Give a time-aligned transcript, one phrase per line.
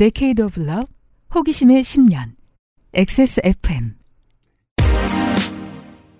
[0.00, 0.86] Decade of Love,
[1.34, 2.32] 호기심의 10년,
[2.94, 3.96] XSFM.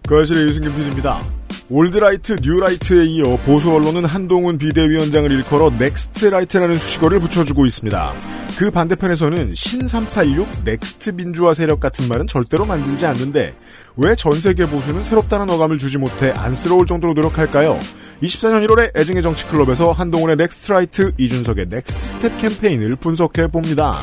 [0.06, 1.40] 거실의 유승균 PD입니다.
[1.70, 8.12] old right, 뉴라이트에 이어 보수 언론은 한동훈 비대위원장을 일컬어 next right라는 수식어를 붙여주고 있습니다.
[8.58, 13.54] 그 반대편에서는 신386 next 민주화 세력 같은 말은 절대로 만들지 않는데
[13.96, 17.78] 왜 전 세계 보수는 새롭다는 어감을 주지 못해 안쓰러울 정도로 노력할까요?
[18.23, 23.96] 24년 1월에 애증의 정치클럽에서 한동훈의 next right, 이준석의 next step 캠페인을 분석해 봅니다.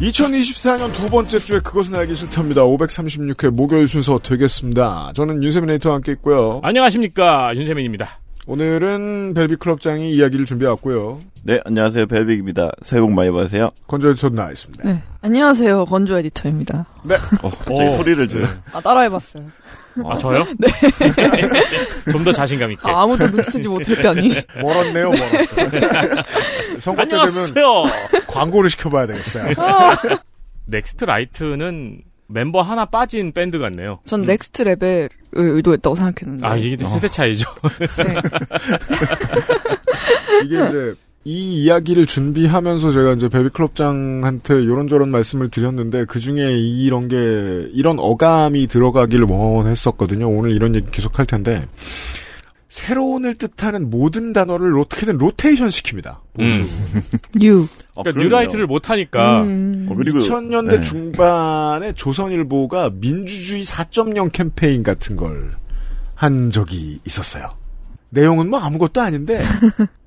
[0.00, 2.62] 2024년 두 번째 주에 그것은 알기 싫답니다.
[2.62, 5.12] 536회 목요일 순서 되겠습니다.
[5.14, 6.60] 저는 윤세민 에이터와 함께 있고요.
[6.62, 8.20] 안녕하십니까 윤세민입니다.
[8.46, 11.18] 오늘은 벨빅 클럽장이 이야기를 준비해왔고요.
[11.42, 12.06] 네, 안녕하세요.
[12.06, 12.70] 벨빅입니다.
[12.82, 13.70] 새해 복 많이 받으세요.
[13.88, 14.84] 건조 에디터 나와 있습니다.
[14.88, 15.84] 네, 안녕하세요.
[15.86, 16.86] 건조 에디터입니다.
[17.04, 17.16] 네.
[17.42, 18.46] 어, 갑자기 소리를 지르.
[18.72, 19.44] 아, 따라해봤어요.
[20.04, 20.44] 아 저요?
[20.58, 20.68] 네.
[22.12, 22.88] 좀 더 자신감 있게.
[22.88, 24.34] 아, 아무도 눈치채지 못했다니.
[24.62, 25.56] 멀었네요, 멀었어.
[26.80, 27.66] 선거 때 되면 안녕하세요.
[28.28, 29.54] 광고를 시켜봐야 되겠어요.
[30.66, 34.00] next right는 멤버 하나 빠진 밴드 같네요.
[34.04, 36.46] 전 next level을 의도했다고 생각했는데.
[36.46, 37.48] 아 이게 세대 차이죠.
[37.78, 37.86] 네.
[40.44, 47.16] 이게 이제 이 이야기를 준비하면서 제가 이제 베비클럽장한테 이런저런 말씀을 드렸는데 그 중에 이런 게
[47.72, 50.28] 이런 어감이 들어가기를 원했었거든요.
[50.28, 51.66] 오늘 이런 얘기 계속 할 텐데
[52.76, 56.18] 새로운을 뜻하는 모든 단어를 어떻게든 로테이션 시킵니다.
[56.34, 56.62] 보수.
[57.36, 57.66] New.
[57.94, 58.24] 어, 그러니까 그러네요.
[58.24, 59.88] 뉴라이트를 못 하니까 음.
[59.90, 60.80] 어, 그리고 2000년대 네.
[60.80, 65.50] 중반에 조선일보가 민주주의 4.0 캠페인 같은 걸
[66.16, 67.50] 한 적이 있었어요.
[68.08, 69.42] 내용은 뭐 아무것도 아닌데,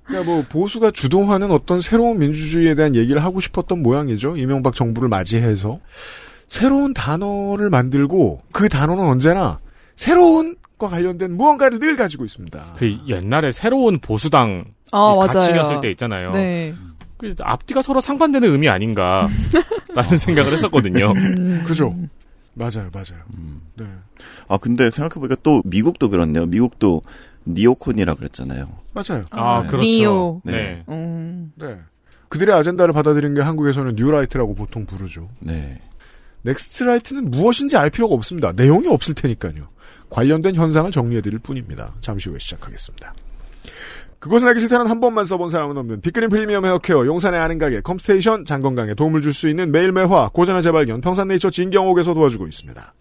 [0.04, 4.36] 그러니까 뭐 보수가 주도하는 어떤 새로운 민주주의에 대한 얘기를 하고 싶었던 모양이죠.
[4.36, 5.80] 이명박 정부를 맞이해서
[6.48, 9.60] 새로운 단어를 만들고 그 단어는 언제나
[10.00, 12.76] 새로운 과 관련된 무언가를 늘 가지고 있습니다.
[12.78, 15.62] 그 옛날에 새로운 보수당 아, 같이 맞아요.
[15.64, 16.32] 겼을 때 있잖아요.
[16.32, 16.74] 네.
[17.18, 19.28] 그 앞뒤가 서로 상반되는 의미 아닌가
[19.94, 21.12] 라는 생각을 했었거든요.
[21.12, 21.64] 음.
[21.68, 21.94] 그죠?
[22.54, 23.26] 맞아요, 맞아요.
[23.76, 23.86] 네.
[24.48, 26.46] 아, 근데 생각해보니까 또 미국도 그렇네요.
[26.46, 27.02] 미국도
[27.46, 28.70] neocon이라 그랬잖아요.
[28.94, 29.24] 맞아요.
[29.32, 29.68] 아 네.
[29.68, 29.84] 그렇죠.
[29.84, 30.42] Neo.
[30.46, 30.52] 네.
[30.54, 30.84] 네.
[30.88, 31.52] 음.
[31.56, 31.78] 네.
[32.30, 35.28] 그들의 아젠다를 받아들인 게 한국에서는 뉴라이트라고 보통 부르죠.
[35.40, 35.82] 네.
[36.44, 38.52] next right는 무엇인지 알 필요가 없습니다.
[38.54, 39.70] 내용이 없을 테니까요.
[40.10, 41.94] 관련된 현상을 정리해드릴 뿐입니다.
[42.02, 43.14] 잠시 후에 시작하겠습니다.
[44.20, 48.44] 그것은 알기 싫다는 한 번만 써본 사람은 없는 빅그린 프리미엄 헤어케어 용산의 아는 가게 컴스테이션
[48.44, 52.94] 장건강에 도움을 줄 수 있는 매일매화 고전의 재발견 평산네이처 진경옥에서 도와주고 있습니다.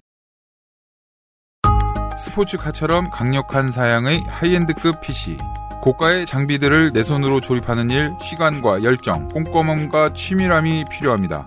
[2.19, 5.37] 스포츠카처럼 강력한 사양의 high-end급 PC.
[5.83, 11.47] 고가의 장비들을 내 손으로 조립하는 일, 시간과 열정, 꼼꼼함과 치밀함이 필요합니다.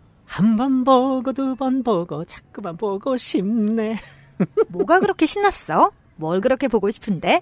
[0.31, 3.97] 한 번 보고 두 번 보고 자꾸만 보고 싶네.
[4.69, 5.91] 뭐가 그렇게 신났어?
[6.15, 7.41] 뭘 그렇게 보고 싶은데?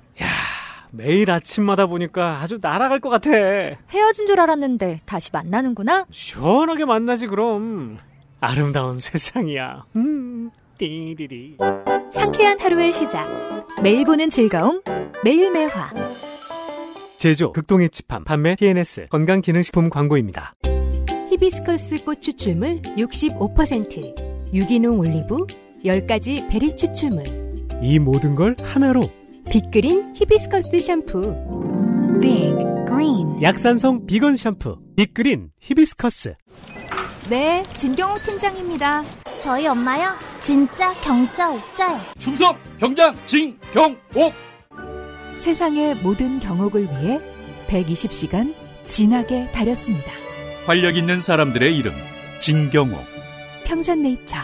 [0.91, 3.29] 매일 아침마다 보니까 아주 날아갈 것 같아.
[3.29, 6.05] 헤어진 줄 알았는데 다시 만나는구나?
[6.09, 7.99] 시원하게 만나지 그럼.
[8.39, 9.85] 아름다운 세상이야.
[9.95, 11.57] 음, 띠리리.
[12.11, 13.27] 상쾌한 하루의 시작.
[13.83, 14.81] 매일 보는 즐거움.
[15.23, 15.93] 매일 매화.
[17.17, 20.55] 제조 극동의 집함 판매 TNS 건강기능식품 광고입니다.
[21.39, 25.47] 히비스커스 꽃 추출물 65%, 유기농 올리브
[25.85, 27.23] 10가지 베리 추출물,
[27.81, 29.09] 이 모든 걸 하나로
[29.49, 31.33] 빅그린 히비스커스 샴푸.
[32.19, 32.53] Big
[32.87, 33.41] Green.
[33.41, 36.35] 약산성 비건 샴푸 빅그린 히비스커스.
[37.29, 39.05] 네, 진경호 팀장입니다.
[39.39, 40.09] 저희 엄마요?
[40.41, 42.01] 진짜 경자 옥자요.
[42.17, 44.33] 충성 경장 진경옥
[45.37, 47.21] 세상의 모든 경옥을 위해
[47.67, 48.53] 120시간
[48.83, 50.18] 진하게 다렸습니다.
[50.65, 51.93] 활력 있는 사람들의 이름
[52.39, 53.03] 진경옥
[53.65, 54.37] 평산네이처.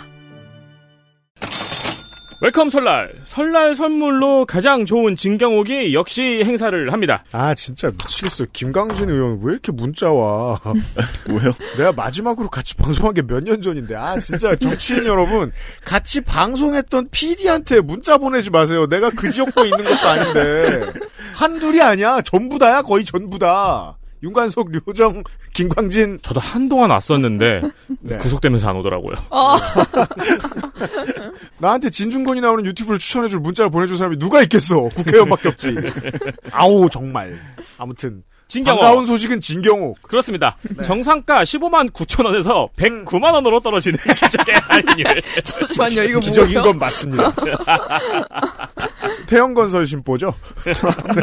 [2.42, 3.14] Welcome 설날.
[3.24, 7.24] 설날 선물로 가장 좋은 진경옥이 역시 행사를 합니다.
[7.32, 8.46] 아 진짜 미치겠어.
[8.54, 10.60] 김강진 의원 왜 이렇게 문자 와?
[11.28, 11.54] 왜요?
[11.78, 15.52] 내가 마지막으로 같이 방송한 게 몇 년 전인데 아 진짜 정치인 여러분
[15.86, 18.86] 같이 방송했던 PD한테 문자 보내지 마세요.
[18.86, 20.94] 내가 그 지역도 있는 것도 아닌데
[21.34, 22.22] 한둘이 아니야.
[22.22, 23.98] 전부 다야 거의 전부 다.
[24.24, 25.24] 윤관석, 류정,
[25.54, 26.20] 김광진.
[26.22, 27.62] 저도 한동안 왔었는데
[28.02, 28.18] 네.
[28.18, 29.16] 구속되면서 안 오더라고요.
[31.60, 34.84] 나한테 진중권이 나오는 유튜브를 추천해줄 문자를 보내줄 사람이 누가 있겠어?
[34.84, 35.76] 국회의원밖에 없지.
[36.52, 37.40] 아우 정말.
[37.78, 38.80] 아무튼 진경호.
[38.80, 39.96] 반가운 소식은 진경호.
[40.04, 40.56] 그렇습니다.
[40.62, 40.84] 네.
[40.84, 45.22] 정상가 15만 9천 원에서 109만 원으로 떨어지는 기적의 할인율.
[45.44, 46.62] 잠시만요, 이거 기적인?
[46.62, 47.34] 건 맞습니다.
[49.28, 50.34] 태영건설 심보죠?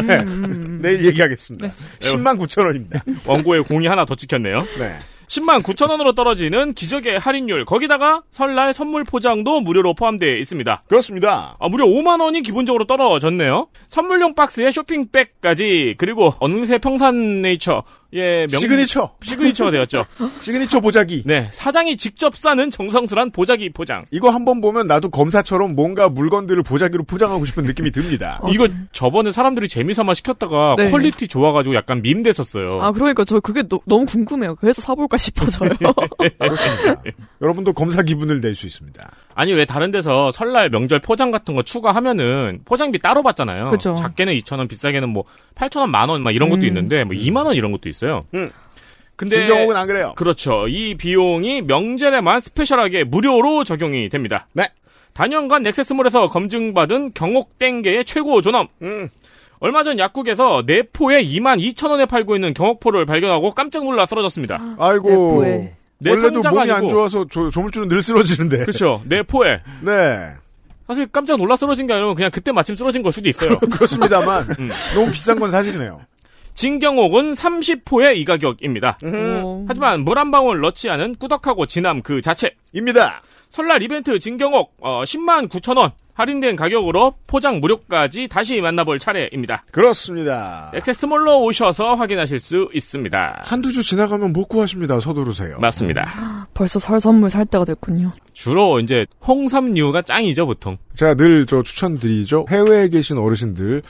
[0.06, 0.24] 네.
[0.80, 1.68] 내일 얘기하겠습니다.
[2.00, 3.02] 10만 9천 원입니다.
[3.24, 4.66] 원고에 공이 하나 더 찍혔네요.
[4.78, 4.98] 네.
[5.32, 7.64] 10만 9천 원으로 떨어지는 기적의 할인율.
[7.64, 10.82] 거기다가 설날 선물 포장도 무료로 포함되어 있습니다.
[10.86, 11.56] 그렇습니다.
[11.58, 13.68] 아, 무려 5만 원이 기본적으로 떨어졌네요.
[13.88, 17.82] 선물용 박스에 쇼핑백까지 그리고 어느새 평산네이처
[18.14, 18.60] 예, 명...
[18.60, 19.14] signature.
[19.20, 20.04] signature가 되었죠.
[20.38, 21.22] 시그니처 보자기.
[21.26, 24.04] 네, 사장이 직접 싸는 정성스런 보자기 포장.
[24.10, 28.40] 이거 한번 보면 나도 검사처럼 뭔가 물건들을 보자기로 포장하고 싶은 느낌이 듭니다.
[28.52, 30.90] 이거 저번에 사람들이 재미삼아 시켰다가 네.
[30.90, 32.80] quality 좋아가지고 약간 밈 됐었어요.
[32.82, 34.56] 아, 그러니까 저 그게 너, 무 궁금해요.
[34.56, 35.70] 그래서 사볼까 싶어져요.
[36.38, 37.02] 그렇습니다.
[37.40, 39.10] 여러분도 검사 기분을 낼 수 있습니다.
[39.34, 43.70] 아니 왜 다른 데서 설날 명절 포장 같은 거 추가하면은 포장비 따로 받잖아요.
[43.70, 43.94] 그죠.
[43.94, 45.24] 작게는 2천 원, 비싸게는 뭐
[45.54, 46.66] 8천 원, 만 원 막 이런 것도 음.
[46.66, 48.20] 있는데 뭐 2만 원 이런 것도 있어요.
[48.34, 48.50] 음.
[49.16, 50.12] 근데 진경옥은 안 그래요.
[50.16, 50.66] 그렇죠.
[50.68, 54.46] 이 비용이 명절에만 special하게 무료로 적용이 됩니다.
[54.52, 54.68] 네.
[55.14, 58.68] 단연간 넥세스몰에서 검증받은 경옥 땡게의 최고 존엄.
[58.82, 59.08] 음.
[59.60, 64.58] 얼마 전 약국에서 네포에 2만 2천 원에 팔고 있는 경옥포를 발견하고 깜짝 놀라 쓰러졌습니다.
[64.78, 65.08] 아이고.
[65.10, 65.72] 내포에.
[66.02, 66.88] 내 원래도 몸이 안 아니고.
[66.90, 68.58] 좋아서 조, 조물주는 늘 쓰러지는데.
[68.58, 69.02] 그렇죠.
[69.06, 70.28] 네포에 네.
[70.86, 73.56] 사실 깜짝 놀라 쓰러진 게 아니라 그냥 그때 마침 쓰러진 걸 수도 있어요.
[73.72, 74.70] 그렇습니다만 음.
[74.94, 76.00] 너무 비싼 건 사실이네요.
[76.54, 78.98] 진경옥은 30포의 이 가격입니다.
[79.04, 79.64] 오.
[79.68, 82.50] 하지만 물 한 방울 넣지 않은 꾸덕하고 진함 그 자체.
[82.72, 83.22] 입니다.
[83.50, 89.64] 설날 이벤트 진경옥 어, 10만 9천 원 할인된 가격으로 포장 무료까지 다시 만나볼 차례입니다.
[89.70, 90.70] 그렇습니다.
[90.74, 93.42] 액세스몰로 오셔서 확인하실 수 있습니다.
[93.44, 95.00] 한두 주 지나가면 못 구하십니다.
[95.00, 95.58] 서두르세요.
[95.58, 96.48] 맞습니다.
[96.54, 98.10] 벌써 설 선물 살 때가 됐군요.
[98.32, 100.76] 주로 이제 홍삼류가 짱이죠 보통.
[100.94, 102.46] 제가 늘 저 추천드리죠.
[102.50, 103.82] 해외에 계신 어르신들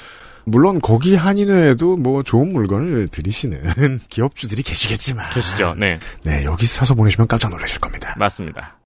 [0.45, 5.75] 물론 거기 한인회에도 뭐 좋은 물건을 들이시는 기업주들이 계시겠지만 계시죠?
[5.79, 8.15] 네, 네 여기 사서 보내시면 깜짝 놀라실 겁니다.
[8.19, 8.79] 맞습니다.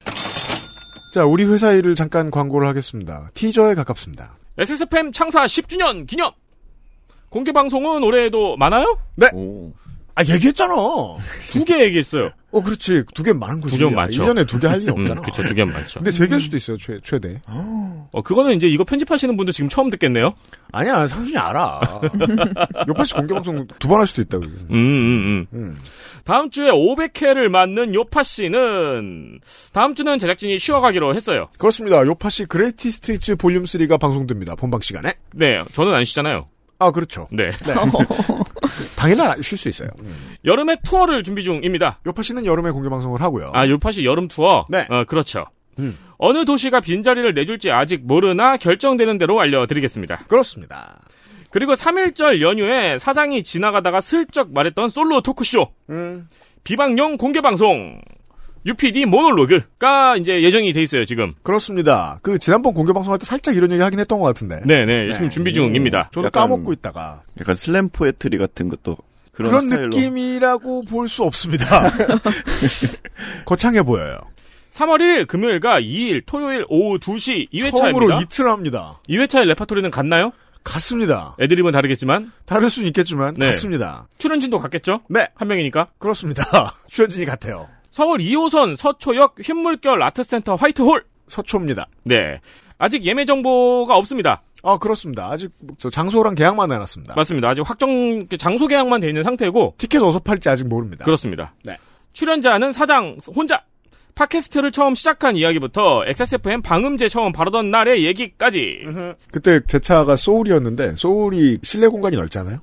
[1.16, 3.30] 자 우리 회사 일을 잠깐 광고를 하겠습니다.
[3.32, 4.36] 티저에 가깝습니다.
[4.58, 6.30] SSFM 창사 10주년 기념
[7.30, 8.98] 공개 방송은 올해에도 많아요?
[9.32, 9.72] 오.
[10.14, 10.74] 아 얘기했잖아.
[11.52, 12.32] 두 개 얘기했어요.
[12.56, 13.76] 어 그렇지 두 개 많은 거지.
[13.76, 14.24] 두 개면 많죠.
[14.24, 15.20] 1년에 두 개 할 일이 음, 없잖아.
[15.20, 16.00] 그쵸, 두 개는 많죠.
[16.00, 17.40] 근데 세 개일 수도 있어요 최, 최대.
[17.48, 20.32] 어, 그거는 이제 이거 편집하시는 분도 지금 처음 듣겠네요?
[20.72, 21.80] 아니야 상준이 알아.
[22.88, 24.44] 요파시 공개 방송 두 번 할 수도 있다고.
[24.44, 25.46] 음, 음, 음.
[25.52, 25.78] 음.
[26.24, 29.38] 다음 주에 500회를 맞는 요파시는
[29.72, 31.48] 다음 주는 제작진이 쉬어가기로 했어요.
[31.58, 32.04] 그렇습니다.
[32.04, 34.54] 요파시 Greatest Hits Volume 3가 방송됩니다.
[34.56, 35.12] 본방 시간에.
[35.34, 36.48] 네, 저는 안 쉬잖아요.
[36.78, 37.26] 아 그렇죠.
[37.30, 37.50] 네.
[37.64, 37.74] 네.
[38.96, 39.88] 당일날 쉴 수 있어요.
[40.44, 42.00] 여름에 투어를 준비 중입니다.
[42.06, 43.50] 요파시는 여름에 공개 방송을 하고요.
[43.54, 44.64] 아, 요파시 여름 투어?
[44.68, 44.86] 네.
[44.90, 45.46] 어, 그렇죠.
[45.78, 45.96] 음.
[46.18, 50.16] 어느 도시가 빈자리를 내줄지 아직 모르나 결정되는 대로 알려드리겠습니다.
[50.28, 51.00] 그렇습니다.
[51.50, 55.68] 그리고 3일절 연휴에 사장이 지나가다가 슬쩍 말했던 솔로 토크쇼.
[55.90, 56.28] 음.
[56.64, 58.00] 비방용 공개 방송.
[58.66, 61.34] UPD 모놀로그가 이제 예정이 돼 있어요, 지금.
[61.42, 62.18] 그렇습니다.
[62.22, 64.60] 그 지난번 공개 방송할 때 살짝 이런 얘기 하긴 했던 것 같은데.
[64.66, 66.10] 네네, 지금 준비 중입니다.
[66.12, 68.96] 저도 약간- 까먹고 있다가 약간 slam poetry 같은 것도
[69.32, 69.90] 그런, 그런.
[69.90, 71.66] 느낌이라고 볼 수 없습니다.
[73.44, 74.18] 거창해 보여요.
[74.72, 77.76] 3월 1일 금요일과 2일 토요일 오후 2시 2회차입니다.
[77.76, 79.00] 처음으로 이틀 합니다.
[79.08, 80.32] 2회차의 레파토리는 같나요?
[80.64, 81.36] 같습니다.
[81.40, 83.46] 애드립은 다르겠지만 다를 수는 있겠지만 네.
[83.46, 84.08] 같습니다.
[84.18, 85.00] 출연진도 같겠죠?
[85.08, 85.88] 네, 한 명이니까.
[85.98, 86.42] 그렇습니다.
[86.90, 87.68] 출연진이 같아요.
[87.96, 91.02] 서울 2호선 서초역 휜물결 아트센터 화이트홀.
[91.28, 91.86] 서초입니다.
[92.04, 92.42] 네.
[92.76, 94.42] 아직 예매 정보가 없습니다.
[94.62, 95.30] 아 그렇습니다.
[95.30, 97.14] 아직 저 장소랑 계약만 해놨습니다.
[97.14, 97.48] 맞습니다.
[97.48, 101.06] 아직 확정 장소 계약만 돼 있는 상태고 티켓 어디서 팔지 아직 모릅니다.
[101.06, 101.54] 그렇습니다.
[101.64, 101.78] 네.
[102.12, 103.62] 출연자는 사장 혼자.
[104.14, 108.80] 팟캐스트를 처음 시작한 이야기부터 XSFM 방음제 처음 바르던 날의 얘기까지.
[109.32, 112.58] 그때 제 차가 소울이었는데 소울이 실내 공간이 넓잖아요.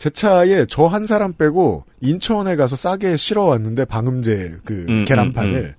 [0.00, 5.52] 제 차에 저 한 사람 빼고 인천에 가서 싸게 실어 왔는데 방음제 그 음, 계란판을
[5.52, 5.74] 음, 음.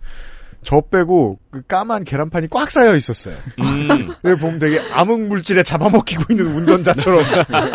[0.61, 3.35] 저 빼고 그 까만 계란판이 꽉 쌓여 있었어요.
[3.59, 4.13] 음.
[4.39, 7.23] 보면 되게 암흑 물질에 잡아먹히고 있는 운전자처럼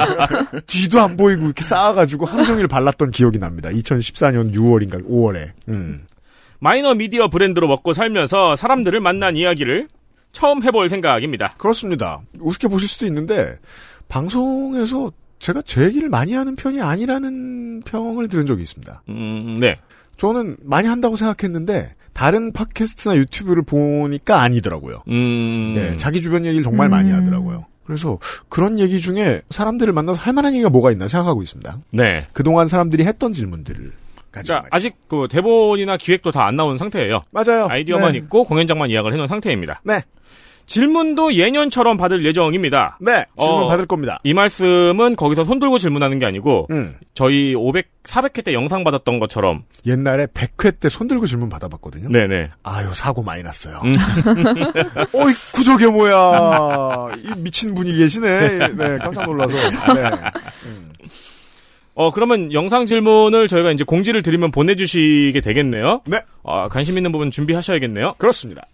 [0.68, 3.68] 뒤도 안 보이고 이렇게 쌓아가지고 하루 종일 발랐던 기억이 납니다.
[3.70, 5.50] 2014년 6월인가 5월에.
[5.68, 6.06] 음.
[6.60, 9.88] 마이너 미디어 브랜드로 먹고 살면서 사람들을 만난 이야기를
[10.30, 11.54] 처음 해볼 생각입니다.
[11.58, 12.20] 그렇습니다.
[12.38, 13.58] 우습게 보실 수도 있는데
[14.08, 19.02] 방송에서 제가 제 얘기를 많이 하는 편이 아니라는 평을 들은 적이 있습니다.
[19.08, 19.76] 음, 네.
[20.16, 25.02] 저는 많이 한다고 생각했는데 다른 팟캐스트나 유튜브를 보니까 아니더라고요.
[25.08, 25.74] 음.
[25.76, 27.16] 예, 자기 주변 얘기를 정말 많이 음.
[27.16, 27.66] 하더라고요.
[27.84, 31.78] 그래서 그런 얘기 중에 사람들을 만나서 할 만한 얘기가 뭐가 있나 생각하고 있습니다.
[31.90, 32.26] 네.
[32.32, 33.92] 그동안 사람들이 했던 질문들을
[34.32, 37.22] 가지고 자, 아직 그 대본이나 기획도 다 안 나온 상태예요.
[37.30, 37.66] 맞아요.
[37.70, 38.18] 아이디어만 네.
[38.18, 39.82] 있고 공연장만 예약을 해놓은 상태입니다.
[39.84, 40.02] 네.
[40.66, 42.98] 질문도 예년처럼 받을 예정입니다.
[43.00, 44.18] 네, 질문 어, 받을 겁니다.
[44.24, 46.96] 이 말씀은 거기서 손 들고 질문하는 게 아니고 음.
[47.14, 52.08] 저희 500, 400회 때 영상 받았던 것처럼 옛날에 100회 때 손 들고 질문 받아봤거든요.
[52.08, 52.50] 네네.
[52.64, 53.80] 아유 사고 많이 났어요.
[53.84, 53.92] 음.
[55.14, 57.08] 어이 구조개 뭐야?
[57.16, 58.58] 이 미친 분이 계시네.
[58.76, 59.54] 네, 깜짝 놀라서.
[59.56, 60.10] 네.
[61.94, 66.02] 어 그러면 영상 질문을 저희가 이제 공지를 드리면 보내주시게 되겠네요.
[66.06, 66.20] 네.
[66.44, 68.14] 아, 관심 있는 부분 준비하셔야겠네요.
[68.18, 68.66] 그렇습니다.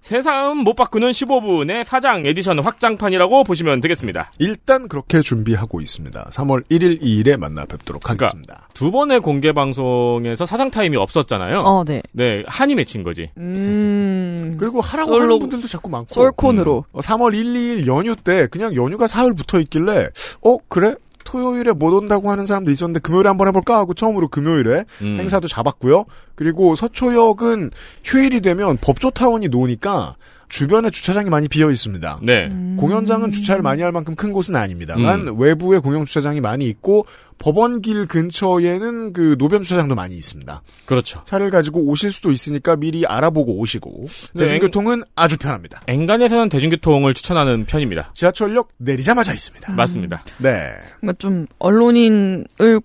[0.00, 4.30] 새사음 못 바꾸는 15분의 사장 에디션 확장판이라고 보시면 되겠습니다.
[4.38, 6.28] 일단 그렇게 준비하고 있습니다.
[6.32, 8.68] 3월 1일, 2일에 만나 뵙도록 그러니까 하겠습니다.
[8.74, 11.58] 두 번의 공개 방송에서 사장 타임이 없었잖아요.
[11.58, 12.00] 어, 네.
[12.12, 13.30] 네, 한이 맺힌 거지.
[13.36, 14.56] 음.
[14.58, 16.14] 그리고 하라고 솔로- 하는 분들도 자꾸 많고.
[16.14, 16.84] 솔콘으로.
[16.92, 20.08] 어, 3월 1, 2일 연휴 때 그냥 연휴가 사흘 붙어 있길래
[20.42, 20.94] 어 그래?
[21.28, 25.18] 토요일에 못 온다고 하는 사람도 있었는데 금요일에 한번 해볼까 하고 처음으로 금요일에 음.
[25.20, 26.06] 행사도 잡았고요.
[26.34, 27.70] 그리고 서초역은
[28.02, 30.16] 휴일이 되면 법조타운이 노니까
[30.48, 32.20] 주변에 주차장이 많이 비어 있습니다.
[32.22, 32.48] 네.
[32.76, 35.40] 공연장은 주차를 많이 할 만큼 큰 곳은 아닙니다만 음.
[35.40, 37.06] 외부에 공영 주차장이 많이 있고
[37.38, 40.62] 법원길 근처에는 그 노변 주차장도 많이 있습니다.
[40.86, 41.22] 그렇죠.
[41.24, 45.82] 차를 가지고 오실 수도 있으니까 미리 알아보고 오시고 네, 대중교통은 아주 편합니다.
[45.86, 48.10] 엔간에서는 대중교통을 추천하는 편입니다.
[48.14, 49.72] 지하철역 내리자마자 있습니다.
[49.72, 50.24] 맞습니다.
[50.38, 50.70] 네.
[51.00, 52.80] 뭔가 좀 언론인을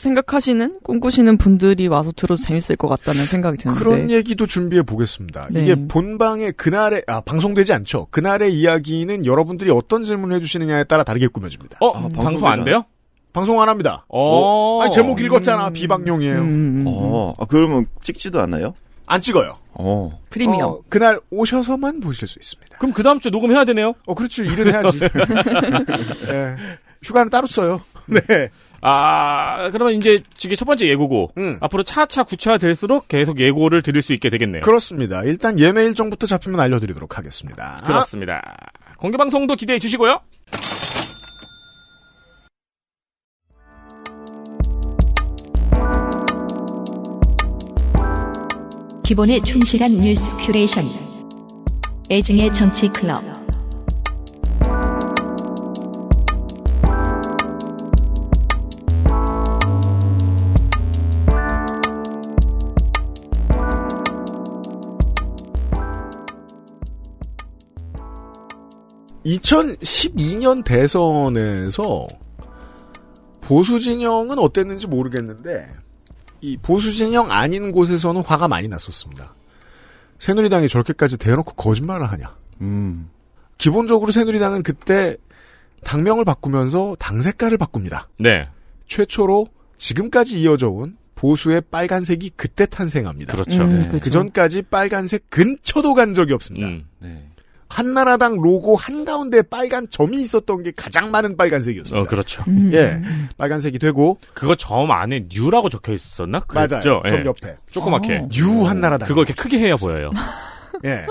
[0.00, 5.48] 생각하시는 꿈꾸시는 분들이 와서 들어도 재밌을 것 같다는 생각이 드는데 그런 얘기도 준비해 보겠습니다.
[5.50, 5.62] 네.
[5.62, 8.06] 이게 본방의 그날의 아 방송되지 않죠.
[8.10, 11.78] 그날의 이야기는 여러분들이 어떤 질문을 해주시느냐에 따라 다르게 꾸며집니다.
[11.80, 12.84] 어, 방송 안 돼요?
[13.32, 14.04] 방송 안 합니다.
[14.08, 14.82] 어.
[14.82, 15.70] 아니, 제목 읽었잖아.
[15.70, 16.40] 비방용이에요.
[16.40, 18.74] 음, 어, 아, 그러면 찍지도 않아요?
[19.06, 19.56] 안 찍어요.
[19.72, 20.20] 어.
[20.30, 20.70] 프리미엄.
[20.70, 22.78] 어, 그날 오셔서만 보실 수 있습니다.
[22.78, 23.94] 그럼 그 다음 주에 녹음해야 되네요?
[24.06, 24.44] 어, 그렇죠.
[24.44, 24.98] 일은 해야지.
[26.26, 26.56] 네.
[27.02, 27.80] 휴가는 따로 써요.
[28.06, 28.50] 네.
[28.82, 31.32] 아, 그러면 이제 이게 첫 번째 예고고.
[31.38, 31.58] 음.
[31.60, 34.62] 앞으로 차차 구체화될수록 계속 예고를 드릴 수 있게 되겠네요.
[34.62, 35.22] 그렇습니다.
[35.24, 37.80] 일단 예매 일정부터 잡히면 알려드리도록 하겠습니다.
[37.84, 38.40] 그렇습니다.
[38.98, 40.20] 공개 방송도 기대해 주시고요.
[49.04, 50.84] 기본에 충실한 뉴스 큐레이션.
[52.12, 53.39] 애증의 정치 클럽.
[69.24, 72.06] 2012년 대선에서
[73.40, 75.68] 보수 진영은 어땠는지 모르겠는데
[76.40, 79.34] 이 보수 진영 아닌 곳에서는 화가 많이 났었습니다.
[80.18, 82.34] 새누리당이 저렇게까지 대놓고 거짓말을 하냐.
[82.60, 83.10] 음.
[83.58, 85.16] 기본적으로 새누리당은 그때
[85.84, 88.08] 당명을 바꾸면서 당 색깔을 바꿉니다.
[88.18, 88.48] 네.
[88.86, 93.32] 최초로 지금까지 이어져 온 보수의 빨간색이 그때 탄생합니다.
[93.32, 93.62] 그렇죠.
[93.62, 93.88] 음, 네.
[93.88, 94.04] 그렇죠.
[94.04, 96.68] 그 전까지 빨간색 근처도 간 적이 없습니다.
[96.68, 96.86] 음.
[96.98, 97.26] 네.
[97.70, 102.06] 한나라당 로고 한가운데 빨간 점이 있었던 게 가장 많은 어, 빨간색이었습니다.
[102.08, 102.42] 그렇죠.
[102.48, 102.70] 음.
[102.74, 103.00] 예.
[103.38, 106.40] 빨간색이 되고 그거 점 안에 뉴라고 적혀 있었나?
[106.40, 106.76] 그랬죠?
[106.76, 107.02] 맞아요.
[107.06, 107.24] 점 예.
[107.24, 108.16] 옆에 조그맣게.
[108.16, 108.28] 어.
[108.34, 109.06] 유 한나라당.
[109.08, 110.10] 그거 이렇게 크게 해야 보여요.
[110.84, 111.06] 예.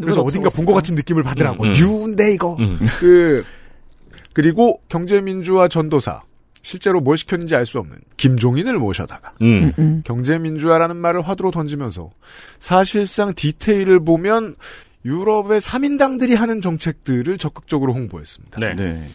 [0.00, 1.64] 그래서 어딘가 본 것 같은 느낌을 받으라고.
[1.64, 1.72] 음, 음.
[1.72, 2.56] 뉴인데 이거.
[2.60, 2.78] 음.
[3.00, 3.44] 그
[4.32, 6.22] 그리고 경제민주화 전도사
[6.62, 9.46] 실제로 뭘 시켰는지 알 수 없는 김종인을 모셔다가 음.
[9.64, 10.02] 음, 음.
[10.04, 12.10] 경제민주화라는 말을 화두로 던지면서
[12.58, 14.54] 사실상 디테일을 보면
[15.04, 18.58] 유럽의 3인당들이 하는 정책들을 적극적으로 홍보했습니다.
[18.60, 18.74] 네.
[18.74, 19.08] 네.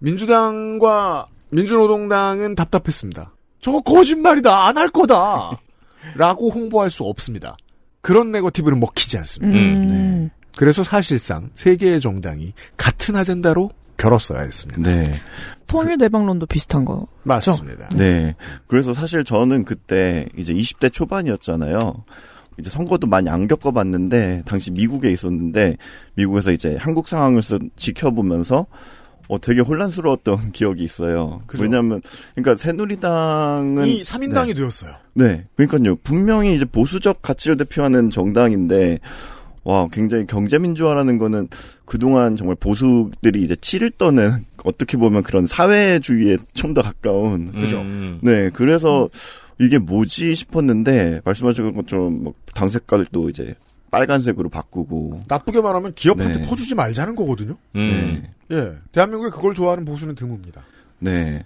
[0.00, 3.32] 민주당과 민주노동당은 답답했습니다.
[3.60, 4.66] 저거 거짓말이다.
[4.68, 5.60] 안 할 거다.
[6.16, 7.56] 라고 홍보할 수 없습니다.
[8.00, 9.58] 그런 네거티브는 먹히지 않습니다.
[9.58, 10.30] 음.
[10.56, 14.80] 그래서 사실상 세 개의 정당이 같은 아젠다로 결었어야 했습니다.
[14.82, 15.12] 네.
[15.66, 17.06] 통일 대방론도 비슷한 거.
[17.24, 17.88] 맞습니다.
[17.96, 18.36] 네.
[18.68, 22.04] 그래서 사실 저는 그때 이제 20대 초반이었잖아요.
[22.58, 25.76] 이제 선거도 많이 안 겪어봤는데 당시 미국에 있었는데
[26.14, 28.66] 미국에서 이제 한국 상황을 서- 지켜보면서
[29.28, 31.42] 어 되게 혼란스러웠던 기억이 있어요.
[31.46, 31.64] 그죠.
[31.64, 32.00] 왜냐하면
[32.34, 34.92] 그러니까 새누리당은 이 3인당이 되었어요.
[35.14, 35.44] 네.
[35.56, 35.96] 그러니까요.
[35.96, 38.98] 분명히 이제 보수적 가치를 대표하는 정당인데
[39.64, 41.48] 와, 굉장히 경제민주화라는 거는
[41.84, 47.78] 그동안 정말 보수들이 이제 치를 떠는 어떻게 보면 그런 사회주의에 좀 더 가까운 그죠.
[47.80, 48.18] 음.
[48.22, 49.08] 네, 그래서
[49.58, 53.54] 이게 뭐지 싶었는데 말씀하신 것처럼 뭐당 색깔도 이제
[53.90, 56.46] 빨간색으로 바꾸고 나쁘게 말하면 기업한테 네.
[56.46, 57.56] 퍼주지 말자는 거거든요.
[57.74, 58.24] 음.
[58.48, 58.56] 네.
[58.56, 58.72] 예.
[58.92, 60.60] 대한민국에 그걸 좋아하는 보수는 드뭅니다.
[60.98, 61.44] 네.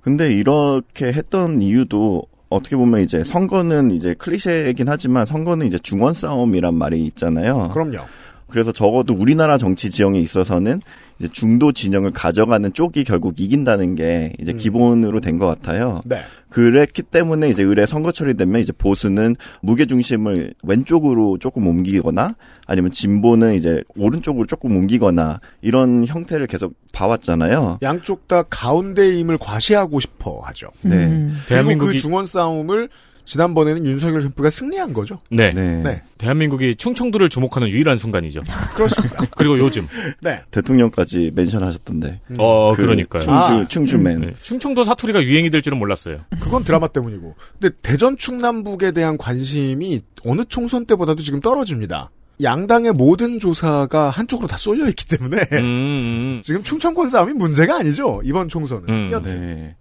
[0.00, 6.74] 근데 이렇게 했던 이유도 어떻게 보면 이제 선거는 이제 클리셰이긴 하지만 선거는 이제 중원 싸움이란
[6.74, 7.70] 말이 있잖아요.
[7.72, 8.06] 그럼요.
[8.50, 10.80] 그래서 적어도 우리나라 정치 지형에 있어서는
[11.18, 14.56] 이제 중도 진영을 가져가는 쪽이 결국 이긴다는 게 이제 음.
[14.56, 16.00] 기본으로 된 것 같아요.
[16.06, 16.20] 네.
[16.50, 22.36] 그랬기 때문에 이제 의뢰 선거철이 되면 이제 보수는 무게 중심을 왼쪽으로 조금 옮기거나
[22.66, 27.78] 아니면 진보는 이제 오른쪽으로 조금 옮기거나 이런 형태를 계속 봐왔잖아요.
[27.82, 30.68] 양쪽 다 가운데임을 과시하고 싶어 하죠.
[30.82, 30.96] 네.
[31.06, 31.32] 음.
[31.46, 32.88] 그리고 대한민국이- 그 중원 싸움을
[33.28, 35.20] 지난번에는 윤석열 캠프가 승리한 거죠.
[35.30, 35.52] 네.
[35.52, 35.82] 네.
[35.82, 36.02] 네.
[36.16, 38.40] 대한민국이 충청도를 주목하는 유일한 순간이죠.
[38.74, 39.26] 그렇습니다.
[39.36, 39.86] 그리고 요즘.
[40.22, 40.40] 네.
[40.50, 42.22] 대통령까지 멘션하셨던데.
[42.38, 43.20] 어, 그 그러니까요.
[43.20, 43.66] 충주 아.
[43.68, 44.20] 충주맨.
[44.22, 44.32] 네.
[44.40, 46.20] 충청도 사투리가 유행이 될 줄은 몰랐어요.
[46.40, 47.34] 그건 드라마 때문이고.
[47.60, 52.10] 근데 대전 충남북에 대한 관심이 어느 총선 때보다도 지금 떨어집니다.
[52.42, 56.40] 양당의 모든 조사가 한쪽으로 다 쏠려 있기 때문에 음, 음.
[56.42, 58.22] 지금 충청권 싸움이 문제가 아니죠.
[58.24, 58.88] 이번 총선은.
[58.88, 59.08] 음.
[59.12, 59.40] 여튼.
[59.40, 59.76] 네.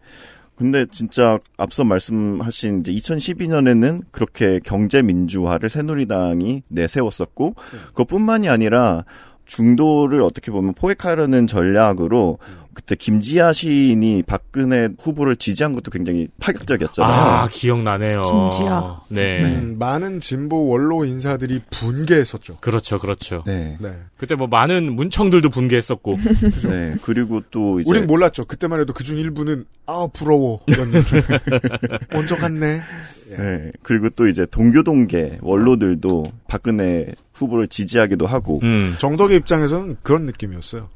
[0.58, 7.54] 근데 진짜 앞서 말씀하신 이제 2012년에는 그렇게 경제 민주화를 새누리당이 내세웠었고
[7.90, 9.06] 그것뿐만이 아니라
[9.48, 12.38] 중도를 어떻게 보면 포획하려는 전략으로
[12.78, 17.12] 그때 김지아 시인이 박근혜 후보를 지지한 것도 굉장히 파격적이었잖아요.
[17.12, 18.22] 아, 기억나네요.
[18.22, 19.02] 김지아.
[19.10, 19.44] 네.
[19.44, 22.58] 음, 많은 진보 원로 인사들이 분개했었죠.
[22.62, 23.42] 그렇죠, 그렇죠.
[23.48, 23.78] 네.
[23.82, 23.94] 네.
[24.16, 26.18] 그때 뭐 많은 문청들도 분개했었고.
[26.70, 26.96] 네.
[27.02, 28.46] 그리고 또 이제 우린 몰랐죠.
[28.46, 31.22] 그때만 해도 그중 일부는 아 부러워 이었는데
[32.14, 32.82] 먼저 갔네.
[33.30, 33.72] 네.
[33.82, 38.96] 그리고 또 이제 동교동계 원로들도 박근혜 후보를 지지하기도 하고 음.
[38.98, 40.90] 정덕의 입장에서는 그런 느낌이었어요.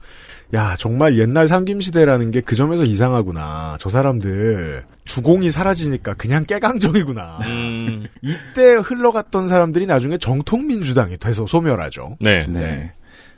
[0.54, 3.78] 야 정말 옛날 삼김시대라는 게 그 점에서 이상하구나.
[3.80, 7.38] 저 사람들 주공이 사라지니까 그냥 깨강정이구나.
[7.46, 8.08] 음.
[8.22, 12.18] 이때 흘러갔던 사람들이 나중에 정통민주당이 돼서 소멸하죠.
[12.20, 12.46] 네.
[12.48, 12.92] 네.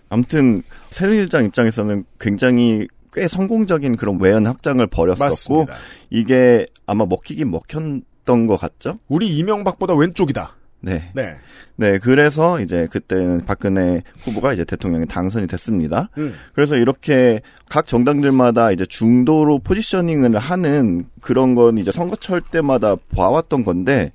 [0.09, 5.25] 아무튼 새누리당 입장에서는 굉장히 꽤 성공적인 그런 외연 확장을 벌였었고
[5.65, 5.75] 맞습니다.
[6.09, 8.97] 이게 아마 먹히긴 먹혔던 것 같죠?
[9.07, 10.55] 우리 이명박보다 왼쪽이다.
[10.83, 11.09] 네.
[11.13, 11.37] 네.
[11.77, 16.09] 네, 그래서 이제 그때는 박근혜 후보가 이제 대통령에 당선이 됐습니다.
[16.17, 16.33] 음.
[16.53, 24.11] 그래서 이렇게 각 정당들마다 이제 중도로 포지셔닝을 하는 그런 건 이제 선거철 때마다 봐왔던 건데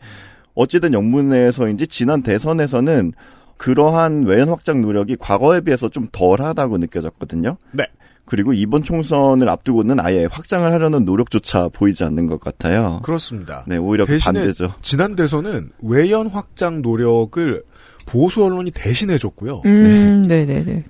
[0.54, 3.12] 어찌된 영문에서인지 지난 대선에서는
[3.56, 7.56] 그러한 외연 확장 노력이 과거에 비해서 좀 덜하다고 느껴졌거든요.
[7.72, 7.86] 네.
[8.28, 13.00] 그리고 이번 총선을 앞두고는 아예 확장을 하려는 노력조차 보이지 않는 것 같아요.
[13.02, 13.64] 그렇습니다.
[13.66, 14.74] 네, 오히려 그 대신에 반대죠.
[14.82, 17.62] 지난 대선은 외연 확장 노력을
[18.06, 19.62] 보수 언론이 대신해줬고요.
[19.64, 20.84] 음, 네 네 네.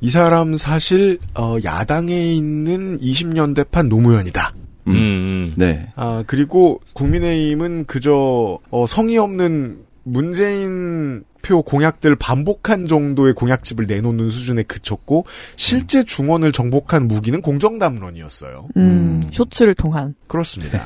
[0.00, 4.52] 이 사람 사실 어, 야당에 있는 20년대판 노무현이다.
[4.88, 5.52] 음, 음.
[5.56, 5.90] 네.
[5.96, 14.62] 아 그리고 국민의힘은 그저 어, 성의 없는 문재인 표 공약들 반복한 정도의 공약집을 내놓는 수준에
[14.62, 18.68] 그쳤고 실제 중원을 정복한 무기는 공정담론이었어요.
[18.76, 20.14] 음, 쇼츠를 통한.
[20.28, 20.84] 그렇습니다.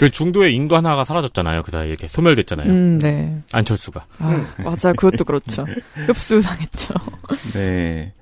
[0.00, 1.62] 그 중도의 인간화가 사라졌잖아요.
[1.62, 2.70] 그다 이렇게 소멸됐잖아요.
[2.70, 3.38] 음, 네.
[3.52, 4.06] 안철수가.
[4.18, 4.94] 아, 맞아.
[4.94, 5.66] 그것도 그렇죠.
[6.06, 6.94] 흡수당했죠.
[7.52, 8.14] 네.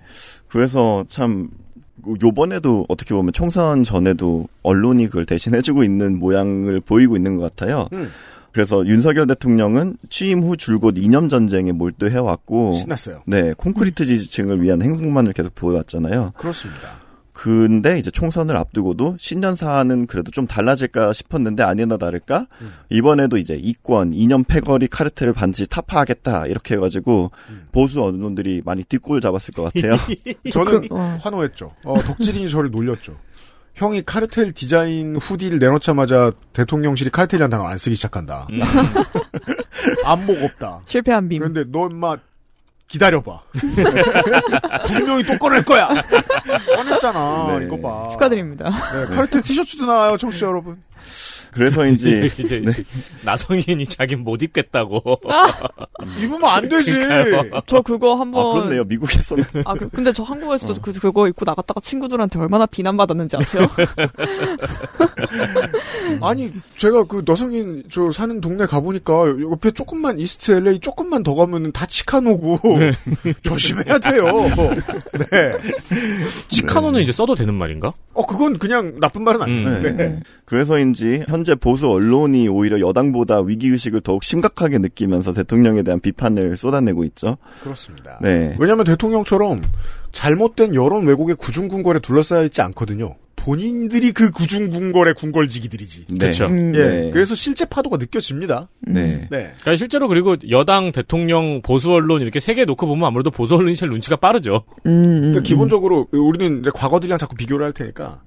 [0.48, 1.50] 그래서 참
[2.20, 7.88] 요번에도 어떻게 보면 총선 전에도 언론이 그걸 대신해주고 있는 모양을 보이고 있는 것 같아요.
[7.92, 8.10] 음.
[8.54, 13.24] 그래서 윤석열 대통령은 취임 후 줄곧 이념 전쟁에 몰두해 왔고, 신났어요.
[13.26, 16.34] 네 콘크리트 지지층을 위한 행동만을 계속 보여왔잖아요.
[16.36, 17.04] 그렇습니다.
[17.32, 22.70] 근데 이제 총선을 앞두고도 신년사는 그래도 좀 달라질까 싶었는데 아니나 다를까 음.
[22.90, 27.66] 이번에도 이제 이권 이념 패거리 카르텔을 반드시 타파하겠다 이렇게 해가지고 음.
[27.72, 29.96] 보수 언론들이 많이 뒷골 잡았을 것 같아요.
[30.52, 31.18] 저는 그, 어.
[31.20, 31.72] 환호했죠.
[31.84, 33.16] 어, 덕질인이 저를 놀렸죠.
[33.74, 38.46] 형이 카르텔 디자인 후디를 내놓자마자 대통령실이 카르텔이라는 단어 안 쓰기 시작한다.
[38.50, 38.60] 음.
[40.04, 40.82] 안목 없다.
[40.86, 41.40] 실패한 빔.
[41.40, 42.16] 그런데 너 인마
[42.86, 43.42] 기다려봐.
[44.86, 45.88] 분명히 또 꺼낼 거야.
[46.76, 47.58] 꺼냈잖아.
[47.58, 47.66] 네.
[47.66, 48.08] 이거 봐.
[48.12, 48.70] 축하드립니다.
[48.70, 50.80] 네, 카르텔 티셔츠도 나와요, 청취자 여러분.
[51.54, 52.84] 그래서인지 이제, 이제, 이제
[53.22, 55.02] 나성인이 자긴 못 입겠다고.
[56.20, 56.92] 입으면 안 되지.
[57.66, 58.54] 저 그거 아 한번.
[58.54, 63.66] 그렇네요 미국에서는 아, 그, 근데 저 한국에서도 그, 그거 입고 나갔다가 친구들한테 얼마나 비난받았는지 아세요?
[66.20, 69.12] 아니, 제가 그 너성인 저 사는 동네 가 보니까
[69.50, 72.58] 옆에 조금만 이스트 LA 조금만 더 가면은 다 치카노고
[73.42, 74.24] 조심해야 돼요.
[75.30, 75.56] 네.
[76.48, 77.92] 치카노는 이제 써도 되는 말인가?
[78.12, 79.68] 어, 그건 그냥 나쁜 말은 아니에요.
[79.68, 79.82] 음.
[79.82, 79.92] 네.
[79.92, 80.20] 네.
[80.44, 87.04] 그래서인지 현재 보수 언론이 오히려 여당보다 위기 의식을 더욱 심각하게 느끼면서 대통령에 대한 비판을 쏟아내고
[87.04, 87.36] 있죠.
[87.62, 88.18] 그렇습니다.
[88.22, 88.56] 네.
[88.58, 89.62] 왜냐하면 대통령처럼
[90.12, 93.16] 잘못된 여론 왜곡의 구중궁궐에 둘러싸여 있지 않거든요.
[93.36, 96.06] 본인들이 그 구중궁궐의 궁궐지기들이지.
[96.08, 96.26] 네.
[96.26, 96.46] 그쵸.
[96.46, 96.72] 음.
[96.74, 96.78] 예.
[96.78, 97.10] 네.
[97.10, 98.68] 그래서 실제 파도가 느껴집니다.
[98.80, 99.28] 네.
[99.30, 99.52] 네.
[99.60, 103.74] 그러니까 실제로 그리고 여당, 대통령, 보수 언론 이렇게 세 개 놓고 보면 아무래도 보수 언론이
[103.76, 104.64] 제일 눈치가 빠르죠.
[104.86, 105.42] 음, 음, 그러니까 음.
[105.42, 108.22] 기본적으로 우리는 이제 과거들이랑 자꾸 비교를 할 테니까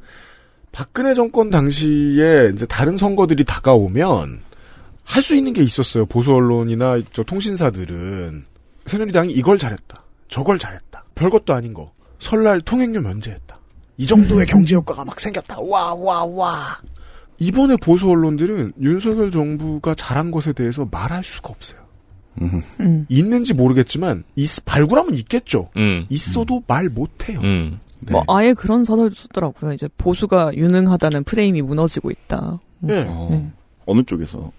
[0.78, 4.42] 박근혜 정권 당시에 이제 다른 선거들이 다가오면
[5.04, 6.06] 할 수 있는 게 있었어요.
[6.06, 8.44] 보수 언론이나 저 통신사들은
[8.86, 10.04] 새누리당이 이걸 잘했다.
[10.28, 11.04] 저걸 잘했다.
[11.16, 11.92] 별것도 아닌 거.
[12.20, 13.60] 설날 통행료 면제했다.
[13.98, 15.58] 이 정도의 경제 효과가 막 생겼다.
[15.62, 16.80] 와, 와, 와.
[17.40, 21.80] 이번에 보수 언론들은 윤석열 정부가 잘한 것에 대해서 말할 수가 없어요.
[22.40, 23.06] 음.
[23.10, 25.72] 있는지 모르겠지만 있, 발굴하면 있겠죠.
[25.76, 26.06] 음.
[26.10, 27.40] 있어도 말 못해요.
[28.01, 28.12] 음.
[28.12, 29.73] 뭐 아예 그런 사설도 썼더라고요.
[29.73, 32.60] 이제 보수가 유능하다는 프레임이 무너지고 있다.
[32.79, 33.05] 네.
[33.10, 33.47] 어, 네.
[33.86, 34.51] 어느 쪽에서?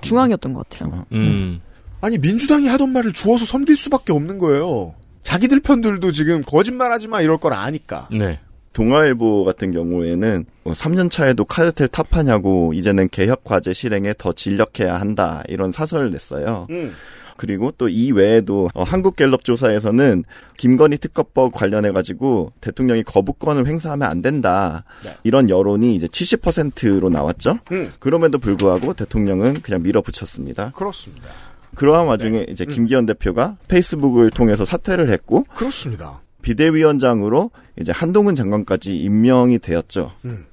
[0.00, 1.04] 중앙이었던 것 같아요.
[1.12, 1.60] 음.
[2.00, 4.94] 아니 민주당이 하던 말을 주워서 섬길 수밖에 없는 거예요.
[5.22, 8.08] 자기들 편들도 지금 거짓말하지 마 이럴 걸 아니까.
[8.12, 8.38] 네.
[8.72, 15.72] 동아일보 같은 경우에는 3년 차에도 카르텔 타파냐고 이제는 개혁 과제 실행에 더 진력해야 한다 이런
[15.72, 16.66] 사설을 냈어요.
[16.70, 16.92] 음.
[17.36, 20.24] 그리고 또 이 외에도 어, 한국갤럽 조사에서는
[20.58, 25.16] 김건희 특검법 관련해 가지고 대통령이 거부권을 행사하면 안 된다 네.
[25.24, 27.58] 이런 여론이 이제 70%로 나왔죠.
[27.72, 27.92] 음.
[27.98, 30.72] 그럼에도 불구하고 대통령은 그냥 밀어붙였습니다.
[30.72, 31.28] 그렇습니다.
[31.74, 32.46] 그러한 와중에 네.
[32.50, 32.72] 이제 음.
[32.72, 36.20] 김기현 대표가 페이스북을 통해서 사퇴를 했고 그렇습니다.
[36.42, 40.12] 비대위원장으로 이제 한동훈 장관까지 임명이 되었죠.
[40.24, 40.46] 음.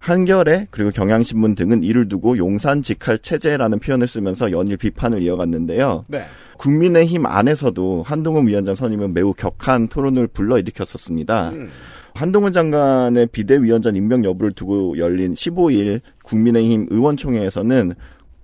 [0.00, 6.06] 한겨레 그리고 경향신문 등은 이를 두고 용산 직할 체제라는 표현을 쓰면서 연일 비판을 이어갔는데요.
[6.08, 6.24] 네.
[6.56, 11.50] 국민의힘 안에서도 한동훈 위원장 선임은 매우 격한 토론을 불러일으켰었습니다.
[11.50, 11.70] 음.
[12.14, 17.94] 한동훈 장관의 비대위원장 임명 여부를 두고 열린 15일 국민의힘 의원총회에서는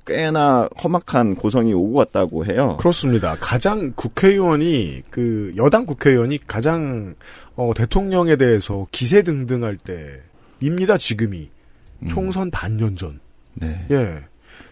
[0.06, 2.76] 꽤나 험악한 고성이 오고 갔다고 해요.
[2.78, 3.36] 그렇습니다.
[3.40, 7.16] 가장 국회의원이 그 여당 국회의원이 가장
[7.56, 10.22] 어, 대통령에 대해서 기세 등등할 때
[10.60, 10.96] 입니다.
[10.96, 11.50] 지금이
[12.08, 13.20] 총선 반년 전.
[13.54, 13.86] 네.
[13.90, 14.24] 예.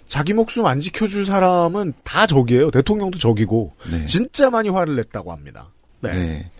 [0.06, 2.70] 자기 목숨 안 지켜줄 사람은 다 적이에요.
[2.70, 4.04] 대통령도 적이고 네.
[4.06, 5.70] 진짜 많이 화를 냈다고 합니다.
[6.00, 6.12] 네.
[6.12, 6.50] 네.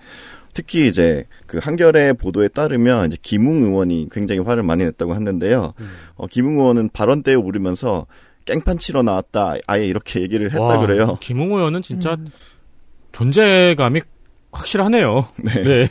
[0.54, 5.74] 특히 이제 그 한겨레 보도에 따르면 이제 김웅 의원이 굉장히 화를 많이 냈다고 했는데요.
[5.78, 5.90] 음.
[6.14, 8.06] 어, 김웅 의원은 발언 때에 오르면서
[8.44, 11.18] 깽판 치러 나왔다 아예 이렇게 얘기를 했다 와, 그래요.
[11.20, 12.16] 김웅 의원은 진짜
[13.12, 14.00] 존재감이
[14.52, 15.26] 확실하네요.
[15.37, 15.62] 네.
[15.62, 15.88] 네.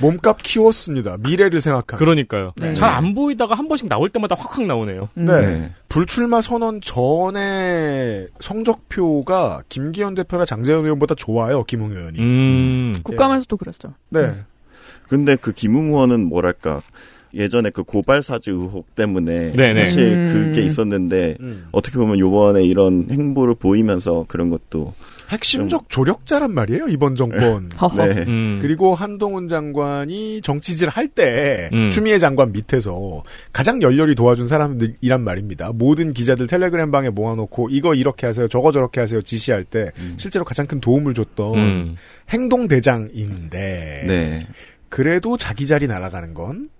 [0.00, 1.16] 몸값 키웠습니다.
[1.18, 1.98] 미래를 생각하면.
[1.98, 2.52] 그러니까요.
[2.56, 2.72] 네.
[2.74, 5.08] 잘안 보이다가 한 번씩 나올 때마다 확확 나오네요.
[5.16, 5.24] 음.
[5.26, 5.40] 네.
[5.40, 5.72] 네.
[5.88, 11.64] 불출마 선언 전에 성적표가 김기현 대표나 장재현 의원보다 좋아요.
[11.64, 12.18] 김웅 의원이.
[12.18, 12.94] 음.
[13.02, 13.94] 국감에서도 그랬죠.
[14.10, 14.34] 네.
[15.08, 16.82] 근데 그 김웅 의원은 뭐랄까
[17.34, 19.84] 예전에 그 고발 사주 의혹 때문에 네네.
[19.84, 20.32] 사실 음.
[20.32, 21.68] 그게 있었는데 음.
[21.72, 24.94] 어떻게 보면 요번에 이런 행보를 보이면서 그런 것도
[25.28, 26.88] 핵심적 조력자란 말이에요.
[26.88, 27.70] 이번 정권.
[27.80, 28.06] 허허.
[28.06, 28.24] 네.
[28.26, 28.58] 음.
[28.62, 31.90] 그리고 한동훈 장관이 정치질 할때 음.
[31.90, 35.72] 추미애 장관 밑에서 가장 열렬히 도와준 사람들이란 말입니다.
[35.74, 40.66] 모든 기자들 텔레그램 방에 모아놓고 이거 이렇게 하세요, 저거 저렇게 하세요 지시할 때 실제로 가장
[40.66, 41.96] 큰 도움을 줬던 음.
[42.30, 44.46] 행동 대장인데 네.
[44.88, 46.70] 그래도 자기 자리 날아가는 건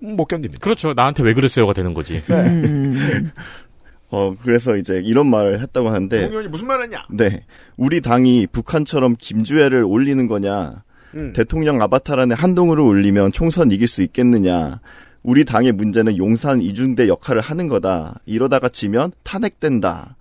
[0.00, 0.58] 못 견딥니다.
[0.60, 0.92] 그렇죠.
[0.94, 2.22] 나한테 왜 그랬어요가 되는 거지.
[2.26, 2.34] 네.
[2.34, 3.30] 음.
[4.08, 7.06] 어 그래서 이제 이런 말을 했다고 하는데 공의원이 무슨 말 했냐?
[7.10, 7.44] 네.
[7.76, 10.84] 우리 당이 북한처럼 김주애를 올리는 거냐?
[11.16, 11.32] 음.
[11.32, 14.80] 대통령 아바타란에 한동훈을 올리면 총선 이길 수 있겠느냐?
[15.22, 18.20] 우리 당의 문제는 용산 이중대 역할을 하는 거다.
[18.26, 20.16] 이러다가 지면 탄핵된다.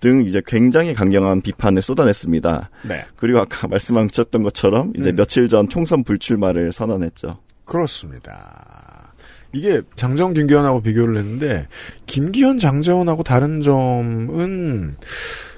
[0.00, 2.70] 등 이제 굉장히 강경한 비판을 쏟아냈습니다.
[2.88, 5.16] 네, 그리고 아까 말씀하셨던 것처럼 이제 음.
[5.16, 7.38] 며칠 전 총선 불출마를 선언했죠.
[7.66, 8.69] 그렇습니다.
[9.52, 11.66] 이게 장재원 김기현하고 비교를 했는데
[12.06, 14.96] 김기현 장재원하고 다른 점은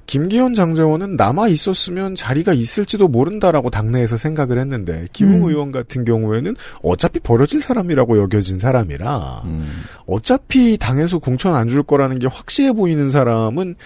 [0.07, 5.49] 김기현 장재원은 남아 있었으면 자리가 있을지도 모른다라고 당내에서 생각을 했는데 김웅 음.
[5.49, 9.85] 의원 같은 경우에는 어차피 버려진 사람이라고 여겨진 사람이라 음.
[10.07, 13.77] 어차피 당에서 공천 안 줄 거라는 게 확실해 보이는 사람은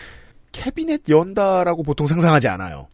[0.53, 2.89] 캐비넷 연다라고 보통 상상하지 않아요.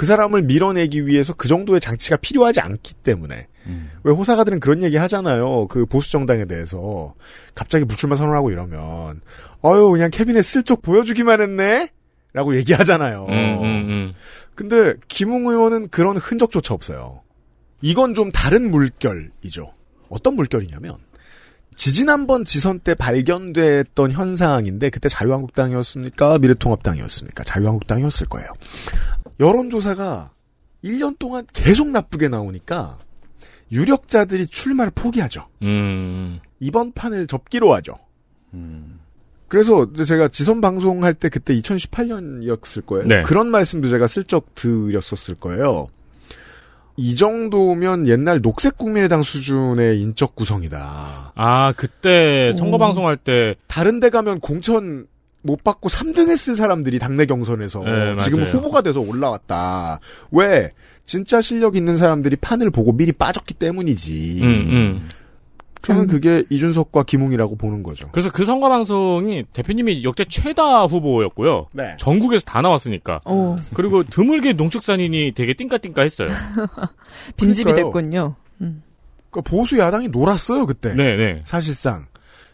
[0.00, 3.90] 그 사람을 밀어내기 위해서 그 정도의 장치가 필요하지 않기 때문에 음.
[4.02, 5.66] 왜 호사가들은 그런 얘기 하잖아요.
[5.66, 7.12] 그 보수 정당에 대해서
[7.54, 9.20] 갑자기 불출마 선언하고 이러면
[9.62, 11.90] 어유 그냥 캐비넷 슬쩍 보여주기만 했네.
[12.32, 13.26] 라고 얘기하잖아요.
[13.28, 14.14] 음, 음, 음.
[14.54, 17.20] 근데 김웅 의원은 그런 흔적조차 없어요.
[17.82, 19.74] 이건 좀 다른 물결이죠.
[20.08, 20.94] 어떤 물결이냐면
[21.76, 26.38] 지지난번 지선 때 발견됐던 현상인데 그때 자유한국당이었습니까?
[26.38, 27.44] 미래통합당이었습니까?
[27.44, 28.48] 자유한국당이었을 거예요.
[29.40, 30.30] 여론조사가
[30.84, 32.98] 1년 동안 계속 나쁘게 나오니까
[33.72, 35.46] 유력자들이 출마를 포기하죠.
[35.62, 36.40] 음.
[36.60, 37.94] 이번 판을 접기로 하죠.
[38.54, 39.00] 음.
[39.48, 43.06] 그래서 제가 지선 방송할 때 그때 2018년이었을 거예요.
[43.06, 43.22] 네.
[43.22, 45.88] 그런 말씀도 제가 슬쩍 드렸었을 거예요.
[46.96, 51.32] 이 정도면 옛날 녹색 국민의당 수준의 인적 구성이다.
[51.34, 55.06] 아, 그때 선거 방송할 때 다른 데 가면 공천
[55.42, 58.52] 못 받고 3등 했을 사람들이 당내 경선에서 네, 지금 맞아요.
[58.54, 60.00] 후보가 돼서 올라왔다.
[60.32, 60.70] 왜?
[61.04, 64.40] 진짜 실력 있는 사람들이 판을 보고 미리 빠졌기 때문이지.
[64.42, 65.08] 음, 음.
[65.82, 68.08] 저는 그게 이준석과 김웅이라고 보는 거죠.
[68.12, 71.68] 그래서 그 선거 방송이 대표님이 역대 최다 후보였고요.
[71.72, 71.96] 네.
[71.98, 73.20] 전국에서 다 나왔으니까.
[73.24, 73.56] 오.
[73.72, 76.28] 그리고 드물게 농축산인이 되게 띵까띵까 했어요.
[77.38, 77.86] 빈집이 그러니까요.
[77.86, 78.34] 됐군요.
[78.60, 78.82] 음.
[79.30, 80.94] 그 보수 야당이 놀았어요 그때.
[80.94, 81.42] 네네.
[81.44, 82.04] 사실상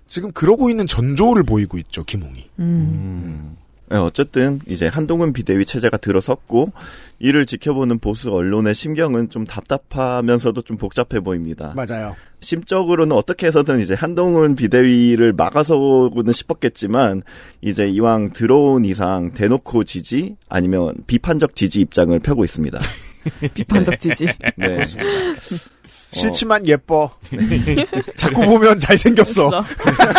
[0.07, 2.49] 지금 그러고 있는 전조를 보이고 있죠 김웅이.
[2.59, 3.57] 음.
[3.89, 6.73] 네, 어쨌든 이제 한동훈 비대위 체제가 들어섰고
[7.21, 11.73] 이를 지켜보는 보수 언론의 심경은 좀 답답하면서도 좀 복잡해 보입니다.
[11.77, 12.17] 맞아요.
[12.41, 17.23] 심적으로는 어떻게 해서든 이제 한동훈 비대위를 막아서고는 싶었겠지만
[17.61, 22.81] 이제 이왕 들어온 이상 대놓고 지지 아니면 비판적 지지 입장을 펴고 있습니다.
[23.55, 24.27] 비판적 지지.
[24.57, 24.83] 네.
[26.13, 27.11] 싫지만 예뻐.
[28.17, 29.51] 자꾸 보면 잘생겼어.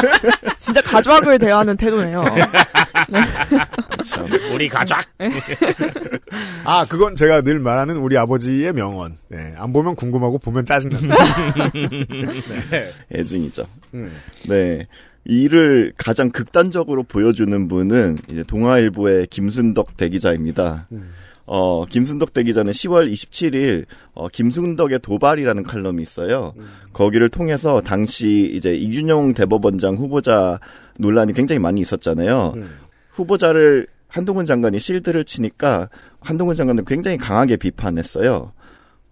[0.59, 2.23] 진짜, 가족을 대하는 태도네요.
[4.05, 4.27] 참.
[4.53, 4.97] 우리 가족.
[6.65, 9.17] 아 그건 제가 늘 말하는 우리 아버지의 명언.
[9.29, 11.15] 네, 안 보면 궁금하고 보면 짜증난다.
[12.71, 12.89] 네.
[13.13, 13.65] 애증이죠.
[13.93, 14.11] 음.
[14.47, 14.87] 네.
[15.29, 20.87] 이를 가장 극단적으로 보여주는 분은 이제 동아일보의 김순덕 대기자입니다.
[21.47, 26.53] 어, 김순덕 대기자는 10월 27일 어, 김순덕의 도발이라는 칼럼이 있어요.
[26.93, 30.59] 거기를 통해서 당시 이제 이준영 대법원장 후보자
[30.99, 32.53] 논란이 굉장히 많이 있었잖아요.
[33.11, 38.51] 후보자를 한동훈 장관이 실드를 치니까 한동훈 장관은 굉장히 강하게 비판했어요.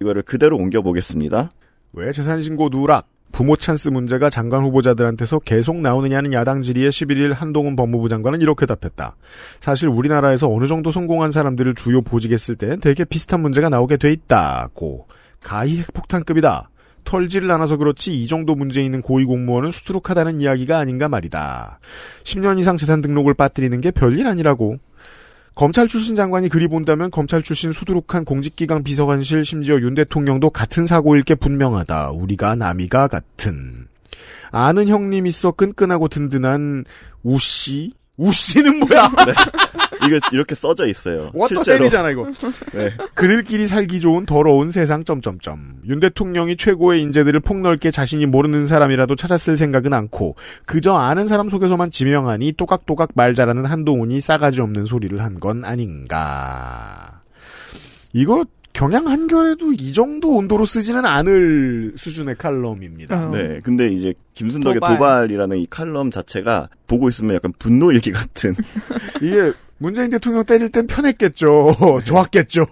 [0.00, 1.50] 이거를 그대로 옮겨 보겠습니다.
[1.94, 3.08] 왜 재산신고 누락?
[3.32, 9.16] 부모 찬스 문제가 장관 후보자들한테서 계속 나오느냐는 야당 질의에 11일 한동훈 법무부 장관은 이렇게 답했다.
[9.60, 15.06] 사실 우리나라에서 어느 정도 성공한 사람들을 주요 보직했을 땐 되게 비슷한 문제가 나오게 돼 있다고.
[15.42, 16.70] 가히 핵폭탄급이다.
[17.04, 21.78] 털지를 않아서 그렇지 이 정도 문제 있는 고위공무원은 수두룩하다는 이야기가 아닌가 말이다.
[22.24, 24.78] 10년 이상 재산 등록을 빠뜨리는 게 별일 아니라고.
[25.56, 31.22] 검찰 출신 장관이 그리 본다면 검찰 출신 수두룩한 공직기강 비서관실 심지어 윤 대통령도 같은 사고일
[31.22, 32.10] 게 분명하다.
[32.10, 33.88] 우리가 남이가 같은.
[34.50, 36.84] 아는 형님 있어 끈끈하고 든든한
[37.22, 37.94] 우씨?
[38.16, 39.10] 우씨는 뭐야?
[40.06, 41.30] 이거 이렇게 써져 있어요.
[41.48, 41.62] 실제로.
[41.78, 42.26] 셀이잖아 이거.
[42.72, 42.92] 네.
[43.14, 45.76] 그들끼리 살기 좋은 더러운 세상 점점점.
[45.86, 51.90] 윤 대통령이 최고의 인재들을 폭넓게 자신이 모르는 사람이라도 찾았을 생각은 않고 그저 아는 사람 속에서만
[51.90, 57.20] 지명하니 또각또각 말 잘하는 한동훈이 싸가지 없는 소리를 한 건 아닌가.
[58.14, 58.46] 이거
[58.76, 63.30] 경향 한결에도 이 정도 온도로 쓰지는 않을 수준의 칼럼입니다.
[63.30, 63.60] 네.
[63.62, 64.90] 근데 이제 김순덕의 도발.
[64.98, 65.30] 도발.
[65.30, 68.54] 이라는이 칼럼 자체가 보고 있으면 약간 분노 일기 같은.
[69.22, 71.72] 이게 문재인 대통령 때릴 땐 편했겠죠.
[72.04, 72.66] 좋았겠죠.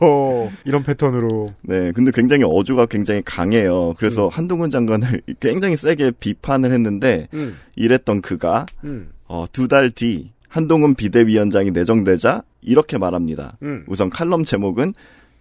[0.66, 1.48] 이런 패턴으로.
[1.62, 1.90] 네.
[1.92, 3.94] 근데 굉장히 어조가 굉장히 강해요.
[3.96, 7.56] 그래서 한동훈 장관을 굉장히 세게 비판을 했는데 음.
[7.76, 9.10] 이랬던 그가 음.
[9.26, 13.56] 어, 두 달 뒤 한동훈 비대위원장이 내정되자 이렇게 말합니다.
[13.62, 13.84] 음.
[13.88, 14.92] 우선 칼럼 제목은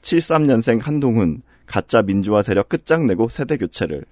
[0.04, 4.06] 73년생 한동훈 가짜 민주화 세력 끝장내고 세대 교체를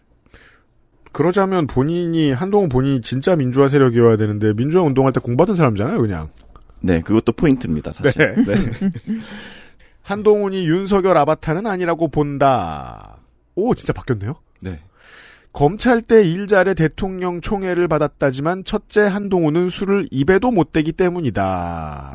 [1.12, 6.30] 그러자면 본인이 한동훈 본인이 진짜 민주화 세력이어야 되는데 민주화 운동할 때 공부하던 사람잖아요, 그냥.
[6.80, 8.34] 네, 그것도 포인트입니다, 사실.
[8.45, 8.56] 네.
[10.01, 13.17] 한동훈이 윤석열 아바타는 아니라고 본다.
[13.56, 14.36] 오, 진짜 바뀌었네요.
[14.62, 14.80] 네.
[15.54, 22.13] 검찰 때 일잘에 대통령 총애를 받았다지만 첫째 한동훈은 술을 입에도 못 대기 때문이다.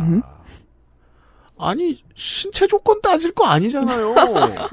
[1.58, 4.14] 아니 신체 조건 따질 거 아니잖아요.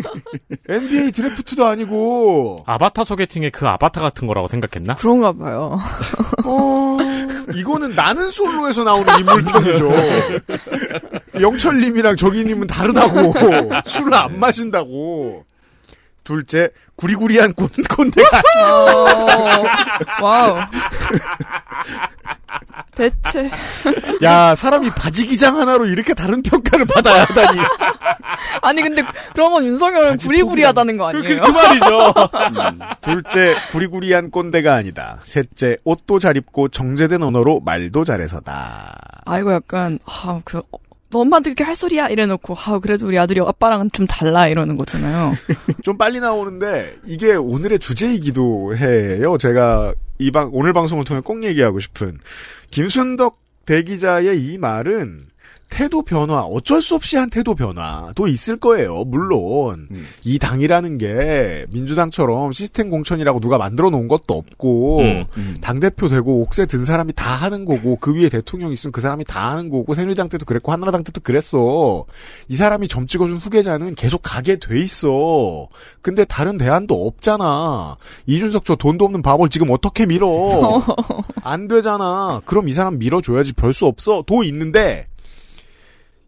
[0.68, 2.64] NBA 드래프트도 아니고.
[2.66, 4.96] 아바타 소개팅에 그 아바타 같은 거라고 생각했나?
[4.96, 5.80] 그런가 봐요.
[6.44, 6.98] 어,
[7.56, 9.92] 이거는 나는 솔로에서 나오는 인물편이죠.
[11.40, 13.34] 영철님이랑 저기님은 다르다고.
[13.86, 15.46] 술을 안 마신다고.
[16.24, 18.42] 둘째, 구리구리한 꼰, 꼰대가.
[18.72, 19.06] 어,
[20.22, 20.58] wow.
[22.96, 23.50] 대체.
[24.22, 27.60] 야, 사람이 바지 기장 하나로 이렇게 다른 평가를 받아야 하다니.
[28.62, 29.04] 아니 근데
[29.34, 31.42] 그러면 윤석열은 구리구리하다는 거 아니에요?
[31.42, 32.80] 음.
[33.02, 35.20] 둘째, 구리구리한 꼰대가 아니다.
[35.24, 38.96] 셋째, 옷도 잘 입고 정제된 언어로 말도 잘해서다.
[39.26, 40.62] 아 이거 약간 아 그
[41.14, 45.34] 너 엄마한테 그렇게 할 소리야 이래놓고 아 그래도 우리 아들이 아빠랑은 좀 달라 이러는 거잖아요.
[45.84, 49.38] 좀 빨리 나오는데 이게 오늘의 주제이기도 해요.
[49.38, 52.20] 제가 이 방 오늘 방송을 통해 꼭 얘기하고 싶은
[52.72, 55.28] 김순덕 대기자의 이 말은
[55.74, 59.04] 태도 변화, 어쩔 수 없이 한 태도 변화도 있을 거예요.
[59.06, 59.90] 물론
[60.24, 66.42] 이 당이라는 게 민주당처럼 시스템 공천이라고 누가 만들어 놓은 것도 없고 음, 당 대표 되고
[66.42, 69.96] 옥새 든 사람이 다 하는 거고 그 위에 대통령 있으면 그 사람이 다 하는 거고
[69.96, 72.06] 새누리당 때도 그랬고 한나라당 때도 그랬어.
[72.50, 75.68] 이 사람이 점 찍어준 후계자는 계속 가게 돼 있어.
[76.04, 77.96] 근데 다른 대안도 없잖아.
[78.28, 80.84] 이준석 저 돈도 없는 바보를 지금 어떻게 밀어?
[81.42, 82.42] 안 되잖아.
[82.46, 84.22] 그럼 이 사람 밀어줘야지 별 수 없어.
[84.28, 85.08] 도 있는데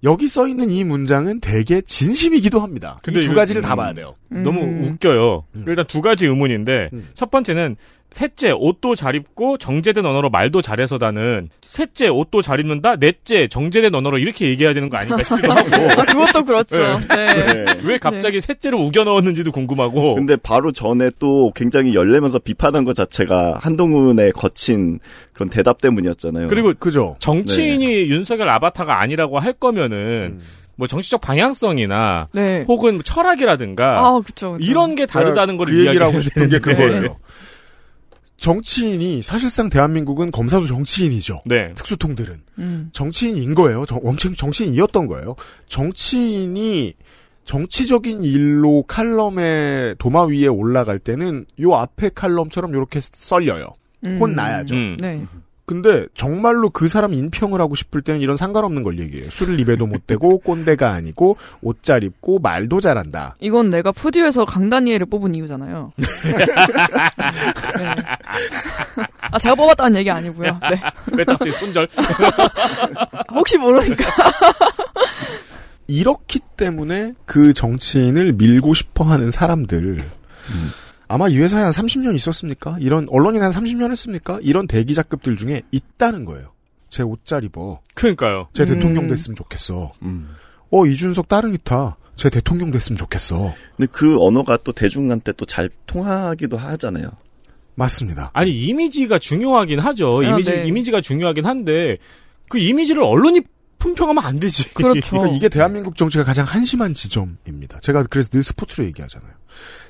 [0.06, 3.00] 여기 써 있는 이 문장은 되게 진심이기도 합니다.
[3.10, 4.16] 이 두 가지를 다 음, 봐야 돼요.
[4.30, 4.84] 너무 음.
[4.86, 5.46] 웃겨요.
[5.68, 7.76] 일단 두 가지 의문인데 첫 번째는
[8.16, 14.20] 셋째 옷도 잘 입고 정제된 언어로 말도 잘해서다는 셋째 옷도 잘 입는다 넷째 정제된 언어로
[14.20, 16.98] 이렇게 얘기해야 되는 거 아닌가 싶기도 하고 아, 그것도 그렇죠.
[17.10, 17.26] 네.
[17.26, 17.66] 네.
[17.84, 23.60] 왜 갑자기 셋째를 우겨 넣었는지도 궁금하고 근데 바로 전에 또 굉장히 열내면서 비판한 것 자체가
[23.62, 25.00] 한동훈의 거친
[25.34, 26.48] 그런 대답 때문이었잖아요.
[26.48, 27.18] 그리고 그죠.
[27.20, 30.40] 정치인이 윤석열 아바타가 아니라고 할 거면은
[30.78, 32.64] 뭐 정치적 방향성이나 네.
[32.70, 34.66] 혹은 뭐 철학이라든가 아, 그쵸, 그쵸.
[34.66, 36.60] 이런 게 다르다는 걸그 얘기를 하고 이야기해야 싶은 게.
[36.60, 37.18] 그거예요.
[38.46, 41.42] 정치인이 사실상 대한민국은 검사도 정치인이죠.
[41.48, 41.74] 네.
[41.74, 42.90] 특수통들은 음.
[42.92, 43.88] 정치인인 거예요.
[43.88, 45.36] 정, 정치인이었던 거예요.
[45.66, 46.94] 정치인이
[47.44, 53.70] 정치적인 일로 칼럼의 도마 위에 올라갈 때는 요 앞에 칼럼처럼 이렇게 썰려요.
[54.06, 54.20] 음.
[54.20, 54.76] 혼 나야죠.
[54.76, 54.98] 음.
[55.00, 55.26] 네.
[55.66, 59.30] 근데 정말로 그 사람 인평을 하고 싶을 때는 이런 상관없는 걸 얘기해요.
[59.32, 63.36] 술을 입에도 못 대고 꼰대가 아니고 옷 잘 입고 말도 잘한다.
[63.40, 65.94] 이건 내가 푸듀에서 강다니엘을 뽑은 이유잖아요.
[67.78, 67.96] 네.
[69.32, 70.60] 아, 제가 뽑았다는 얘기 아니고요.
[70.70, 70.82] 네.
[71.16, 71.88] 메타스의 손절.
[73.34, 74.06] 혹시 모르니까.
[75.88, 80.04] 이렇기 때문에 그 정치인을 밀고 싶어 하는 사람들.
[81.08, 82.78] 아마 이 회사에 한 30년 있었습니까?
[82.80, 84.40] 이런, 언론인 한 30년 했습니까?
[84.42, 86.54] 이런 대기자급들 중에 있다는 거예요.
[86.90, 87.82] 제 옷 잘 입어.
[87.94, 88.48] 그러니까요.
[88.54, 88.68] 제 음.
[88.68, 89.94] 대통령 됐으면 좋겠어.
[90.04, 90.30] 음.
[90.72, 91.98] 어, 이준석 따릉이 타.
[92.16, 93.54] 제 대통령 됐으면 좋겠어.
[93.76, 97.10] 근데 그 언어가 또 대중한테 또 잘 통하기도 하잖아요.
[97.76, 98.32] 맞습니다.
[98.34, 100.22] 아니 이미지가 중요하긴 하죠.
[100.22, 100.66] 아, 이미지 네.
[100.66, 101.98] 이미지가 중요하긴 한데
[102.48, 103.42] 그 이미지를 언론이
[103.80, 104.74] 품평하면 안 되지.
[104.74, 105.02] 그렇죠.
[105.10, 107.82] 그러니까 이게 대한민국 정치가 가장 한심한 지점입니다.
[107.82, 109.34] 제가 그래서 늘 스포츠로 얘기하잖아요.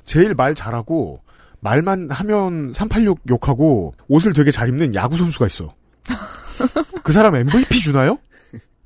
[0.05, 1.21] 제일 말 잘하고
[1.59, 5.73] 말만 하면 386 욕하고 옷을 되게 잘 입는 야구 선수가 있어.
[7.03, 8.17] 그 사람 MVP 주나요?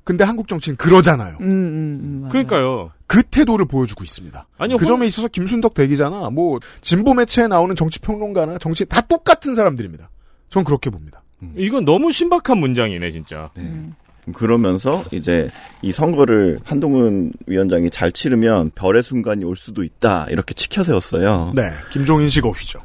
[0.02, 1.36] 근데 한국 정치는 그러잖아요.
[1.40, 2.28] 음, 음, 음.
[2.30, 2.90] 그러니까요.
[3.06, 4.46] 그 태도를 보여주고 있습니다.
[4.58, 9.00] 아니요, 그 홍- 점에 있어서 김순덕 대기자나 뭐 진보 매체에 나오는 정치 평론가나 정치 다
[9.02, 10.10] 똑같은 사람들입니다.
[10.48, 11.22] 전 그렇게 봅니다.
[11.56, 13.50] 이건 너무 신박한 문장이네 진짜.
[13.56, 13.94] 음.
[14.34, 15.48] 그러면서 이제
[15.82, 21.52] 이 선거를 한동훈 위원장이 잘 치르면 별의 순간이 올 수도 있다 이렇게 치켜 세웠어요.
[21.54, 22.80] 네, 김종인식 어휘죠.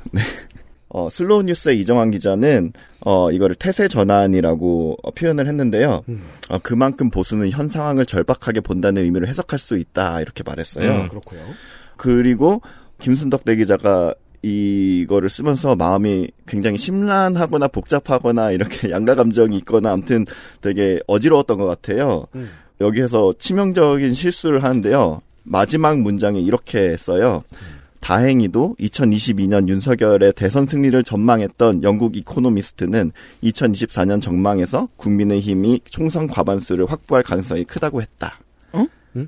[0.89, 2.71] 어, 슬로우 뉴스의 이정환 기자는
[3.01, 6.03] 어, 이거를 태세 전환이라고 어, 표현을 했는데요.
[6.07, 6.23] 음.
[6.47, 11.01] 어, 그만큼 보수는 현 상황을 절박하게 본다는 의미로 해석할 수 있다 이렇게 말했어요.
[11.01, 11.09] 음.
[11.09, 11.41] 그렇고요.
[11.97, 12.61] 그리고
[12.99, 14.13] 김순덕 대기자가
[14.45, 20.25] 이거를 쓰면서 마음이 굉장히 심란하거나 복잡하거나 이렇게 양가 감정이 있거나 아무튼
[20.61, 22.27] 되게 어지러웠던 것 같아요.
[22.35, 22.51] 음.
[22.79, 25.21] 여기에서 치명적인 실수를 하는데요.
[25.43, 27.43] 마지막 문장에 이렇게 써요.
[28.01, 37.63] 다행히도 2022년 윤석열의 대선 승리를 전망했던 영국 이코노미스트는 2024년 전망에서 국민의힘이 총선 과반수를 확보할 가능성이
[37.63, 38.39] 크다고 했다.
[38.73, 38.85] 어?
[39.15, 39.27] 응?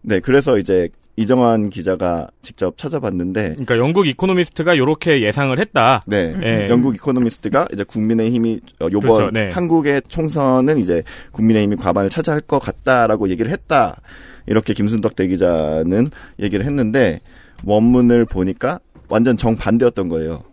[0.00, 6.02] 네, 그래서 이제 이정환 기자가 직접 찾아봤는데 그러니까 영국 이코노미스트가 이렇게 예상을 했다.
[6.06, 6.34] 네.
[6.42, 6.68] 예.
[6.68, 9.50] 영국 이코노미스트가 이제 국민의힘이 어, 요번 그렇죠, 네.
[9.50, 11.02] 한국의 총선은 이제
[11.32, 13.96] 국민의힘이 과반을 차지할 것 같다라고 얘기를 했다.
[14.46, 16.08] 이렇게 김순덕 대기자는
[16.40, 17.20] 얘기를 했는데
[17.64, 20.44] 원문을 보니까 완전 정반대였던 거예요.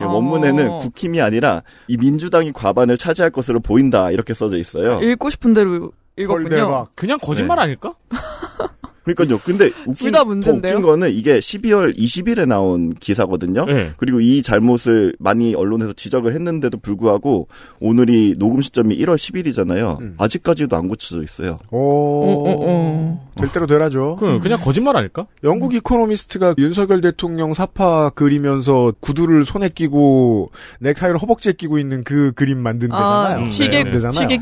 [0.00, 0.06] 어.
[0.06, 5.00] 원문에는 국힘이 아니라 이 민주당이 과반을 차지할 것으로 보인다 이렇게 써져 있어요.
[5.00, 6.48] 읽고 싶은 대로 읽었군요.
[6.48, 6.92] 헐대박.
[6.94, 7.62] 그냥 거짓말 네.
[7.64, 7.94] 아닐까?
[9.14, 9.38] 그러니까요.
[9.38, 10.14] 근데 웃긴?
[10.14, 13.64] 웃긴 거는 이게 12월 20일에 나온 기사거든요.
[13.66, 13.92] 네.
[13.96, 17.48] 그리고 이 잘못을 많이 언론에서 지적을 했는데도 불구하고
[17.80, 20.00] 오늘이 녹음 시점이 1월 10일이잖아요.
[20.00, 20.14] 음.
[20.18, 21.58] 아직까지도 안 고쳐져 있어요.
[21.70, 23.30] 어, 오, 어, 어.
[23.36, 24.16] 될 대로 되라죠.
[24.18, 25.26] 그 그냥 거짓말 아닐까?
[25.44, 32.58] 영국 이코노미스트가 윤석열 대통령 사파 그리면서 구두를 손에 끼고 넥타이를 허벅지에 끼고 있는 그 그림
[32.58, 33.38] 만든 데잖아요.
[33.38, 33.90] 음, 시계, 네, 네.
[34.12, 34.38] 시계.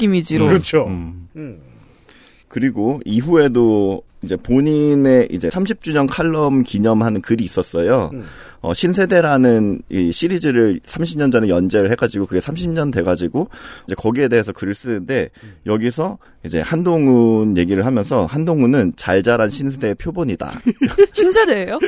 [0.47, 0.85] 그렇죠.
[0.87, 1.29] 음.
[1.37, 1.59] 음.
[2.49, 8.11] 그리고 이후에도 이제 본인의 이제 30주년 칼럼 기념하는 글이 있었어요.
[8.13, 8.25] 음.
[8.65, 13.51] 어, 신세대라는 이 시리즈를 30년 전에 연재를 해가지고 그게 30년 돼가지고
[13.87, 15.29] 이제 거기에 대해서 글을 쓰는데
[15.67, 20.61] 여기서 이제 한동훈 얘기를 하면서 한동훈은 잘 자란 신세대의 표본이다.
[21.13, 21.79] 신세대예요?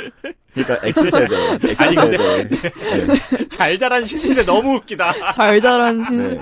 [0.53, 1.37] 그러니까 X세대,
[1.79, 2.49] 아니, 근데- X세대.
[2.49, 3.49] 네.
[3.49, 5.33] 잘 자란 신세대 너무 웃기다.
[5.33, 6.17] 잘 자란 신.
[6.19, 6.41] 네.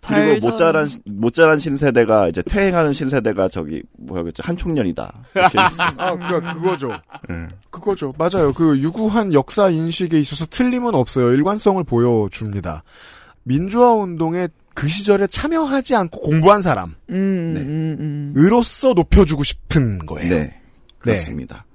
[0.00, 5.12] 잘 그리고 못 자란 자란- 못 자란 신세대가 이제 퇴행하는 신세대가 저기 뭐야 그랬죠 한총련이다.
[5.36, 5.86] 이렇게 했어요.
[5.96, 6.88] 아, 그, 그거죠.
[7.28, 7.46] 네.
[7.70, 8.12] 그거죠.
[8.18, 8.52] 맞아요.
[8.52, 11.32] 그 유구한 역사 인식에 있어서 틀림은 없어요.
[11.34, 12.82] 일관성을 보여줍니다.
[13.44, 17.60] 민주화 운동에 그 시절에 참여하지 않고 공부한 사람으로서 음, 네.
[17.60, 18.32] 음, 음.
[18.94, 20.34] 높여주고 싶은 거예요.
[20.34, 20.60] 네.
[20.98, 21.66] 그렇습니다.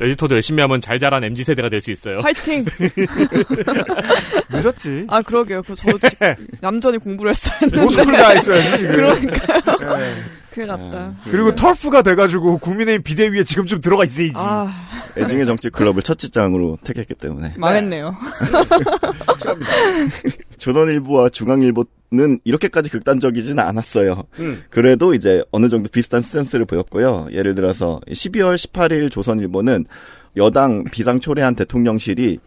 [0.00, 2.18] 에디터도 열심히 하면 잘 자란 MZ 세대가 될 수 있어요.
[2.18, 2.64] 화이팅!
[4.50, 5.06] 늦었지.
[5.08, 5.62] 아, 그러게요.
[5.62, 6.16] 그, 저, 지-
[6.64, 7.82] 얌전히 공부를 했어야 했는데.
[7.84, 8.90] 모습을 다 했어야지, 지금.
[8.96, 9.96] 그러니까.
[9.96, 10.14] 네.
[10.54, 11.16] 큰일 났다.
[11.24, 14.34] 그리고 털프가 돼가지고 국민의힘 비대위에 지금쯤 들어가 있어야지.
[14.36, 14.72] 아,
[15.18, 18.16] 애증의 정치 클럽을 첫 직장으로 택했기 때문에 망했네요.
[20.58, 24.22] 조선일보와 중앙일보는 이렇게까지 극단적이지는 않았어요.
[24.38, 24.62] 음.
[24.70, 27.26] 그래도 이제 어느 정도 비슷한 스탠스를 보였고요.
[27.32, 29.86] 예를 들어서 12월 18일 조선일보는
[30.36, 32.38] 여당 비상초래한 대통령실이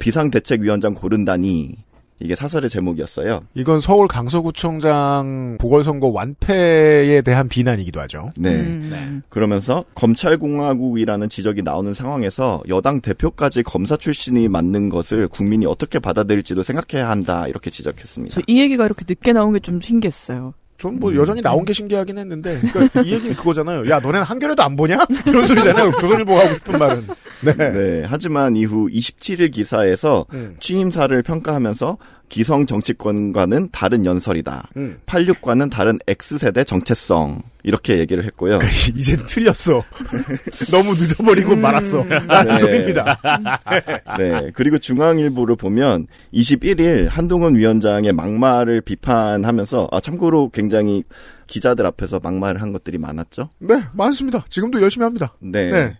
[0.00, 1.76] 비상대책위원장 고른다니
[2.20, 3.42] 이게 사설의 제목이었어요.
[3.54, 8.32] 이건 서울 강서구청장 보궐선거 완패에 대한 비난이기도 하죠.
[8.36, 8.50] 네.
[8.56, 9.22] 음.
[9.28, 17.08] 그러면서 검찰공화국이라는 지적이 나오는 상황에서 여당 대표까지 검사 출신이 맞는 것을 국민이 어떻게 받아들일지도 생각해야
[17.08, 18.34] 한다 이렇게 지적했습니다.
[18.34, 20.54] 저이 얘기가 이렇게 늦게 나온 게 좀 신기했어요.
[20.78, 23.90] 전뭐 여전히 나온 게 신기하긴 했는데, 그러니까 이 얘기는 그거잖아요.
[23.90, 25.04] 야, 너네는 한겨레도 안 보냐?
[25.26, 25.90] 이런 소리잖아요.
[25.98, 27.06] 조선일보가 하고 싶은 말은.
[27.40, 27.54] 네.
[27.54, 28.04] 네.
[28.06, 30.56] 하지만 이후 27일 기사에서 음.
[30.60, 34.68] 취임사를 평가하면서 기성 정치권과는 다른 연설이다.
[34.76, 34.98] 음.
[35.06, 37.42] 86과는 다른 X세대 정체성.
[37.64, 38.58] 이렇게 얘기를 했고요.
[38.94, 39.82] 이젠 틀렸어.
[40.70, 42.02] 너무 늦어버리고 말았어.
[42.02, 42.58] 라는 네.
[42.58, 43.18] 소리입니다.
[44.18, 44.50] 네.
[44.54, 51.02] 그리고 중앙일보를 보면 21일 한동훈 위원장의 막말을 비판하면서 아 참고로 굉장히
[51.46, 53.50] 기자들 앞에서 막말을 한 것들이 많았죠.
[53.58, 54.44] 네, 많습니다.
[54.48, 55.34] 지금도 열심히 합니다.
[55.40, 55.70] 네.
[55.70, 55.98] 네.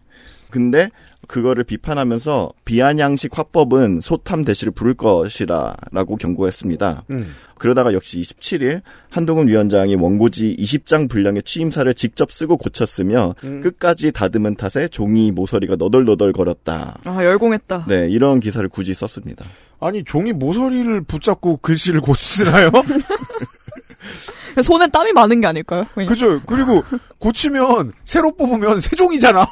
[0.50, 0.90] 근데
[1.28, 7.04] 그거를 비판하면서 비아냥식 화법은 소탐 대시를 부를 것이라라고 경고했습니다.
[7.10, 7.34] 음.
[7.58, 13.60] 그러다가 역시 27일 한동훈 위원장이 원고지 20장 분량의 취임사를 직접 쓰고 고쳤으며 음.
[13.60, 16.98] 끝까지 다듬은 탓에 종이 모서리가 너덜너덜 거렸다.
[17.04, 17.84] 아, 열공했다.
[17.88, 19.44] 네, 이런 기사를 굳이 썼습니다.
[19.80, 22.70] 아니, 종이 모서리를 붙잡고 글씨를 곧 쓰나요?
[24.62, 25.86] 손에 땀이 많은 게 아닐까요?
[25.94, 26.08] 그냥.
[26.08, 26.40] 그죠.
[26.46, 26.82] 그리고
[27.18, 29.46] 고치면, 새로 뽑으면 새 종이잖아.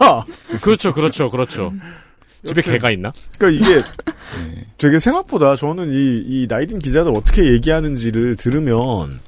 [0.61, 1.73] 그렇죠, 그렇죠, 그렇죠.
[2.45, 2.63] 집에.
[2.63, 3.13] 개가 있나?
[3.39, 3.83] 그러니까 이게
[4.79, 9.19] 되게 생각보다 저는 이, 이 나이든 기자들 어떻게 얘기하는지를 들으면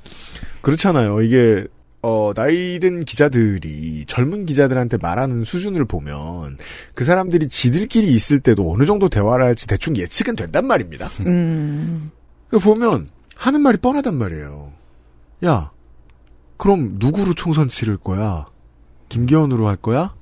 [0.60, 1.22] 그렇잖아요.
[1.22, 1.66] 이게
[2.00, 6.56] 어, 나이든 기자들이 젊은 기자들한테 말하는 수준을 보면
[6.94, 11.08] 그 사람들이 지들끼리 있을 때도 어느 정도 대화를 할지 대충 예측은 된단 말입니다.
[11.26, 12.10] 음.
[12.48, 14.72] 그 보면 하는 말이 뻔하단 말이에요.
[15.44, 15.70] 야,
[16.56, 18.46] 그럼 누구로 총선 치를 거야?
[19.08, 20.14] 김기현으로 할 거야?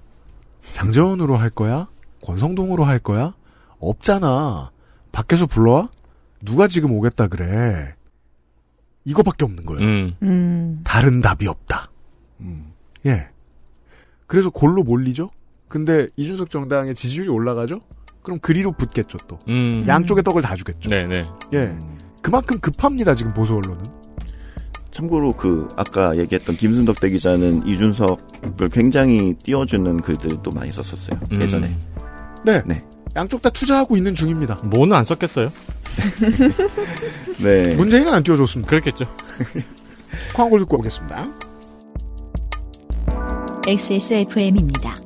[0.75, 1.89] 장재원으로 할 거야?
[2.25, 3.35] 권성동으로 할 거야?
[3.79, 4.71] 없잖아.
[5.12, 5.89] 밖에서 불러와?
[6.43, 7.95] 누가 지금 오겠다 그래?
[9.05, 9.83] 이거밖에 없는 거예요.
[9.83, 10.14] 음.
[10.23, 10.81] 음.
[10.85, 11.91] 다른 답이 없다.
[13.07, 13.29] 예.
[14.27, 15.31] 그래서 골로 몰리죠?
[15.69, 17.81] 근데 이준석 정당의 지지율이 올라가죠?
[18.23, 19.39] 그럼 그리로 붙겠죠, 또.
[19.49, 19.85] 음.
[19.87, 20.91] 양쪽의 떡을 다 주겠죠.
[20.91, 21.25] 네네.
[21.55, 21.79] 예.
[22.23, 23.85] 그만큼 급합니다, 지금 보수 언론은.
[24.97, 31.21] 참고로 그 아까 얘기했던 김순덕 대기자는 이준석을 굉장히 띄워주는 글들도 많이 썼었어요.
[31.33, 31.43] 음.
[31.43, 31.77] 예전에.
[32.45, 32.63] 네.
[32.65, 32.83] 네.
[33.15, 34.57] 양쪽 다 투자하고 있는 중입니다.
[34.65, 35.51] 뭐는 안 썼겠어요?
[37.43, 37.75] 네.
[37.75, 38.71] 문재인은 안 띄워줬습니다.
[38.71, 39.05] 그렇겠죠.
[40.35, 41.27] 광고 듣고 오겠습니다.
[43.67, 45.06] XSFM입니다.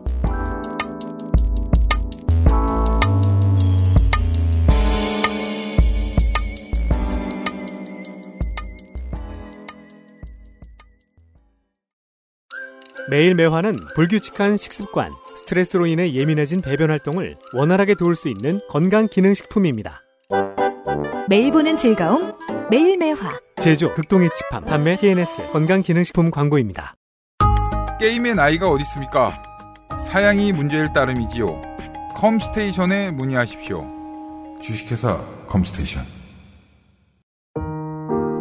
[13.10, 19.34] 매일 매화는 불규칙한 식습관, 스트레스로 인해 예민해진 배변 활동을 원활하게 도울 수 있는 건강 기능
[19.34, 20.00] 식품입니다.
[21.28, 22.32] 매일 보는 즐거움
[22.70, 26.94] 매일 매화 제조 극동의 칩함 판매 TNS 건강 기능 식품 광고입니다.
[27.98, 29.42] 게임의 나이가 어디 있습니까?
[30.06, 31.60] 사양이 문제일 따름이지요.
[32.14, 33.84] 컴스테이션에 문의하십시오.
[34.62, 36.04] 주식회사 컴스테이션.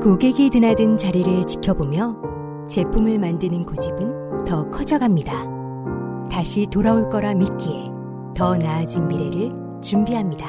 [0.03, 5.47] 고객이 드나든 자리를 지켜보며 제품을 만드는 고집은 더 커져갑니다.
[6.29, 7.91] 다시 돌아올 거라 믿기에
[8.35, 10.47] 더 나아진 미래를 준비합니다.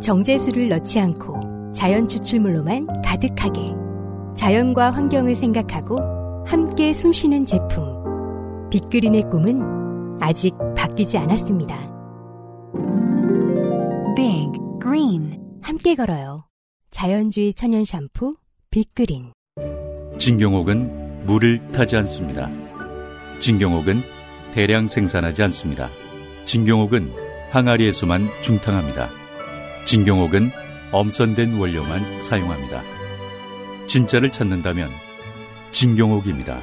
[0.00, 3.72] 정제수를 넣지 않고 자연 추출물로만 가득하게
[4.34, 8.68] 자연과 환경을 생각하고 함께 숨쉬는 제품.
[8.70, 11.76] 빅그린의 꿈은 아직 바뀌지 않았습니다.
[14.16, 16.46] Big Green 함께 걸어요.
[16.90, 18.36] 자연주의 천연 샴푸
[18.70, 19.32] 빅그린.
[20.18, 22.50] 진경옥은 물을 타지 않습니다.
[23.40, 24.02] 진경옥은
[24.52, 25.88] 대량 생산하지 않습니다.
[26.44, 27.12] 진경옥은
[27.50, 29.08] 항아리에서만 중탕합니다.
[29.84, 30.50] 진경옥은
[30.92, 32.82] 엄선된 원료만 사용합니다.
[33.86, 34.90] 진짜를 찾는다면
[35.72, 36.60] 진경옥입니다.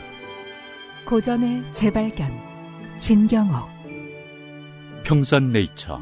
[1.05, 2.31] 고전의 재발견
[2.99, 3.69] 진경옥
[5.05, 6.01] 평산네이처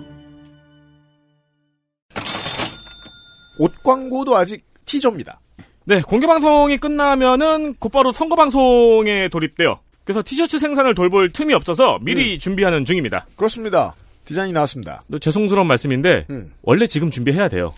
[3.59, 5.39] 옷 광고도 아직 티저입니다.
[5.85, 9.79] 네, 공개 방송이 끝나면은 곧바로 선거 방송에 돌입돼요.
[10.03, 13.27] 그래서 티셔츠 생산을 돌볼 틈이 없어서 미리 준비하는 중입니다.
[13.35, 13.93] 그렇습니다.
[14.25, 15.03] 디자인이 나왔습니다.
[15.11, 16.51] 또 죄송스러운 말씀인데 음.
[16.63, 17.71] 원래 지금 준비해야 돼요.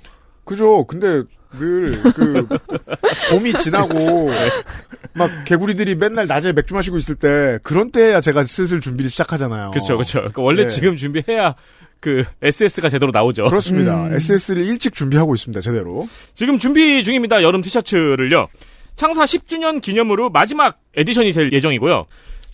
[0.45, 0.86] 그죠.
[0.86, 1.24] 근데
[1.60, 2.47] 늘 그
[3.32, 4.30] 봄이 지나고
[5.14, 9.72] 막 개구리들이 맨날 낮에 맥주 마시고 있을 때 그런 때야 제가 슬슬 준비를 시작하잖아요.
[9.72, 10.20] 그렇죠, 그렇죠.
[10.20, 10.68] 그러니까 원래 네.
[10.68, 11.55] 지금 준비해야
[12.00, 13.45] 그 SS가 제대로 나오죠.
[13.45, 14.08] 그렇습니다.
[14.12, 15.62] SS를 일찍 준비하고 있습니다.
[15.62, 16.08] 제대로.
[16.34, 17.41] 지금 준비 중입니다.
[17.43, 18.48] 여름 티셔츠를요.
[18.95, 22.06] 창사 10주년 기념으로 마지막 edition이 될 예정이고요.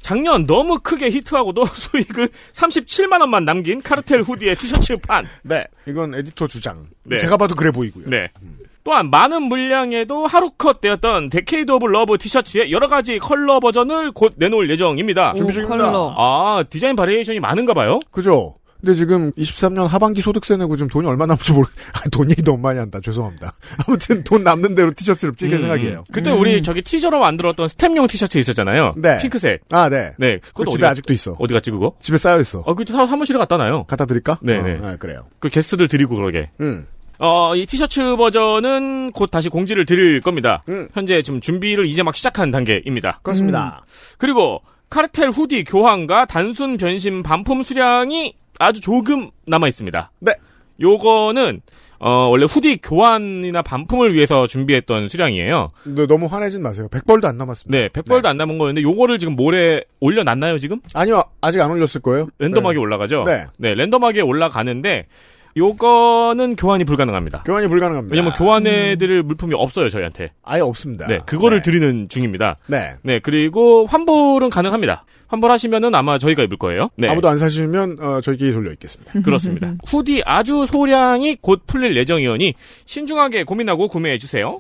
[0.01, 5.25] 작년 너무 크게 히트하고도 수익을 37만 원만 남긴 카르텔 hoodie의 티셔츠 판.
[5.43, 5.65] 네.
[5.87, 6.87] 이건 에디터 주장.
[7.03, 7.17] 네.
[7.17, 8.09] 제가 봐도 그래 보이고요.
[8.09, 8.27] 네.
[8.83, 14.69] 또한 많은 물량에도 하루컷 되었던 Decade of Love 티셔츠의 여러 가지 컬러 버전을 곧 내놓을
[14.71, 15.35] 예정입니다.
[15.35, 15.85] 준비 중입니다.
[15.85, 16.13] 컬러.
[16.17, 18.01] 아, 디자인 variation이 많은가 봐요?
[18.11, 18.55] 그죠.
[18.83, 21.65] 근데 지금 23년 하반기 소득세 내고 지금 돈이 얼마 남을지 모르,
[21.95, 22.99] 아, 돈 얘기 너무 많이 한다.
[23.01, 23.53] 죄송합니다.
[23.87, 25.99] 아무튼 돈 남는 대로 티셔츠를 찍을 음, 생각이에요.
[25.99, 26.03] 음.
[26.11, 28.91] 그때 우리 저기 teaser로 만들었던 스탭용 티셔츠 있었잖아요.
[28.97, 29.19] 네.
[29.19, 29.61] 핑크색.
[29.71, 30.11] 아, 네.
[30.19, 30.37] 네.
[30.39, 31.37] 그 그것도 집에 어디 아직도 있어.
[31.39, 31.93] 어디 갔지 그거?
[32.01, 32.59] 집에 쌓여 있어.
[32.65, 33.85] 어, 그 사- 사무실에 갖다 놔요.
[33.85, 34.39] 갖다 드릴까?
[34.41, 34.79] 네네.
[34.79, 35.27] 어, 아, 그래요.
[35.39, 36.49] 그 게스트들 드리고 그러게.
[36.59, 36.85] 음.
[37.19, 40.63] 어, 이 티셔츠 버전은 곧 다시 공지를 드릴 겁니다.
[40.67, 40.89] 음.
[40.93, 43.21] 현재 지금 준비를 이제 막 시작한 단계입니다.
[43.23, 43.85] 그렇습니다.
[44.17, 50.11] 그리고 카르텔 후디 교환과 단순 변신 반품 수량이 아주 조금 남아 있습니다.
[50.19, 50.33] 네.
[50.79, 51.61] 요거는
[51.99, 55.71] 어, 원래 후디 교환이나 반품을 위해서 준비했던 수량이에요.
[55.85, 56.89] 네, 너무 화내진 마세요.
[56.91, 57.77] 100벌도 안 남았습니다.
[57.77, 60.81] 네, 100벌도 안 남은 거였는데 요거를 지금 모레 올려놨나요, 지금?
[60.93, 62.27] 아니요, 아직 안 올렸을 거예요.
[62.39, 62.79] 랜덤하게 네.
[62.81, 63.23] 올라가죠?
[63.23, 63.75] 네.
[63.75, 65.05] 랜덤하게 올라가는데
[65.55, 67.43] 요거는 교환이 불가능합니다.
[67.43, 68.13] 교환이 불가능합니다.
[68.13, 70.31] 왜냐면 교환해드릴 물품이 없어요, 저희한테.
[70.43, 71.07] 아예 없습니다.
[71.07, 72.55] 네, 그거를 드리는 중입니다.
[72.67, 72.95] 네.
[73.03, 75.05] 네, 그리고 환불은 가능합니다.
[75.27, 76.89] 환불하시면은 아마 저희가 입을 거예요.
[76.95, 77.09] 네.
[77.09, 79.21] 아무도 안 사시면 어, 저희끼리 돌려 있겠습니다.
[79.25, 79.73] 그렇습니다.
[79.87, 82.53] 후디 아주 소량이 곧 풀릴 예정이오니
[82.85, 84.59] 신중하게 고민하고 구매해 주세요.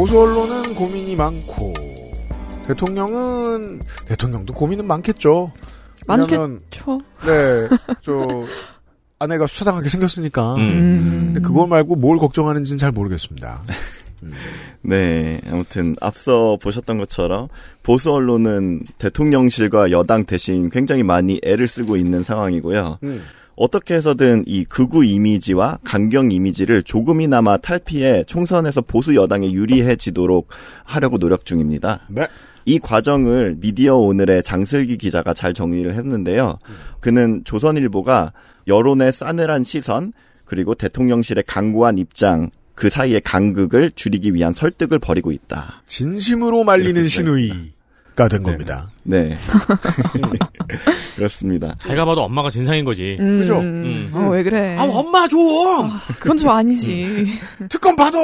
[0.00, 1.74] 보수 언론은 고민이 많고
[2.66, 5.52] 대통령은 대통령도 고민은 많겠죠.
[6.08, 7.00] 왜냐면 많겠죠.
[7.26, 7.68] 네,
[8.00, 8.46] 저
[9.18, 10.54] 아내가 수차당하게 생겼으니까.
[10.54, 11.32] 음.
[11.34, 13.62] 근데 그거 말고 뭘 걱정하는지는 잘 모르겠습니다.
[14.80, 17.48] 네, 아무튼 앞서 보셨던 것처럼
[17.82, 23.00] 보수 언론은 대통령실과 여당 대신 굉장히 많이 애를 쓰고 있는 상황이고요.
[23.02, 23.22] 음.
[23.56, 30.48] 어떻게 해서든 이 극우 이미지와 강경 이미지를 조금이나마 탈피해 총선에서 보수 여당에 유리해지도록
[30.84, 32.00] 하려고 노력 중입니다.
[32.08, 32.26] 네.
[32.64, 36.58] 이 과정을 미디어 오늘의 장슬기 기자가 잘 정리를 했는데요.
[37.00, 38.32] 그는 조선일보가
[38.66, 40.12] 여론의 싸늘한 시선
[40.44, 45.82] 그리고 대통령실의 강고한 입장 그 사이의 간극을 줄이기 위한 설득을 벌이고 있다.
[45.86, 47.72] 진심으로 말리는 신의
[48.20, 48.90] 가된 겁니다.
[49.02, 49.36] 네.
[51.16, 51.74] 그렇습니다.
[51.80, 53.16] 제가 봐도 엄마가 진상인 거지.
[53.18, 53.38] 음.
[53.38, 53.58] 그죠?
[53.60, 54.06] 음.
[54.12, 54.76] 어, 왜 그래?
[54.78, 55.40] 아, 엄마 좀!
[56.18, 57.38] 그건 좀 아니지.
[57.70, 58.18] 특검 받아!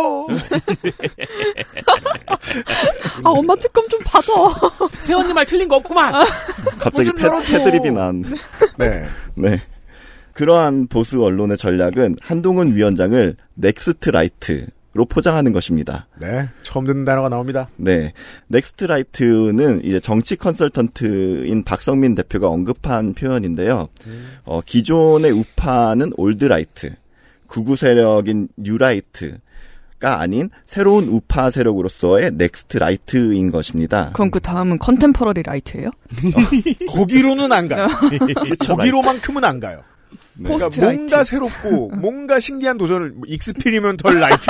[3.24, 4.26] 아, 엄마 특검 좀 받아.
[5.00, 6.12] 세원님 말 틀린 거 없구만!
[6.78, 7.28] 갑자기 좀 패.
[7.58, 8.22] 패드립이 난.
[8.76, 9.06] 네.
[9.34, 9.60] 네.
[10.34, 16.06] 그러한 보수 언론의 전략은 한동훈 위원장을 next right로 포장하는 것입니다.
[16.18, 16.48] 네.
[16.62, 17.68] 처음 듣는 단어가 나옵니다.
[17.76, 18.12] 네.
[18.48, 23.88] next right는 이제 정치 컨설턴트인 박성민 대표가 언급한 표현인데요.
[24.44, 26.94] 어, 기존의 우파는 old right,
[27.46, 34.10] 극우 세력인 new right가 아닌 새로운 우파 세력으로서의 next right인 것입니다.
[34.12, 35.90] 그럼 그 다음은 contemporary right예요?
[36.92, 37.88] 거기로는 안 가요.
[38.60, 39.80] 거기로만큼은 안 가요.
[40.34, 40.44] 네.
[40.44, 40.80] 그러니까.
[40.80, 44.46] 뭔가 새롭고 뭔가 신기한 도전을 뭐 experimental right,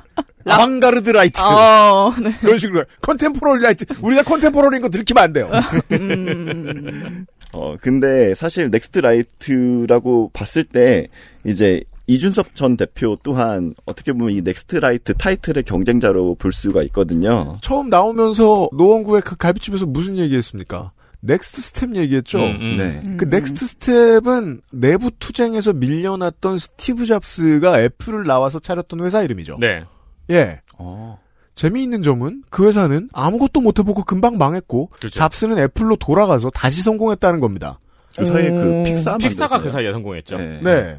[0.44, 2.32] avant-garde right 어, 네.
[2.40, 5.50] 그런 식으로 contemporary right 우리가 contemporary인 거 들키면 안 돼요.
[7.52, 11.08] 어, 근데 사실 next right라고 봤을 때
[11.44, 17.58] 이제 이준석 전 대표 또한 어떻게 보면 이 next right 타이틀의 경쟁자로 볼 수가 있거든요.
[17.62, 20.92] 처음 나오면서 노원구의 그 갈비집에서 무슨 얘기했습니까?
[21.20, 22.38] next step 얘기했죠.
[22.38, 22.76] 음, 음.
[22.76, 23.16] 네.
[23.16, 29.56] 그 next step은 내부 투쟁에서 밀려났던 스티브 잡스가 애플을 나와서 차렸던 회사 이름이죠.
[29.60, 29.84] 네.
[30.30, 30.60] 예.
[30.78, 31.18] 어.
[31.54, 35.08] 재미있는 점은 그 회사는 아무것도 못 해보고 금방 망했고 그렇죠.
[35.16, 37.78] 잡스는 애플로 돌아가서 다시 성공했다는 겁니다.
[38.16, 38.82] 그 사이에 그 오.
[38.84, 39.70] 픽사 픽사가 그 만들었어요.
[39.70, 40.36] 사이에 성공했죠.
[40.36, 40.60] 네.
[40.62, 40.96] 네.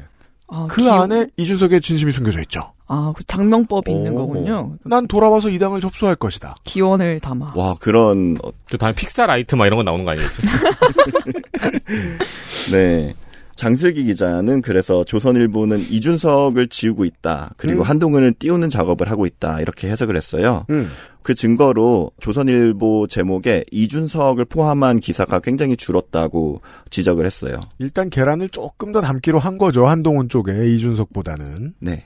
[0.48, 2.72] 아, 그 기호- 안에 이준석의 진심이 숨겨져 있죠.
[2.88, 4.26] 아, 그 작명법이 있는 오.
[4.26, 4.76] 거군요.
[4.82, 6.56] 난 돌아와서 이 당을 접수할 것이다.
[6.64, 7.52] 기원을 담아.
[7.54, 10.42] 와 그런 어, 그 다음에 픽사 right 막 이런 거 나오는 거 아니겠지?
[12.72, 13.14] 네.
[13.54, 17.54] 장슬기 기자는 그래서 조선일보는 이준석을 지우고 있다.
[17.56, 17.82] 그리고 음.
[17.82, 19.60] 한동훈을 띄우는 작업을 하고 있다.
[19.60, 20.64] 이렇게 해석을 했어요.
[20.70, 20.88] 음.
[21.22, 26.60] 그 증거로 조선일보 제목에 이준석을 포함한 기사가 굉장히 줄었다고
[26.90, 27.58] 지적을 했어요.
[27.80, 29.86] 일단 계란을 조금 더 담기로 한 거죠.
[29.86, 31.74] 한동훈 쪽에 이준석보다는.
[31.80, 32.04] 네.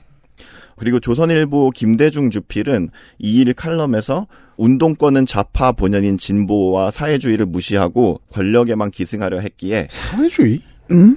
[0.83, 2.89] 그리고 조선일보 김대중 주필은
[3.21, 4.27] 2일 칼럼에서
[4.57, 10.61] 운동권은 좌파 본연인 진보와 사회주의를 무시하고 권력에만 기승하려 했기에 사회주의?
[10.91, 11.15] 음?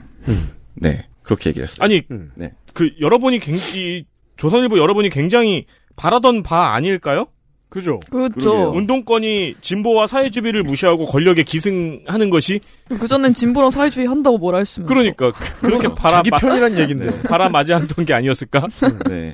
[0.75, 1.79] 네 그렇게 얘기를 했어요.
[1.81, 2.03] 아니
[2.37, 2.53] 네.
[2.75, 4.05] 그 여러분이 굉장히
[4.37, 7.27] 조선일보 여러분이 굉장히 바라던 바 아닐까요?
[7.69, 7.99] 그죠.
[8.11, 8.71] 그렇죠.
[8.71, 14.87] 운동권이 진보와 사회주의를 무시하고 권력에 기승하는 것이 그전엔 진보랑 사회주의 한다고 뭐라 했으면.
[14.87, 17.07] 그러니까 그- 그렇게 바라 자기 편이란 얘긴데.
[17.11, 18.69] 네, 바라 맞이하던 게 아니었을까?
[19.09, 19.33] 네.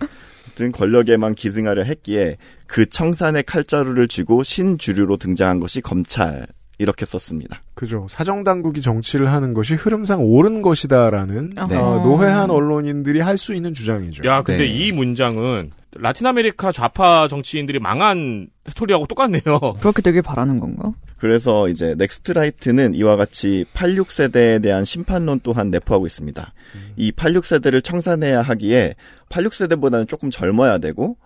[0.52, 2.36] 하여튼 권력에만 기승하려 했기에
[2.66, 6.46] 그 청산의 칼자루를 쥐고 신주류로 등장한 것이 검찰
[6.82, 7.62] 이렇게 썼습니다.
[7.74, 8.06] 그죠.
[8.10, 11.76] 사정당국이 정치를 하는 것이 흐름상 옳은 것이다라는 네.
[11.76, 14.24] 어, 노회한 언론인들이 할 수 있는 주장이죠.
[14.28, 14.66] 야, 근데 네.
[14.68, 19.42] 이 문장은 라틴 아메리카 좌파 정치인들이 망한 스토리하고 똑같네요.
[19.80, 20.92] 그렇게 되길 바라는 건가?
[21.18, 26.52] 그래서 이제 next right는 이와 같이 86세대에 대한 심판론 또한 내포하고 있습니다.
[26.96, 28.94] 이 86세대를 청산해야 하기에
[29.28, 31.16] 86세대보다는 조금 젊어야 되고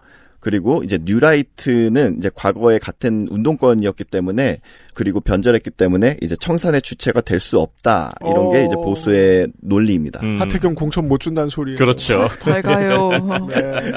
[0.47, 4.61] 그리고 이제 뉴라이트는 이제 과거에 같은 운동권이었기 때문에
[4.95, 8.65] 그리고 변절했기 때문에 이제 청산의 주체가 될 수 없다 이런 게 어.
[8.65, 10.21] 이제 보수의 논리입니다.
[10.23, 10.41] 음.
[10.41, 11.77] 하태경 공천 못 준다는 소리예요.
[11.79, 12.29] 그렇죠.
[12.39, 13.11] 잘 가요.
[13.51, 13.93] 네.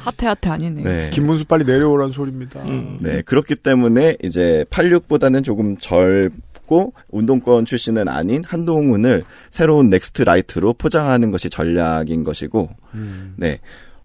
[0.00, 0.82] 하태 하태 아니네.
[0.82, 1.10] 네.
[1.10, 2.62] 김문수 빨리 내려오라는 소리입니다.
[2.68, 2.98] 음.
[3.00, 9.22] 네, 그렇기 때문에 이제 86보다는 조금 젊고 운동권 출신은 아닌 한동훈을
[9.52, 13.34] 새로운 next right로 포장하는 것이 전략인 것이고, 음.
[13.36, 13.60] 네.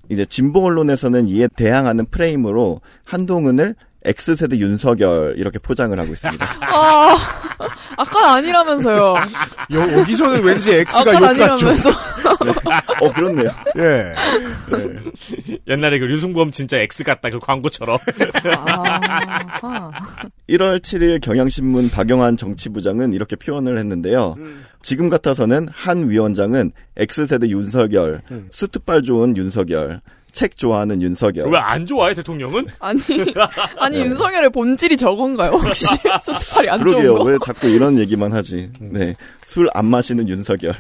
[0.10, 3.76] 이제 진보 언론에서는 이에 대항하는 프레임으로 한동훈을
[4.08, 6.45] X세대 윤석열 이렇게 포장을 하고 있습니다.
[6.62, 7.18] 아,
[7.97, 9.16] 아까 아니라면서요.
[9.74, 11.70] 여, 여기서는 왠지 X가 욕 같죠.
[11.70, 11.89] 아니라면서.
[13.01, 13.49] 어, 그렇네요.
[13.78, 14.14] 예.
[15.68, 17.99] 옛날에 그 류승범 진짜 X 같다 그 광고처럼.
[18.55, 19.91] 아,
[20.49, 24.36] 1월 7일 경향신문 박영환 정치부장은 이렇게 표현을 했는데요.
[24.82, 30.01] 지금 같아서는 한 위원장은 X세대 윤석열, 수트발 좋은 윤석열,
[30.38, 31.51] 책 좋아하는 윤석열.
[31.51, 32.65] 왜 안 좋아해 대통령은?
[32.79, 32.99] 아니,
[33.79, 34.05] 아니, 네.
[34.05, 35.85] 윤석열의 본질이 저건가요, 혹시?
[36.21, 37.07] 수트팔이 안 그러게요.
[37.15, 37.23] 좋은 거?
[37.23, 38.69] 왜 자꾸 이런 얘기만 하지?
[38.79, 39.15] 네.
[39.43, 40.73] 술 안 마시는 윤석열.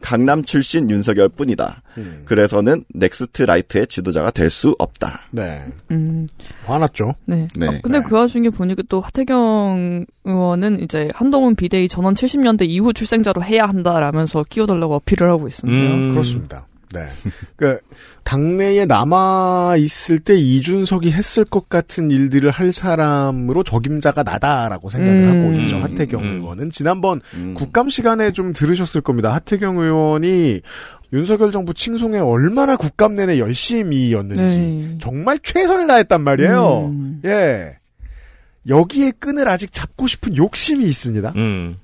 [0.00, 1.82] 강남 출신 윤석열 뿐이다.
[1.98, 2.22] 음.
[2.24, 5.22] 그래서는 next right의 지도자가 될 수 없다.
[5.32, 5.62] 네.
[5.90, 6.26] 음,
[6.64, 7.14] 화났죠.
[7.26, 7.46] 네.
[7.56, 7.66] 네.
[7.68, 13.42] 아, 근데 그 와중에 보니까 또 하태경 의원은 이제 한동훈 비대위 전원 70년대 이후 출생자로
[13.44, 15.94] 해야 한다라면서 끼워달라고 어필을 하고 있습니다.
[15.94, 16.10] 음.
[16.10, 16.66] 그렇습니다.
[16.92, 17.06] 네.
[17.56, 17.78] 그
[18.24, 25.28] 당내에 남아 있을 때 이준석이 했을 것 같은 일들을 할 사람으로 적임자가 나다라고 생각을 음.
[25.28, 25.76] 하고 있죠.
[25.76, 25.82] 음.
[25.82, 26.28] 하태경 음.
[26.28, 27.54] 의원은 지난번 음.
[27.54, 29.34] 국감 시간에 좀 들으셨을 겁니다.
[29.34, 30.60] 하태경 의원이
[31.12, 34.98] 윤석열 정부 칭송에 얼마나 국감 내내 열심히였는지 네.
[35.00, 36.86] 정말 최선을 다했단 말이에요.
[36.86, 37.20] 음.
[37.24, 37.78] 예.
[38.68, 41.32] 여기에 끈을 아직 잡고 싶은 욕심이 있습니다.
[41.36, 41.76] 음.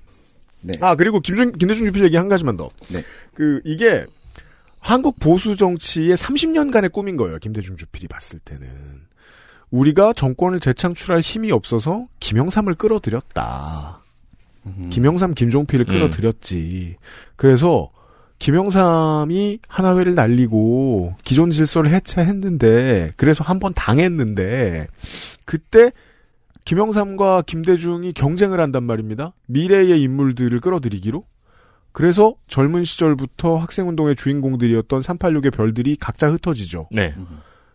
[0.60, 0.74] 네.
[0.80, 2.70] 아 그리고 김준 김대중 주필 얘기 한 가지만 더.
[2.88, 3.02] 네.
[3.34, 4.04] 그 이게
[4.82, 7.38] 한국 보수 정치의 30년간의 꿈인 거예요.
[7.38, 8.66] 김대중 주필이 봤을 때는
[9.70, 14.02] 우리가 정권을 재창출할 힘이 없어서 김영삼을 끌어들였다.
[14.90, 15.94] 김영삼, 김종필을 음.
[15.94, 16.96] 끌어들였지.
[17.36, 17.90] 그래서
[18.38, 24.88] 김영삼이 하나회를 날리고 기존 질서를 해체했는데 그래서 한 번 당했는데
[25.44, 25.92] 그때
[26.64, 29.32] 김영삼과 김대중이 경쟁을 한단 말입니다.
[29.46, 31.24] 미래의 인물들을 끌어들이기로.
[31.92, 36.88] 그래서 젊은 시절부터 학생운동의 주인공들이었던 386의 별들이 각자 흩어지죠.
[36.90, 37.14] 네.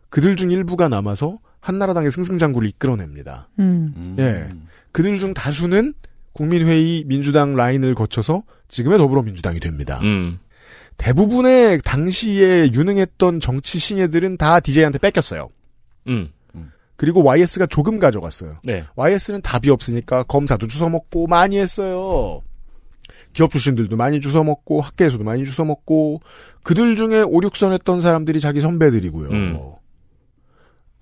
[0.09, 3.47] 그들 중 일부가 남아서 한나라당의 승승장구를 이끌어냅니다.
[3.59, 4.15] 음.
[4.19, 4.47] 예.
[4.91, 5.93] 그들 중 다수는
[6.33, 9.99] 국민회의 민주당 라인을 거쳐서 지금의 더불어민주당이 됩니다.
[10.03, 10.39] 음.
[10.97, 15.49] 대부분의 당시에 유능했던 정치 신예들은 다 DJ한테 뺏겼어요.
[16.07, 16.29] 음.
[16.95, 18.57] 그리고 YS가 조금 가져갔어요.
[18.63, 18.83] 네.
[18.95, 22.41] YS는 답이 없으니까 검사도 주워 먹고 많이 했어요.
[23.37, 26.21] 기업 출신들도 많이 주워 먹고 학계에서도 많이 주워 먹고
[26.63, 29.29] 그들 중에 5, 6선 했던 사람들이 자기 선배들이고요.
[29.29, 29.57] 음.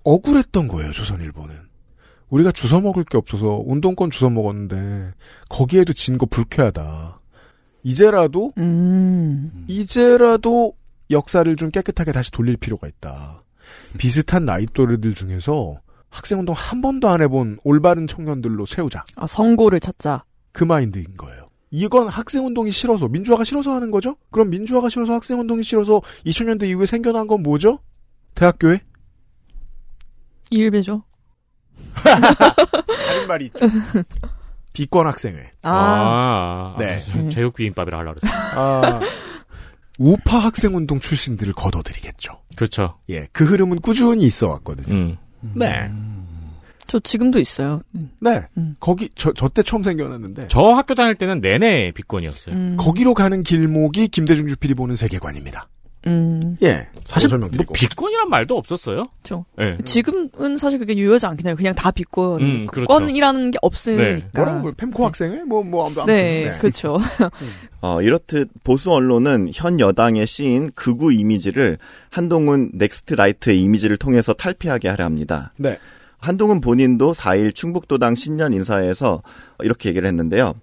[0.04, 1.54] 억울했던 거예요, 조선일보는.
[2.28, 5.12] 우리가 주워 먹을 게 없어서 운동권 주워 먹었는데
[5.48, 7.20] 거기에도 진 거 불쾌하다.
[7.82, 9.64] 이제라도 음.
[9.66, 10.74] 이제라도
[11.10, 13.44] 역사를 좀 깨끗하게 다시 돌릴 필요가 있다.
[13.96, 15.80] 비슷한 나이 또래들 중에서
[16.10, 19.04] 학생운동 한 번도 안 해본 올바른 청년들로 세우자.
[19.14, 20.24] 아, 선고를 찾자.
[20.52, 21.35] 그 마인드인 거예요.
[21.76, 24.16] 이건 학생운동이 싫어서, 민주화가 싫어서 하는 거죠?
[24.30, 27.80] 그럼 민주화가 싫어서 학생운동이 싫어서 2000년대 이후에 생겨난 건 뭐죠?
[28.34, 28.80] 대학교에?
[30.48, 31.04] 일배죠.
[31.96, 33.66] 다른 말이 있죠.
[34.72, 35.50] 비권 학생회.
[35.62, 36.74] 아.
[36.74, 36.74] 아.
[36.78, 37.02] 네.
[37.14, 38.34] 아, 제육비빔밥이라 하려고 그랬어.
[38.58, 39.00] 아,
[39.98, 42.40] 우파 학생운동 출신들을 거둬들이겠죠.
[42.56, 42.96] 그렇죠.
[43.10, 44.94] 예, 그 흐름은 꾸준히 있어 왔거든요.
[44.94, 45.18] 음.
[45.54, 45.92] 네.
[46.86, 47.80] 저 지금도 있어요.
[48.20, 48.42] 네.
[48.56, 48.76] 음.
[48.80, 50.48] 거기, 저, 저 때 처음 생겨났는데.
[50.48, 52.54] 저 학교 다닐 때는 내내 비권이었어요.
[52.54, 52.76] 음.
[52.78, 55.68] 거기로 가는 길목이 김대중 주필이 보는 세계관입니다.
[56.06, 56.56] 음.
[56.62, 56.86] 예.
[57.04, 57.72] 사실 뭐 설명드리고.
[57.74, 59.06] 비권이란 말도 없었어요.
[59.22, 59.44] 그렇죠.
[59.58, 59.76] 네.
[59.84, 61.56] 지금은 사실 그게 유효하지 않긴 해요.
[61.56, 62.40] 그냥 다 비권.
[62.42, 62.86] 음, 그렇죠.
[62.86, 64.28] 권이라는 게 없으니까.
[64.34, 66.98] 뭐라고 펨코 학생회 뭐뭐 아무튼 네, 그렇죠.
[67.82, 71.78] 어, 이렇듯 보수 언론은 현 여당의 시인 극우 이미지를
[72.10, 75.52] 한동훈 next right의 이미지를 통해서 탈피하게 하려 합니다.
[75.56, 75.76] 네.
[76.26, 79.22] 한동훈 본인도 4일 충북도당 신년 인사에서
[79.60, 80.54] 이렇게 얘기를 했는데요.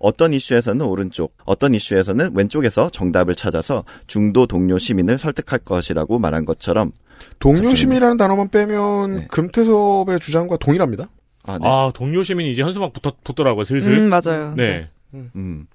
[0.00, 6.90] 어떤 이슈에서는 오른쪽, 어떤 이슈에서는 왼쪽에서 정답을 찾아서 중도 동료 시민을 설득할 것이라고 말한 것처럼
[7.38, 11.08] 동료심이라는 단어만 빼면 금태섭의 주장과 동일합니다.
[11.46, 13.92] 아, 아, 동료 시민이 이제 현수막 붙었, 붙더라고요, 슬슬.
[13.92, 14.54] 음, 맞아요.
[14.56, 14.88] 네.
[15.14, 15.66] 음.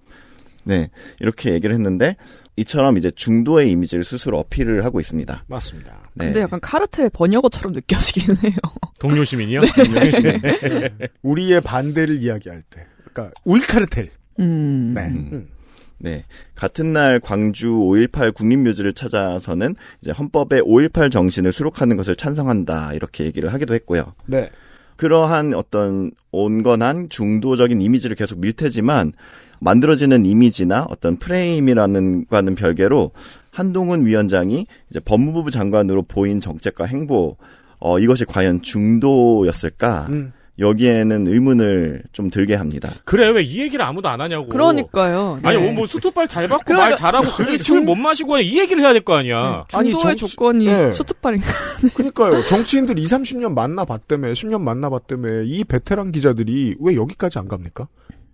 [0.68, 0.90] 네.
[1.20, 2.16] 이렇게 얘기를 했는데
[2.58, 5.46] 이처럼 이제 중도의 이미지를 스스로 어필을 하고 있습니다.
[5.48, 6.10] 맞습니다.
[6.14, 6.26] 네.
[6.26, 8.58] 근데 약간 카르텔 번역어처럼 느껴지긴 해요.
[9.00, 9.62] 동료 시민이요?
[11.22, 12.86] 우리의 반대를 이야기할 때.
[13.14, 14.10] 그러니까 우리 카르텔.
[14.40, 14.94] 음.
[14.94, 15.08] 네.
[15.08, 15.48] 음.
[16.00, 16.26] 네.
[16.56, 22.94] 같은 날 광주 5.18 국립묘지를 찾아서는 이제 헌법의 5.18 정신을 수록하는 것을 찬성한다.
[22.94, 24.14] 이렇게 얘기를 하기도 했고요.
[24.26, 24.50] 네.
[24.96, 29.14] 그러한 어떤 온건한 중도적인 이미지를 계속 밀테지만
[29.60, 33.12] 만들어지는 이미지나 어떤 프레임이라는 과는 별개로
[33.52, 37.38] 한동훈 위원장이 이제 법무부 장관으로 보인 정책과 행보
[37.80, 40.08] 어 이것이 과연 중도였을까?
[40.10, 40.34] 음.
[40.60, 42.90] 여기에는 의문을 좀 들게 합니다.
[43.06, 44.48] 그래, 왜 이 얘기를 아무도 안 하냐고.
[44.48, 45.40] 그러니까요.
[45.44, 45.72] 아니, 네.
[45.72, 49.04] 뭐 수투발 잘 받고 그러니까 말 잘하고 그렇게 술못 마시고 하냐, 이 얘기를 해야 될
[49.04, 49.66] 거 아니야.
[49.74, 50.92] 아니, 중도의 정치- 조건이 네.
[50.92, 51.46] 수트팔인가?
[51.94, 52.44] 그러니까요.
[52.46, 57.88] 정치인들 2, 30년 만나봤다며, 10년 만나봤다며, 이 베테랑 기자들이 왜 여기까지 안 갑니까?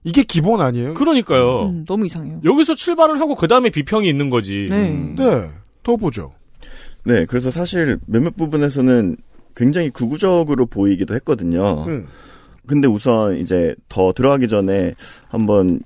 [0.04, 0.94] 이게 기본 아니에요?
[0.94, 1.68] 그러니까요.
[1.70, 2.42] 음, 너무 이상해요.
[2.44, 4.68] 여기서 출발을 하고 그 다음에 비평이 있는 거지.
[4.70, 4.90] 네.
[4.90, 5.16] 음.
[5.18, 5.50] 네.
[5.84, 6.34] 더 보죠.
[7.06, 9.18] 네, 그래서 사실 몇몇 부분에서는
[9.56, 11.86] 굉장히 극우적으로 보이기도 했거든요.
[11.88, 12.08] 음.
[12.66, 14.94] 근데 우선 이제 더 들어가기 전에
[15.28, 15.82] 한번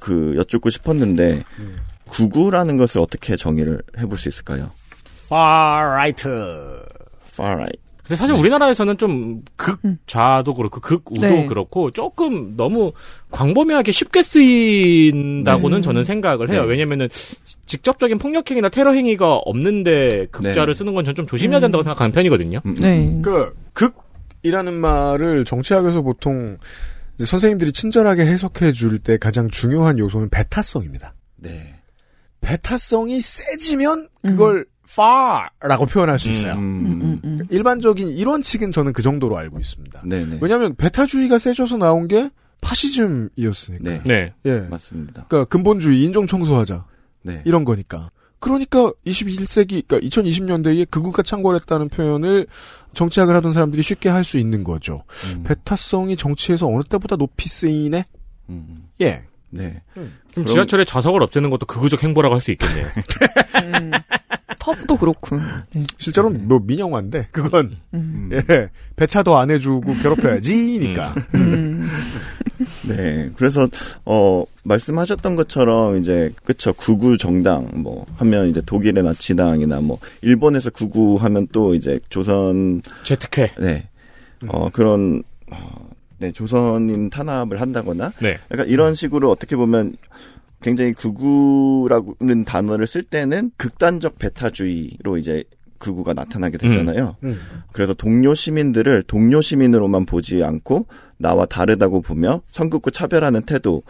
[0.00, 1.42] 그 여쭙고 싶었는데
[2.10, 4.70] 극우라는 것을 어떻게 정의를 해볼 수 있을까요?
[5.26, 6.28] far right.
[7.22, 7.78] far right.
[8.02, 11.46] 근데 사실 우리나라에서는 좀 극좌도 그렇고 극우도 네.
[11.46, 12.92] 그렇고 조금 너무
[13.30, 15.82] 광범위하게 쉽게 쓰인다고는 네.
[15.82, 16.62] 저는 생각을 해요.
[16.62, 16.68] 네.
[16.68, 17.36] 왜냐면은 지-
[17.66, 20.78] 직접적인 폭력 행위나 테러 행위가 없는데 극좌를 네.
[20.78, 21.62] 쓰는 건 전 좀 조심해야 음.
[21.62, 22.60] 된다고 생각하는 편이거든요.
[22.64, 22.74] 음, 음.
[22.80, 23.18] 네.
[23.22, 26.56] 그, 극이라는 말을 정치학에서 보통
[27.18, 31.14] 이제 선생님들이 친절하게 해석해 줄 때 가장 중요한 요소는 베타성입니다.
[31.36, 31.74] 네.
[32.40, 36.54] 베타성이 세지면 그걸 far라고 표현할 수 있어요.
[36.54, 37.38] 음, 음, 음, 음.
[37.50, 40.02] 일반적인 이론칙은 저는 그 정도로 알고 있습니다.
[40.04, 40.38] 네네.
[40.40, 42.30] 왜냐하면 베타주의가 세져서 나온 게
[42.62, 43.84] 파시즘이었으니까.
[43.84, 44.02] 네.
[44.04, 44.32] 네.
[44.44, 44.60] 예.
[44.70, 45.24] 맞습니다.
[45.28, 46.84] 그러니까 근본주의 인종 청소하자
[47.22, 47.42] 네.
[47.44, 48.10] 이런 거니까.
[48.38, 52.46] 그러니까 21세기, 그러니까 2020년대에 극우가 창궐했다는 표현을
[52.92, 55.04] 정치학을 하던 사람들이 쉽게 할 수 있는 거죠.
[55.32, 58.04] 음, 베타성이 정치에서 어느 때보다 높이 쓰이네.
[58.50, 59.22] 음, 예.
[59.50, 59.82] 네.
[59.94, 62.86] 그럼 그럼- 지하철에 좌석을 없애는 것도 극우적 행보라고 할 수 있겠네요.
[64.70, 64.74] 음.
[64.74, 65.36] 텁도 그렇고.
[65.74, 65.84] 네.
[65.98, 68.30] 실제로는 뭐 민영화인데 그건 음.
[68.32, 71.14] 예 배차 더 안 해주고 괴롭혀야지니까.
[71.34, 71.88] 음.
[72.86, 73.30] 네.
[73.36, 73.66] 그래서
[74.04, 81.16] 어 말씀하셨던 것처럼 이제 그쵸 극우 정당 뭐 하면 이제 독일의 나치당이나 뭐 일본에서 극우
[81.16, 83.52] 하면 또 이제 조선 제특회.
[83.58, 83.88] 네.
[84.48, 85.56] 어 그런 어,
[86.18, 88.38] 네 조선인 탄압을 한다거나 네.
[88.50, 89.96] 약간 이런 식으로 어떻게 보면
[90.62, 95.44] 굉장히 극우라는 단어를 쓸 때는 극단적 배타주의로 이제
[95.78, 97.16] 극우가 나타나게 되잖아요.
[97.24, 97.40] 음.
[97.72, 100.86] 그래서 동료 시민들을 동료 시민으로만 보지 않고
[101.18, 103.82] 나와 다르다고 보며 선긋고 차별하는 태도,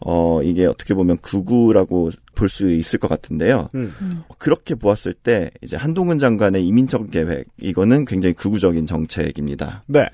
[0.00, 3.68] 어, 이게 어떻게 보면 극우라고 볼 수 있을 것 같은데요.
[3.74, 3.94] 음.
[4.38, 9.82] 그렇게 보았을 때 이제 한동훈 장관의 이민정 계획, 이거는 굉장히 극우적인 정책입니다.
[9.86, 10.08] 네.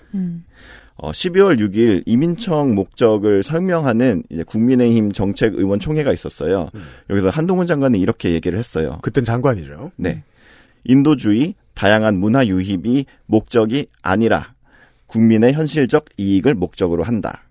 [0.96, 1.04] 음.
[1.04, 6.70] 어, 12월 6일 이민청 목적을 설명하는 이제 국민의힘 정책 의원 총회가 있었어요.
[7.10, 8.98] 여기서 한동훈 장관은 이렇게 얘기를 했어요.
[9.02, 9.92] 그땐 장관이죠.
[9.96, 10.22] 네.
[10.84, 14.54] 인도주의, 다양한 문화 유입이 목적이 아니라
[15.06, 17.42] 국민의 현실적 이익을 목적으로 한다.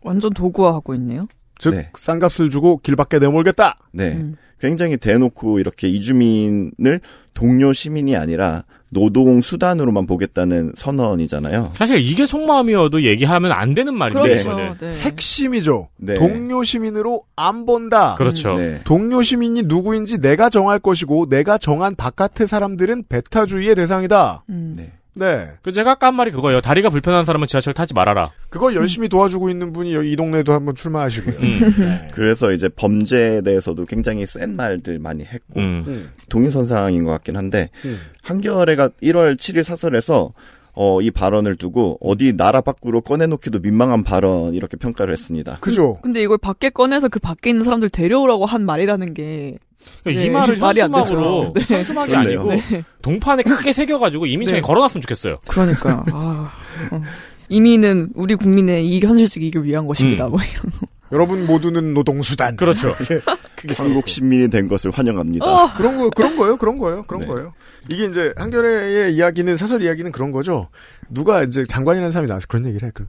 [0.00, 1.28] 완전 도구화하고 있네요.
[1.58, 1.90] 즉 네.
[1.96, 3.78] 싼값을 주고 길 밖에 내몰겠다.
[3.92, 4.12] 네.
[4.16, 4.36] 음.
[4.58, 7.00] 굉장히 대놓고 이렇게 이주민을
[7.34, 11.72] 동료 시민이 아니라 노동 수단으로만 보겠다는 선언이잖아요.
[11.74, 14.22] 사실 이게 속마음이어도 얘기하면 안 되는 말인데.
[14.22, 14.50] 그렇죠.
[14.50, 14.78] 이거는.
[14.78, 14.92] 네.
[15.00, 15.88] 핵심이죠.
[15.96, 16.14] 네.
[16.14, 18.14] 동료 시민으로 안 본다.
[18.16, 18.54] 그렇죠.
[18.54, 18.80] 네.
[18.84, 24.44] 동료 시민이 누구인지 내가 정할 것이고 내가 정한 바깥의 사람들은 베타주의의 대상이다.
[24.50, 24.74] 음.
[24.76, 24.92] 네.
[25.14, 25.50] 네.
[25.62, 26.60] 그 제가 아까 한 말이 그거예요.
[26.60, 28.30] 다리가 불편한 사람은 지하철 타지 말아라.
[28.48, 31.34] 그걸 열심히 도와주고 있는 분이 여기 이 동네에도 한번 출마하시고요.
[31.38, 31.74] 음.
[31.78, 32.08] 네.
[32.12, 35.84] 그래서 이제 범죄에 대해서도 굉장히 센 말들 많이 했고 음.
[35.86, 36.10] 음.
[36.28, 37.98] 동일선상인 것 같긴 한데 음.
[38.22, 40.32] 한겨레가 1월 7일 사설에서
[40.74, 45.58] 어, 이 발언을 두고 어디 나라 밖으로 꺼내놓기도 민망한 발언 이렇게 평가를 했습니다.
[45.60, 45.98] 그죠.
[46.02, 49.58] 근데 이걸 밖에 꺼내서 그 밖에 있는 사람들 데려오라고 한 말이라는 게
[50.06, 51.52] 이 말을 말이 안 현수막으로.
[51.54, 51.62] 네.
[51.68, 52.14] 현수막이.
[52.16, 52.84] 아니고 네.
[53.02, 54.66] 동판에 크게 새겨가지고 이민청에 네.
[54.66, 55.38] 걸어놨으면 좋겠어요.
[55.46, 56.04] 그러니까요.
[56.12, 56.50] 아,
[56.90, 57.02] 어.
[57.48, 60.26] 이민은 우리 국민의 이 현실적 이익을 위한 것입니다.
[60.26, 60.30] 음.
[60.32, 60.72] 뭐 이런.
[61.12, 62.56] 여러분 모두는 노동수단.
[62.56, 62.96] 그렇죠.
[63.76, 65.44] 한국 시민이 된 것을 환영합니다.
[65.44, 65.72] 어.
[65.74, 66.56] 그런 거 그런 거예요.
[66.56, 67.04] 그런 거예요.
[67.04, 67.26] 그런 네.
[67.28, 67.52] 거예요.
[67.88, 70.68] 이게 이제 한겨레의 이야기는 사설 이야기는 그런 거죠.
[71.10, 72.92] 누가 이제 장관이라는 사람이 나와서 그런 얘기를 해.
[72.92, 73.08] 그럼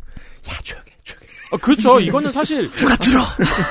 [0.49, 0.93] 야 조용해 조용해.
[1.54, 1.99] 아, 그렇죠.
[1.99, 3.22] 이거는 사실 누가 들어.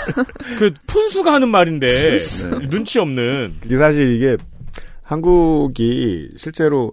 [0.59, 2.69] 그 푼수가 하는 말인데 네.
[2.69, 3.57] 눈치 없는.
[3.65, 4.37] 이게 사실 이게
[5.03, 6.93] 한국이 실제로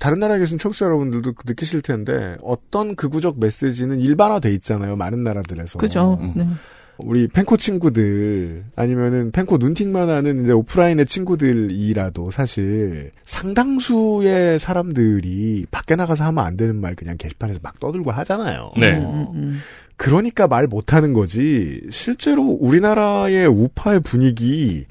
[0.00, 4.96] 다른 나라에 계신 청취자 여러분들도 느끼실 텐데 어떤 극우적 메시지는 일반화돼 있잖아요.
[4.96, 5.78] 많은 나라들에서.
[5.78, 6.18] 그죠.
[6.20, 6.32] 음.
[6.34, 6.48] 네.
[6.96, 16.24] 우리 pen코 친구들 아니면은 pen코 눈팅만 하는 이제 오프라인의 친구들이라도 사실 상당수의 사람들이 밖에 나가서
[16.24, 18.72] 하면 안 되는 말 그냥 게시판에서 막 떠들고 하잖아요.
[18.78, 18.98] 네.
[18.98, 19.60] 음, 음.
[19.96, 21.82] 그러니까 말 못하는 거지.
[21.90, 24.86] 실제로 우리나라의 우파의 분위기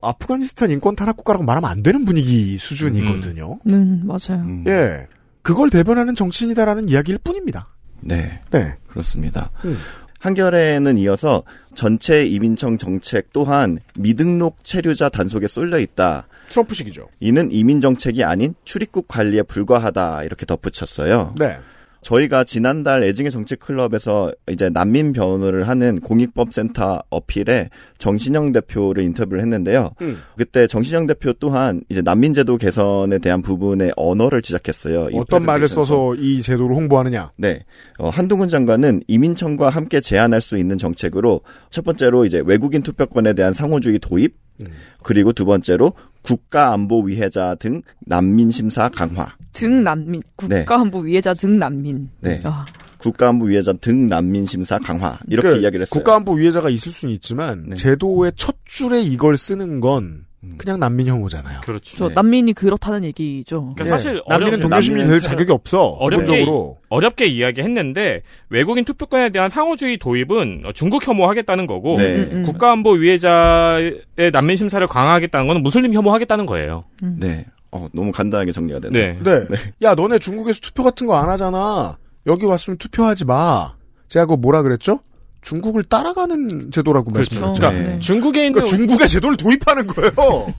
[0.00, 3.58] 아프가니스탄 인권 탄압 국가라고 말하면 안 되는 분위기 수준이거든요.
[3.70, 4.42] 음, 맞아요.
[4.42, 4.64] 음.
[4.66, 5.06] 예.
[5.42, 7.66] 그걸 대변하는 정치인이다라는 이야기일 뿐입니다.
[8.00, 8.74] 네, 네.
[8.88, 9.50] 그렇습니다.
[9.64, 9.76] 음.
[10.20, 11.42] 한겨레는 이어서
[11.74, 16.26] 전체 이민청 정책 또한 미등록 체류자 단속에 쏠려 있다.
[16.50, 17.08] 트럼프식이죠.
[17.20, 21.34] 이는 이민 정책이 아닌 출입국 관리에 불과하다 이렇게 덧붙였어요.
[21.38, 21.56] 네.
[22.02, 29.90] 저희가 지난달 애증의 정책 클럽에서 이제 난민 변호를 하는 공익법센터 어필에 정신영 대표를 인터뷰를 했는데요.
[30.00, 30.18] 음.
[30.36, 35.10] 그때 정신영 대표 또한 이제 난민 제도 개선에 대한 부분의 언어를 지적했어요.
[35.10, 35.68] 이 어떤 말을.
[35.68, 37.30] 써서 이 제도를 홍보하느냐.
[37.36, 37.64] 네.
[37.98, 43.52] 어, 한동훈 장관은 이민청과 함께 제안할 수 있는 정책으로 첫 번째로 이제 외국인 투표권에 대한
[43.52, 44.34] 상호주의 도입,
[44.66, 44.72] 음.
[45.02, 45.92] 그리고 두 번째로
[46.22, 49.34] 국가안보위해자 등 난민 심사 강화.
[49.52, 50.60] 등 난민 네.
[50.60, 52.10] 국가안보 위해자 등 난민.
[52.20, 52.40] 네.
[52.44, 52.66] 아,
[52.98, 55.18] 국가안보위해자 등 난민 심사 강화.
[55.28, 55.98] 이렇게 그러니까 이야기를 했어요.
[55.98, 57.76] 국가안보 위해자가 있을 수는 있지만 네.
[57.76, 60.24] 제도의 첫 줄에 이걸 쓰는 건 음.
[60.56, 61.60] 그냥 난민 혐오잖아요.
[61.60, 61.96] 그렇죠.
[61.98, 62.14] 저 네.
[62.14, 63.74] 난민이 그렇다는 얘기죠.
[63.74, 65.82] 그러니까 사실 남기는 어려운- 동료 시민이 될 자격이 없어.
[65.82, 66.78] 어렵게 기본적으로.
[66.88, 72.14] 어렵게 이야기했는데 외국인 투표권에 대한 상호주의 도입은 중국 혐오하겠다는 거고 네.
[72.16, 72.42] 음, 음.
[72.44, 74.00] 국가안보 위해자의
[74.32, 76.84] 난민 심사를 강화하겠다는 건 무슬림 혐오하겠다는 거예요.
[77.02, 77.44] 네.
[77.72, 79.22] 어, 너무 간단하게 정리가 되네요.
[79.22, 79.44] 네.
[79.46, 79.56] 네.
[79.82, 81.98] 야, 너네 중국에서 투표 같은 거 안 하잖아.
[82.26, 83.74] 여기 왔으면 투표하지 마.
[84.08, 85.00] 제가 그거 뭐라 그랬죠?
[85.42, 87.40] 중국을 따라가는 제도라고 그렇죠.
[87.40, 87.60] 말씀드렸죠.
[87.60, 87.98] 그러니까 네.
[87.98, 90.12] 중국에 있는 그러니까 중국의 제도를 도입하는 거예요.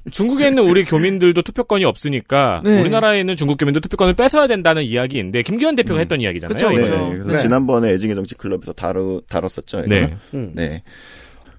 [0.11, 2.81] 중국에 있는 우리 교민들도 투표권이 없으니까 네.
[2.81, 6.55] 우리나라에 있는 중국 교민도 투표권을 뺏어야 된다는 이야기인데 김기현 대표가 했던 이야기잖아요.
[6.55, 7.23] 그쵸, 네.
[7.25, 7.37] 네.
[7.37, 9.85] 지난번에 애증의 정치 클럽에서 다루, 다뤘었죠.
[9.87, 10.17] 네.
[10.33, 10.51] 음.
[10.55, 10.81] 네.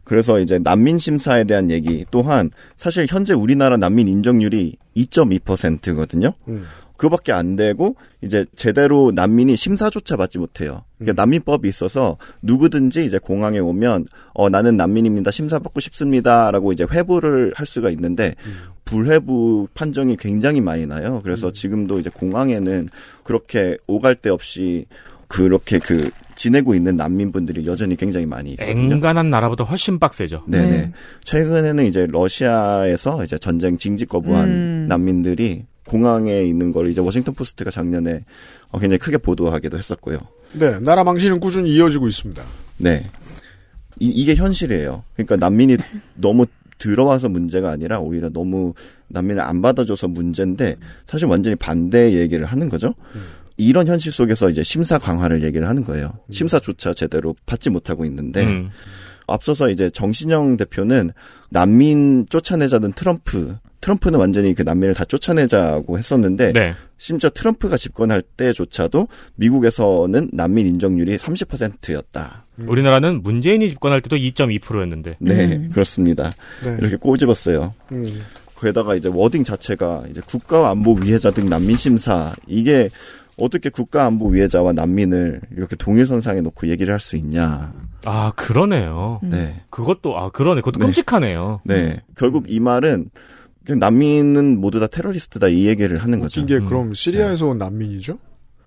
[0.05, 6.33] 그래서 이제 난민 심사에 대한 얘기 또한 사실 현재 우리나라 난민 인정률이 2.2%거든요.
[6.49, 6.67] 음.
[7.03, 10.85] 그거밖에 안 되고 이제 제대로 난민이 심사조차 받지 못해요.
[10.99, 15.33] 그러니까 난민법이 있어서 누구든지 이제 공항에 오면 어 나는 난민입니다.
[15.33, 18.37] 심사받고 싶습니다라고 이제 회부를 할 수가 있는데
[18.85, 21.21] 불회부 판정이 굉장히 많이 나요.
[21.25, 22.89] 그래서 지금도 이제 공항에는
[23.25, 24.87] 그렇게 오갈 데 없이
[25.27, 28.95] 그렇게 그 지내고 있는 난민분들이 여전히 굉장히 많이 있거든요.
[28.95, 30.45] 앵간한 나라보다 훨씬 빡세죠.
[30.47, 30.69] 네네.
[30.69, 30.93] 네.
[31.25, 34.87] 최근에는 이제 러시아에서 이제 전쟁 징집 거부한 음.
[34.89, 38.25] 난민들이 공항에 있는 걸 이제 워싱턴 포스트가 작년에
[38.71, 40.19] 어, 굉장히 크게 보도하기도 했었고요.
[40.53, 42.43] 네, 나라 망신은 꾸준히 이어지고 있습니다.
[42.79, 43.11] 네.
[43.99, 45.05] 이, 게 현실이에요.
[45.15, 45.77] 그러니까 난민이
[46.15, 46.47] 너무
[46.79, 48.75] 들어와서 문제가 아니라 오히려 너무
[49.09, 50.77] 난민을 안 받아줘서 문제인데
[51.07, 52.95] 사실 완전히 반대 얘기를 하는 거죠.
[53.57, 56.13] 이런 현실 속에서 이제 심사 강화를 얘기를 하는 거예요.
[56.31, 58.71] 심사조차 제대로 받지 못하고 있는데 음.
[59.29, 61.13] 앞서서 이제 정신영 대표는
[61.51, 66.75] 난민 쫓아내자는 트럼프, 트럼프는 완전히 그 난민을 다 쫓아내자고 했었는데 네.
[66.97, 72.47] 심지어 트럼프가 집권할 때조차도 미국에서는 난민 인정률이 30%였다.
[72.59, 75.17] 우리나라는 문재인이 집권할 때도 2.2%였는데.
[75.19, 75.71] 네, 음.
[75.75, 76.31] 그렇습니다.
[76.65, 76.77] 네.
[76.81, 77.75] 이렇게 꼬집었어요.
[77.91, 78.23] 음.
[78.55, 82.89] 거기다가 이제 워딩 자체가 이제 국가안보 위해자 등 난민 심사 이게
[83.37, 87.73] 어떻게 국가안보 위해자와 난민을 이렇게 동일선상에 놓고 얘기를 할 수 있냐.
[88.05, 89.19] 아 그러네요.
[89.25, 89.31] 음.
[89.31, 89.61] 네.
[89.71, 90.61] 그것도 아 그러네.
[90.61, 90.87] 그것도 네.
[90.87, 91.63] 끔찍하네요.
[91.65, 92.01] 네.
[92.17, 93.11] 결국 이 말은
[93.69, 96.41] 난민은 모두 다 테러리스트다 이 얘기를 하는 거죠.
[96.41, 96.69] 웃긴 게 음.
[96.69, 98.19] 그럼 시리아에서 온 난민이죠?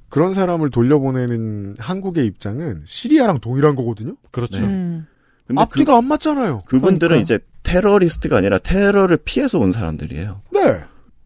[0.10, 4.16] 그런 사람을 돌려보내는 한국의 입장은 시리아랑 동일한 거거든요?
[4.32, 4.62] 그렇죠.
[4.62, 4.68] 네.
[4.68, 5.08] 음.
[5.48, 6.62] 근데 앞뒤가 안 맞잖아요.
[6.66, 7.22] 그, 분들은 그러니까.
[7.22, 10.42] 이제 테러리스트가 아니라 테러를 피해서 온 사람들이에요.
[10.54, 10.80] 네.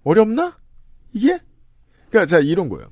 [0.03, 0.57] 어렵나?
[1.13, 1.39] 이게?
[2.09, 2.87] 그니까, 자, 이런 거예요.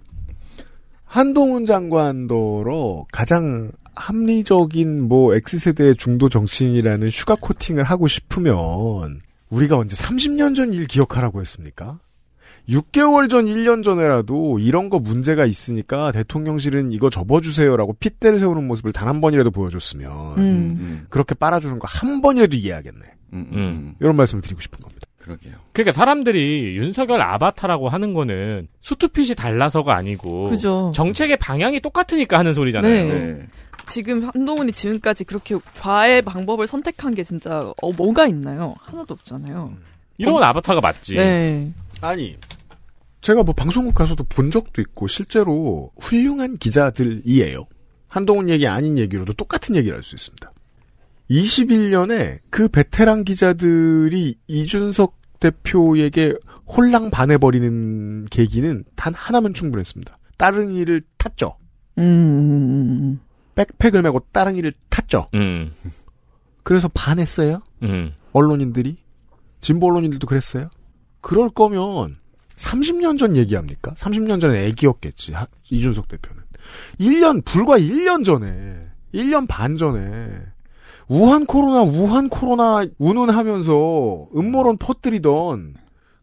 [1.04, 9.20] 한동훈 장관도 가장 합리적인 뭐 X세대의 중도 정치인이라는 sugar coating을 하고 싶으면
[9.50, 12.00] 우리가 언제 30년 전 일 기억하라고 했습니까?
[12.70, 19.08] 6개월 전, 1년 전에라도 이런 거 문제가 있으니까 대통령실은 이거 접어주세요라고 핏대를 세우는 모습을 단
[19.08, 20.38] 한 번이라도 보여줬으면 음.
[20.80, 21.06] 음.
[21.10, 23.00] 그렇게 빨아주는 거 한 번이라도 이해하겠네.
[23.34, 23.96] 음.
[24.02, 25.08] 이런 말씀을 드리고 싶은 겁니다.
[25.18, 25.54] 그러게요.
[25.74, 30.92] 그러니까 사람들이 윤석열 아바타라고 하는 거는 수투핏이 달라서가 아니고 그죠.
[30.96, 33.14] 정책의 방향이 똑같으니까 하는 소리잖아요.
[33.14, 33.48] 네.
[33.88, 38.76] 지금 한동훈이 지금까지 그렇게 좌의 방법을 선택한 게 진짜 어, 뭐가 있나요?
[38.80, 39.74] 하나도 없잖아요.
[40.18, 41.16] 이런 아바타가 맞지.
[41.16, 41.72] 네.
[42.02, 42.38] 아니
[43.22, 47.66] 제가 뭐 방송국 가서도 본 적도 있고 실제로 훌륭한 기자들이에요.
[48.08, 50.52] 한동훈 얘기 아닌 얘기로도 똑같은 얘기를 할 수 있습니다.
[51.30, 56.34] 21년에 그 베테랑 기자들이 이준석 대표에게
[56.68, 60.18] 홀랑 반해버리는 계기는 단 하나면 충분했습니다.
[60.38, 61.58] 따릉이를 탔죠.
[61.98, 63.20] 음.
[63.58, 65.28] 백팩을 메고 따릉이를 탔죠.
[65.34, 65.74] 음.
[66.64, 67.62] 그래서 반했어요.
[67.84, 68.12] 음.
[68.34, 68.98] 언론인들이
[69.62, 70.70] 진보 언론인들도 그랬어요.
[71.22, 72.18] 그럴 거면
[72.56, 73.92] 30년 전 얘기합니까?
[73.96, 75.34] 30년 전에 애기였겠지.
[75.34, 76.44] 하- 이준석 대표는.
[77.00, 80.30] 1년 불과 1년 전에 1년 반 전에
[81.08, 85.76] 우한 코로나 우한 코로나 운운하면서 음모론 퍼뜨리던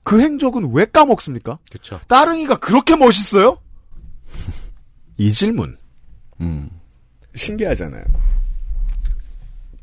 [0.02, 1.58] 그 행적은 왜 까먹습니까?
[1.70, 1.98] 그렇죠.
[2.08, 3.58] 따릉이가 그렇게 멋있어요?
[5.16, 5.76] 이 질문
[6.40, 6.68] 음.
[7.34, 8.04] 신기하잖아요.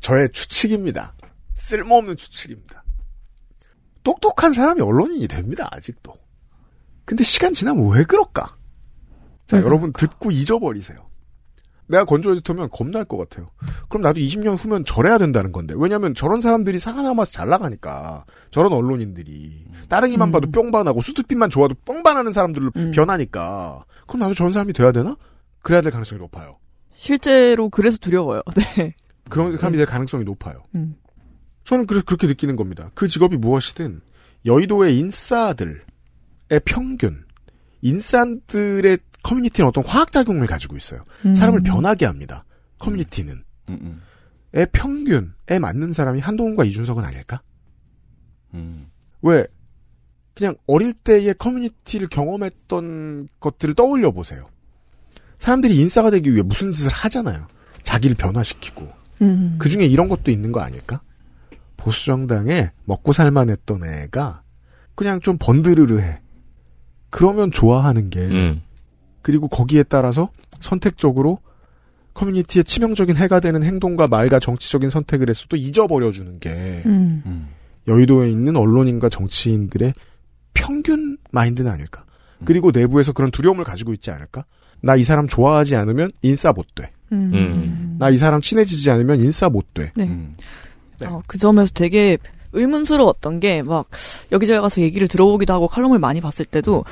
[0.00, 1.14] 저의 추측입니다.
[1.56, 2.82] 쓸모없는 추측입니다.
[4.02, 6.14] 똑똑한 사람이 언론인이 됩니다, 아직도.
[7.04, 8.56] 근데 시간 지나면 왜 그럴까?
[9.46, 11.08] 자, 여러분 듣고 잊어버리세요.
[11.88, 13.50] 내가 건조 에디터면 겁날 것 같아요.
[13.88, 15.74] 그럼 나도 20년 후면 저래야 된다는 건데.
[15.76, 18.24] 왜냐면 저런 사람들이 살아남아서 잘 나가니까.
[18.50, 19.66] 저런 언론인들이.
[19.88, 23.84] 따릉이만 봐도 뿅반하고 수트핏만 좋아도 뻥반하는 사람들로 변하니까.
[24.06, 25.16] 그럼 나도 저런 사람이 돼야 되나?
[25.62, 26.56] 그래야 될 가능성이 높아요.
[27.02, 28.42] 실제로 그래서 두려워요.
[28.54, 28.94] 네.
[29.28, 30.62] 그런 사람이 될 가능성이 높아요.
[30.76, 30.94] 음.
[31.64, 32.92] 저는 그래서 그렇게 느끼는 겁니다.
[32.94, 34.00] 그 직업이 무엇이든
[34.46, 35.80] 여의도의 인싸들의
[36.64, 37.24] 평균,
[37.80, 41.02] 인싸들의 커뮤니티는 어떤 화학작용을 가지고 있어요.
[41.26, 41.34] 음.
[41.34, 42.44] 사람을 변하게 합니다.
[42.78, 43.32] 커뮤니티는.
[43.70, 44.02] 음, 음.
[44.52, 47.42] 의 평균에 맞는 사람이 한동훈과 이준석은 아닐까?
[48.54, 48.90] 음.
[49.22, 49.44] 왜?
[50.34, 54.51] 그냥 어릴 때의 커뮤니티를 경험했던 것들을 떠올려 보세요.
[55.42, 57.48] 사람들이 인싸가 되기 위해 무슨 짓을 하잖아요.
[57.82, 58.88] 자기를 변화시키고.
[59.22, 59.56] 음.
[59.58, 61.00] 그 중에 이런 것도 있는 거 아닐까?
[61.76, 64.44] 보수정당에 먹고 살만했던 애가
[64.94, 66.20] 그냥 좀 번드르르 해.
[67.10, 68.62] 그러면 좋아하는 게 음.
[69.20, 70.30] 그리고 거기에 따라서
[70.60, 71.40] 선택적으로
[72.14, 76.50] 커뮤니티에 치명적인 해가 되는 행동과 말과 정치적인 선택을 했어도 잊어버려주는 게
[76.86, 77.48] 음.
[77.88, 79.92] 여의도에 있는 언론인과 정치인들의
[80.54, 82.04] 평균 마인드는 아닐까.
[82.44, 84.44] 그리고 내부에서 그런 두려움을 가지고 있지 않을까?
[84.82, 86.90] 나 이 사람 좋아하지 않으면 인싸 못 돼.
[87.12, 87.96] 음.
[87.98, 89.90] 나이 사람 친해지지 않으면 인싸 못 돼.
[89.94, 90.10] 네.
[91.04, 92.18] 어, 그 점에서 되게
[92.52, 93.88] 의문스러웠던 게 막
[94.30, 96.84] 여기저기 가서 얘기를 들어보기도 하고 칼럼을 많이 봤을 때도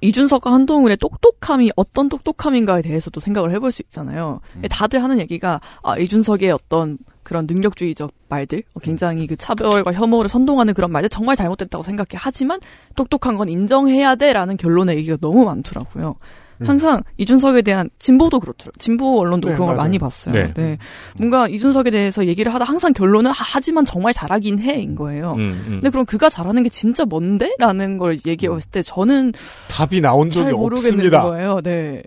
[0.00, 4.40] 이준석과 한동훈의 똑똑함이 어떤 똑똑함인가에 대해서도 생각을 해볼 수 있잖아요.
[4.70, 10.74] 다들 하는 얘기가 아 이준석의 어떤 그런 능력주의적 말들, 어, 굉장히 그 차별과 혐오를 선동하는
[10.74, 12.08] 그런 말들 정말 잘못됐다고 생각해.
[12.16, 12.60] 하지만
[12.96, 16.16] 똑똑한 건 인정해야 돼라는 결론의 얘기가 너무 많더라고요.
[16.64, 18.72] 항상 이준석에 대한 진보도 그렇더라고요.
[18.78, 19.84] 진보 언론도 네, 그런 걸 맞아요.
[19.86, 20.34] 많이 봤어요.
[20.34, 20.52] 네.
[20.54, 20.78] 네.
[21.18, 25.32] 뭔가 이준석에 대해서 얘기를 하다 항상 결론은 하- 하지만 정말 잘하긴 해인 거예요.
[25.34, 25.70] 음, 음.
[25.80, 27.52] 근데 그럼 그가 잘하는 게 진짜 뭔데?
[27.58, 29.32] 라는 걸 얘기했을 때 저는
[29.68, 31.22] 답이 나온 적이 잘 모르겠는 없습니다.
[31.22, 31.60] 거예요.
[31.62, 32.02] 네.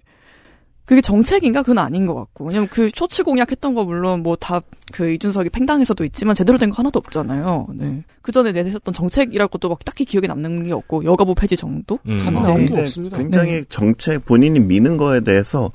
[0.87, 1.61] 그게 정책인가?
[1.61, 2.45] 그건 아닌 것 같고.
[2.45, 4.61] 왜냐면 그 쇼츠 공약했던 거 물론 뭐 다
[4.93, 7.67] 그 이준석이 팽당해서도 있지만 제대로 된 거 하나도 없잖아요.
[7.75, 8.03] 네.
[8.21, 11.99] 그 전에 내세웠던 정책이랄 것도 막 딱히 기억에 남는 게 없고 여가부 폐지 정도?
[12.07, 12.17] 음.
[12.17, 15.71] 근데 굉장히 정책 본인이 미는 거에 대해서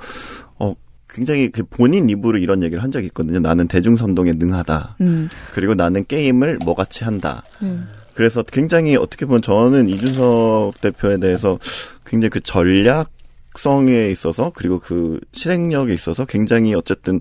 [0.58, 0.72] 어
[1.10, 3.38] 굉장히 그 본인 입으로 이런 얘기를 한 적이 있거든요.
[3.38, 4.96] 나는 대중선동에 능하다.
[5.02, 5.28] 음.
[5.52, 7.42] 그리고 나는 게임을 뭐같이 한다.
[7.60, 7.86] 음.
[8.14, 11.58] 그래서 굉장히 어떻게 보면 저는 이준석 대표에 대해서
[12.06, 13.10] 굉장히 그 전략
[13.57, 17.18] 성에 있어서 그리고 그 실행력에 있어서 굉장히 어쨌든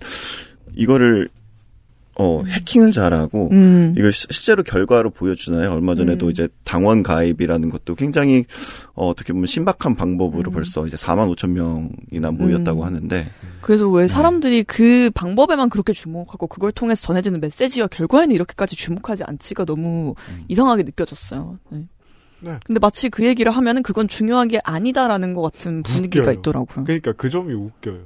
[0.75, 1.29] 이거를
[2.19, 3.95] 어 해킹을 잘하고 음.
[3.97, 5.71] 이걸 시- 실제로 결과로 보여주나요?
[5.71, 6.31] 얼마 전에도 음.
[6.31, 8.43] 이제 당원 가입이라는 것도 굉장히
[8.95, 12.85] 어, 어떻게 보면 신박한 방법으로 벌써 이제 4만 5천 명이나 모였다고 음.
[12.85, 13.29] 하는데
[13.61, 19.63] 그래서 왜 사람들이 그 방법에만 그렇게 주목하고 그걸 통해서 전해지는 메시지와 결과에는 이렇게까지 주목하지 않지가
[19.63, 20.13] 너무
[20.49, 21.55] 이상하게 느껴졌어요.
[21.69, 21.85] 네.
[22.41, 22.59] 네.
[22.65, 26.39] 근데 마치 그 얘기를 하면은 그건 중요한 게 아니다라는 것 같은 분위기가 웃겨요.
[26.39, 26.83] 있더라고요.
[26.85, 27.99] 그러니까 그 점이 웃겨요.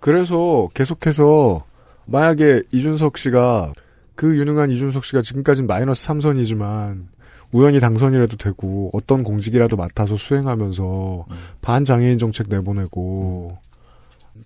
[0.00, 1.64] 그래서 계속해서
[2.06, 3.72] 만약에 이준석 씨가
[4.14, 7.06] 그 유능한 이준석 씨가 지금까지는 마이너스 3선이지만
[7.52, 11.26] 우연히 당선이라도 되고 어떤 공직이라도 맡아서 수행하면서
[11.60, 13.58] 반장애인 정책 내보내고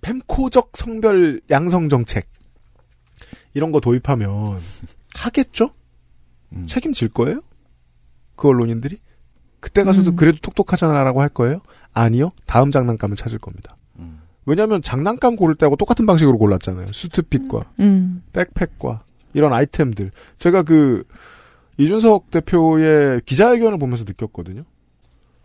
[0.03, 2.27] fem코적 성별 양성 정책
[3.53, 4.59] 이런 거 도입하면
[5.13, 5.69] 하겠죠?
[6.67, 7.39] 책임질 거예요?
[8.35, 8.97] 그 언론인들이?
[9.59, 11.59] 그때 가서도 그래도 똑똑하잖아라고 할 거예요?
[11.93, 12.29] 아니요.
[12.45, 13.75] 다음 장난감을 찾을 겁니다.
[14.45, 16.91] 왜냐하면 장난감 고를 때하고 똑같은 방식으로 골랐잖아요.
[16.91, 18.23] 수트핏과 음.
[18.31, 20.11] 백팩과 이런 아이템들.
[20.37, 21.03] 제가 그
[21.77, 24.63] 이준석 대표의 기자회견을 보면서 느꼈거든요.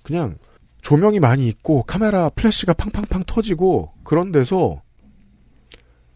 [0.02, 0.36] 그냥
[0.82, 4.82] 조명이 많이 있고 카메라 플래시가 팡팡팡 터지고 그런 데서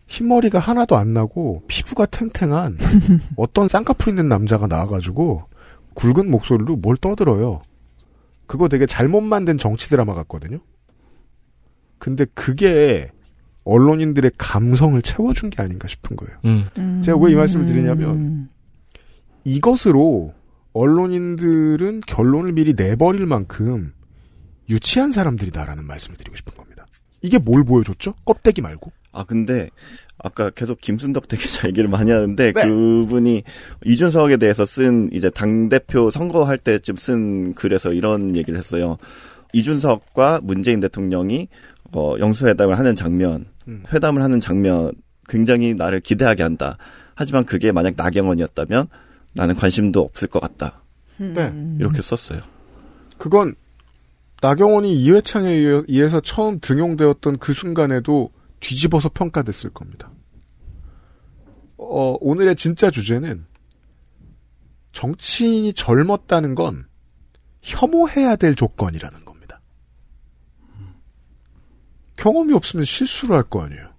[0.06, 2.78] 흰머리가 하나도 안 나고 피부가 탱탱한
[3.36, 5.44] 어떤 쌍꺼풀 있는 남자가 나와가지고
[5.94, 7.62] 굵은 목소리로 뭘 떠들어요.
[8.46, 10.58] 그거 되게 잘못 만든 정치 드라마 같거든요.
[11.98, 13.10] 근데 그게
[13.64, 16.38] 언론인들의 감성을 채워준 게 아닌가 싶은 거예요.
[16.44, 17.00] 음.
[17.02, 18.50] 제가 왜 이 말씀을 드리냐면
[19.44, 20.34] 이것으로
[20.74, 23.92] 언론인들은 결론을 미리 내버릴 만큼
[24.68, 26.73] 유치한 사람들이다라는 말씀을 드리고 싶은 겁니다.
[27.24, 28.12] 이게 뭘 보여줬죠?
[28.26, 28.92] 껍데기 말고.
[29.12, 29.70] 아 근데
[30.18, 32.62] 아까 계속 김순덕 되게 잘 얘기를 많이 하는데 네.
[32.62, 33.42] 그분이
[33.84, 38.98] 이준석에 대해서 쓴 이제 당 대표 선거할 때쯤 쓴 글에서 이런 얘기를 했어요.
[39.54, 41.48] 이준석과 문재인 대통령이
[41.92, 43.84] 어, 영수회담을 하는 장면, 음.
[43.90, 44.92] 회담을 하는 장면
[45.26, 46.76] 굉장히 나를 기대하게 한다.
[47.14, 48.88] 하지만 그게 만약 나경원이었다면
[49.32, 50.82] 나는 관심도 없을 것 같다.
[51.16, 51.52] 네.
[51.78, 52.40] 이렇게 썼어요.
[53.16, 53.54] 그건
[54.48, 58.30] 나경원이 이회창에 의해- 의해서 처음 등용되었던 그 순간에도
[58.60, 60.12] 뒤집어서 평가됐을 겁니다.
[61.78, 63.46] 어, 오늘의 진짜 주제는
[64.92, 66.86] 정치인이 젊었다는 건
[67.62, 69.62] 혐오해야 될 조건이라는 겁니다.
[72.18, 73.94] 경험이 없으면 실수를 할 거 아니에요.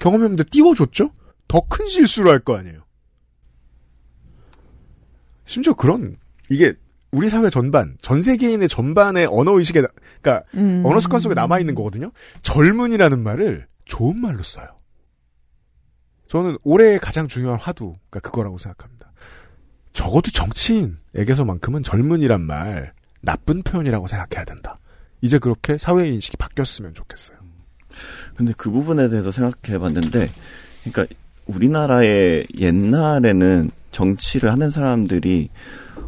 [0.00, 1.10] 경험이 없는데 띄워줬죠?
[1.48, 2.82] 더 큰 실수를 할 거 아니에요.
[5.44, 6.16] 심지어 그런
[6.50, 6.72] 이게
[7.14, 9.88] 우리 사회 전반, 전 세계인의 전반의 언어 의식에, 나-
[10.20, 10.82] 그러니까 음.
[10.84, 12.10] 언어 습관 속에 남아 있는 거거든요.
[12.42, 14.66] 젊은이라는 말을 좋은 말로 써요.
[16.28, 19.12] 저는 올해의 가장 중요한 화두가 그거라고 생각합니다.
[19.92, 24.78] 적어도 정치인에게서만큼은 젊은이란 말 나쁜 표현이라고 생각해야 된다.
[25.20, 27.38] 이제 그렇게 사회 인식이 바뀌었으면 좋겠어요.
[28.34, 30.32] 근데 그 부분에 대해서 생각해 봤는데,
[30.82, 31.14] 그러니까
[31.46, 35.50] 우리나라의 옛날에는 정치를 하는 사람들이,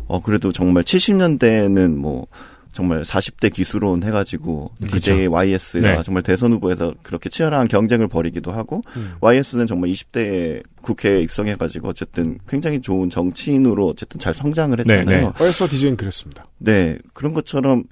[0.07, 2.27] 어, 그래도 정말 70년대에는 뭐,
[2.73, 4.71] 정말 40대 기수론 해가지고.
[4.91, 6.03] DJ YS가 네.
[6.05, 9.15] 정말 대선 후보에서 그렇게 치열한 경쟁을 벌이기도 하고, 음.
[9.21, 15.33] YS는 정말 20대에 국회에 입성해가지고, 어쨌든 굉장히 좋은 정치인으로 어쨌든 잘 성장을 네, 했잖아요.
[15.37, 16.47] 벌써 디제잉 그랬습니다.
[16.59, 17.85] 네, 그런 것처럼,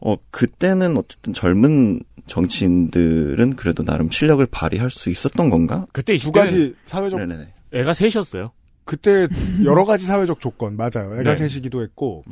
[0.00, 2.00] 어, 그때는 어쨌든 젊은
[2.30, 5.86] 정치인들은 그래도 나름 실력을 발휘할 수 있었던 건가?
[5.92, 7.52] 그때 두 20대는 가지 사회적 네네네.
[7.72, 8.52] 애가 셋이었어요.
[8.84, 9.28] 그때
[9.64, 11.12] 여러 가지 사회적 조건 맞아요.
[11.20, 11.48] 애가 네.
[11.48, 12.22] 셋이기도 했고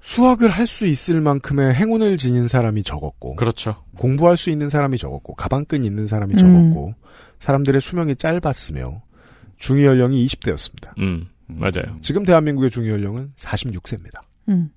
[0.00, 3.76] 수학을 할 수 있을 만큼의 행운을 지닌 사람이 적었고 그렇죠.
[3.96, 6.38] 공부할 수 있는 사람이 적었고 가방끈 있는 사람이 음.
[6.38, 6.94] 적었고
[7.38, 9.02] 사람들의 수명이 짧았으며
[9.56, 10.98] 중위 연령이 20대였습니다.
[10.98, 11.96] 음, 맞아요.
[12.02, 14.20] 지금 대한민국의 중위 연령은 46세입니다.
[14.48, 14.70] 음.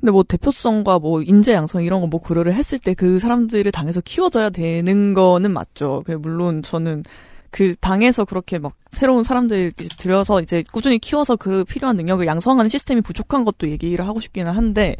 [0.00, 4.00] 근데 뭐 대표성과 뭐 인재 양성 이런 거 뭐 고려를 했을 때 그 사람들을 당에서
[4.00, 6.02] 키워줘야 되는 거는 맞죠.
[6.06, 7.02] 그 물론 저는
[7.52, 13.02] 그 당에서 그렇게 막 새로운 사람들 들여서 이제 꾸준히 키워서 그 필요한 능력을 양성하는 시스템이
[13.02, 14.96] 부족한 것도 얘기를 하고 싶기는 한데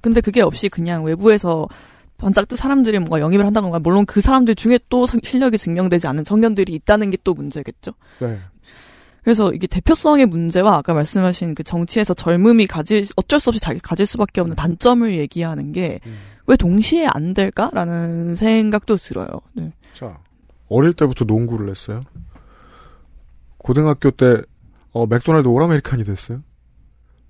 [0.00, 1.68] 근데 그게 없이 그냥 외부에서
[2.16, 6.24] 반짝 뜬 사람들이 뭔가 영입을 한다던가 물론 그 사람들 중에 또 성- 실력이 증명되지 않은
[6.24, 7.92] 청년들이 있다는 게 또 문제겠죠.
[8.18, 8.38] 네.
[9.22, 14.06] 그래서 이게 대표성의 문제와 아까 말씀하신 그 정치에서 젊음이 가질 어쩔 수 없이 자기 가질
[14.06, 19.28] 수밖에 없는 단점을 얘기하는 게왜 동시에 안 될까라는 생각도 들어요.
[19.52, 19.70] 네.
[19.92, 20.18] 자,
[20.70, 22.00] 어릴 때부터 농구를 했어요.
[23.58, 24.40] 고등학교 때
[24.92, 26.42] 어, 맥도날드 All American이 됐어요.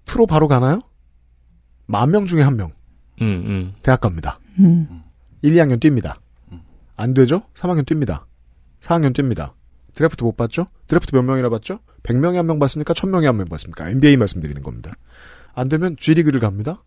[0.04, 0.80] 프로 바로 가나요?
[1.86, 2.72] 만 명 중에 한 명.
[3.20, 3.74] 음, 음.
[3.82, 4.38] 대학 갑니다.
[4.58, 5.02] 음.
[5.42, 6.14] 1, 2학년 뜁니다.
[6.96, 7.42] 안 되죠?
[7.54, 8.24] 3학년 뜁니다.
[8.80, 9.54] 4학년 뜁니다.
[9.94, 10.66] 드래프트 못 받죠?
[10.86, 11.80] 드래프트 몇 명이나 받죠?
[12.04, 12.94] 100명에 한명 받습니까?
[12.94, 13.88] 1000명에 한명 받습니까?
[13.90, 14.92] NBA 말씀드리는 겁니다.
[15.54, 16.82] 안 되면 G리그를 갑니다.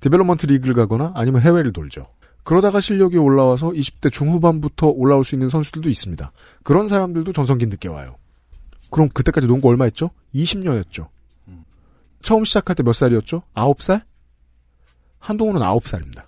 [0.00, 2.06] development league를 가거나 아니면 해외를 돌죠.
[2.48, 6.32] 그러다가 실력이 올라와서 20대 중후반부터 올라올 수 있는 선수들도 있습니다.
[6.62, 8.16] 그런 사람들도 전성기 늦게 와요.
[8.90, 10.08] 그럼 그때까지 농구 얼마 했죠?
[10.34, 11.08] 20년했죠.
[12.22, 13.42] 처음 시작할 때 몇 살이었죠?
[13.54, 14.00] 9살?
[15.18, 16.22] 한동훈은 9살입니다.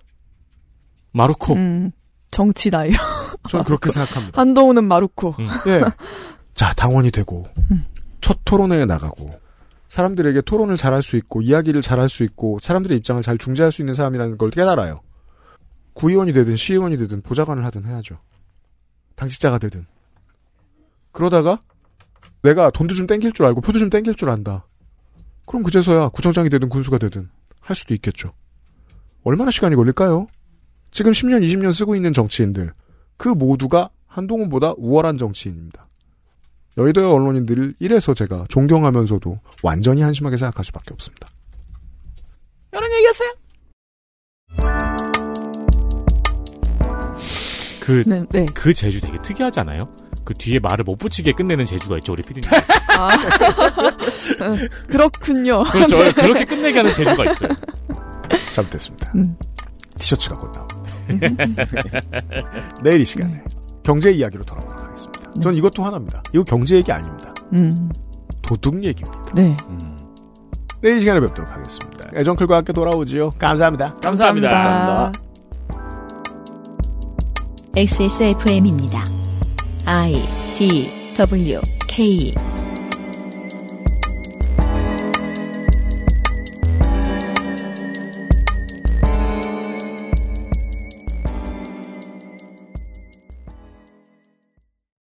[1.12, 1.54] 마루코.
[1.54, 1.90] 음,
[2.30, 2.90] 정치 나이.
[3.48, 4.38] 저는 그렇게 생각합니다.
[4.38, 5.36] 한동훈은 마루코.
[5.68, 5.80] 예.
[6.54, 7.46] 자, 당원이 되고,
[8.20, 9.30] 첫 토론회에 나가고,
[9.88, 13.94] 사람들에게 토론을 잘할 수 있고, 이야기를 잘할 수 있고, 사람들의 입장을 잘 중재할 수 있는
[13.94, 15.00] 사람이라는 걸 깨달아요.
[16.00, 18.18] 구의원이 되든, 시의원이 되든, 보좌관을 하든 해야죠.
[19.16, 19.86] 당직자가 되든.
[21.12, 21.60] 그러다가,
[22.42, 24.66] 내가 돈도 좀 땡길 줄 알고, 표도 좀 땡길 줄 안다.
[25.44, 27.28] 그럼 그제서야 구청장이 되든, 군수가 되든,
[27.60, 28.32] 할 수도 있겠죠.
[29.24, 30.26] 얼마나 시간이 걸릴까요?
[30.90, 32.72] 지금 10년, 20년 쓰고 있는 정치인들,
[33.18, 35.86] 그 모두가 한동훈보다 우월한 정치인입니다.
[36.78, 41.28] 여의도의 언론인들을 이래서 제가 존경하면서도 완전히 한심하게 생각할 수밖에 없습니다.
[42.72, 43.34] 이런 얘기였어요?
[47.90, 48.46] 그, 네, 네.
[48.54, 49.78] 그 제주 되게 특이하잖아요.
[50.24, 52.48] 그 뒤에 말을 못 붙이게 끝내는 재주가 있죠, 우리 피디님.
[52.96, 53.08] 아.
[54.86, 55.64] 그렇군요.
[55.64, 56.02] 그렇죠.
[56.02, 56.12] 네.
[56.12, 57.50] 그렇게 끝내게 하는 재주가 있어요.
[58.52, 59.12] 잘못됐습니다.
[59.14, 59.36] 음.
[59.98, 60.80] 티셔츠가 곧 나옵니다.
[62.82, 63.42] 내일 이 시간에
[63.82, 65.20] 경제 이야기로 돌아오도록 하겠습니다.
[65.42, 66.22] 전 이것도 하나입니다.
[66.32, 67.34] 이거 경제 얘기 아닙니다.
[67.54, 67.90] 음.
[68.42, 69.24] 도둑 얘기입니다.
[69.34, 69.56] 네.
[70.80, 72.08] 내일 이 시간에 뵙도록 하겠습니다.
[72.14, 73.30] 애정클과 함께 돌아오지요.
[73.38, 73.96] 감사합니다.
[73.96, 74.50] 감사합니다.
[74.50, 75.29] 감사합니다.
[77.76, 79.04] XSFM입니다.
[79.86, 80.14] I
[80.58, 82.34] D W K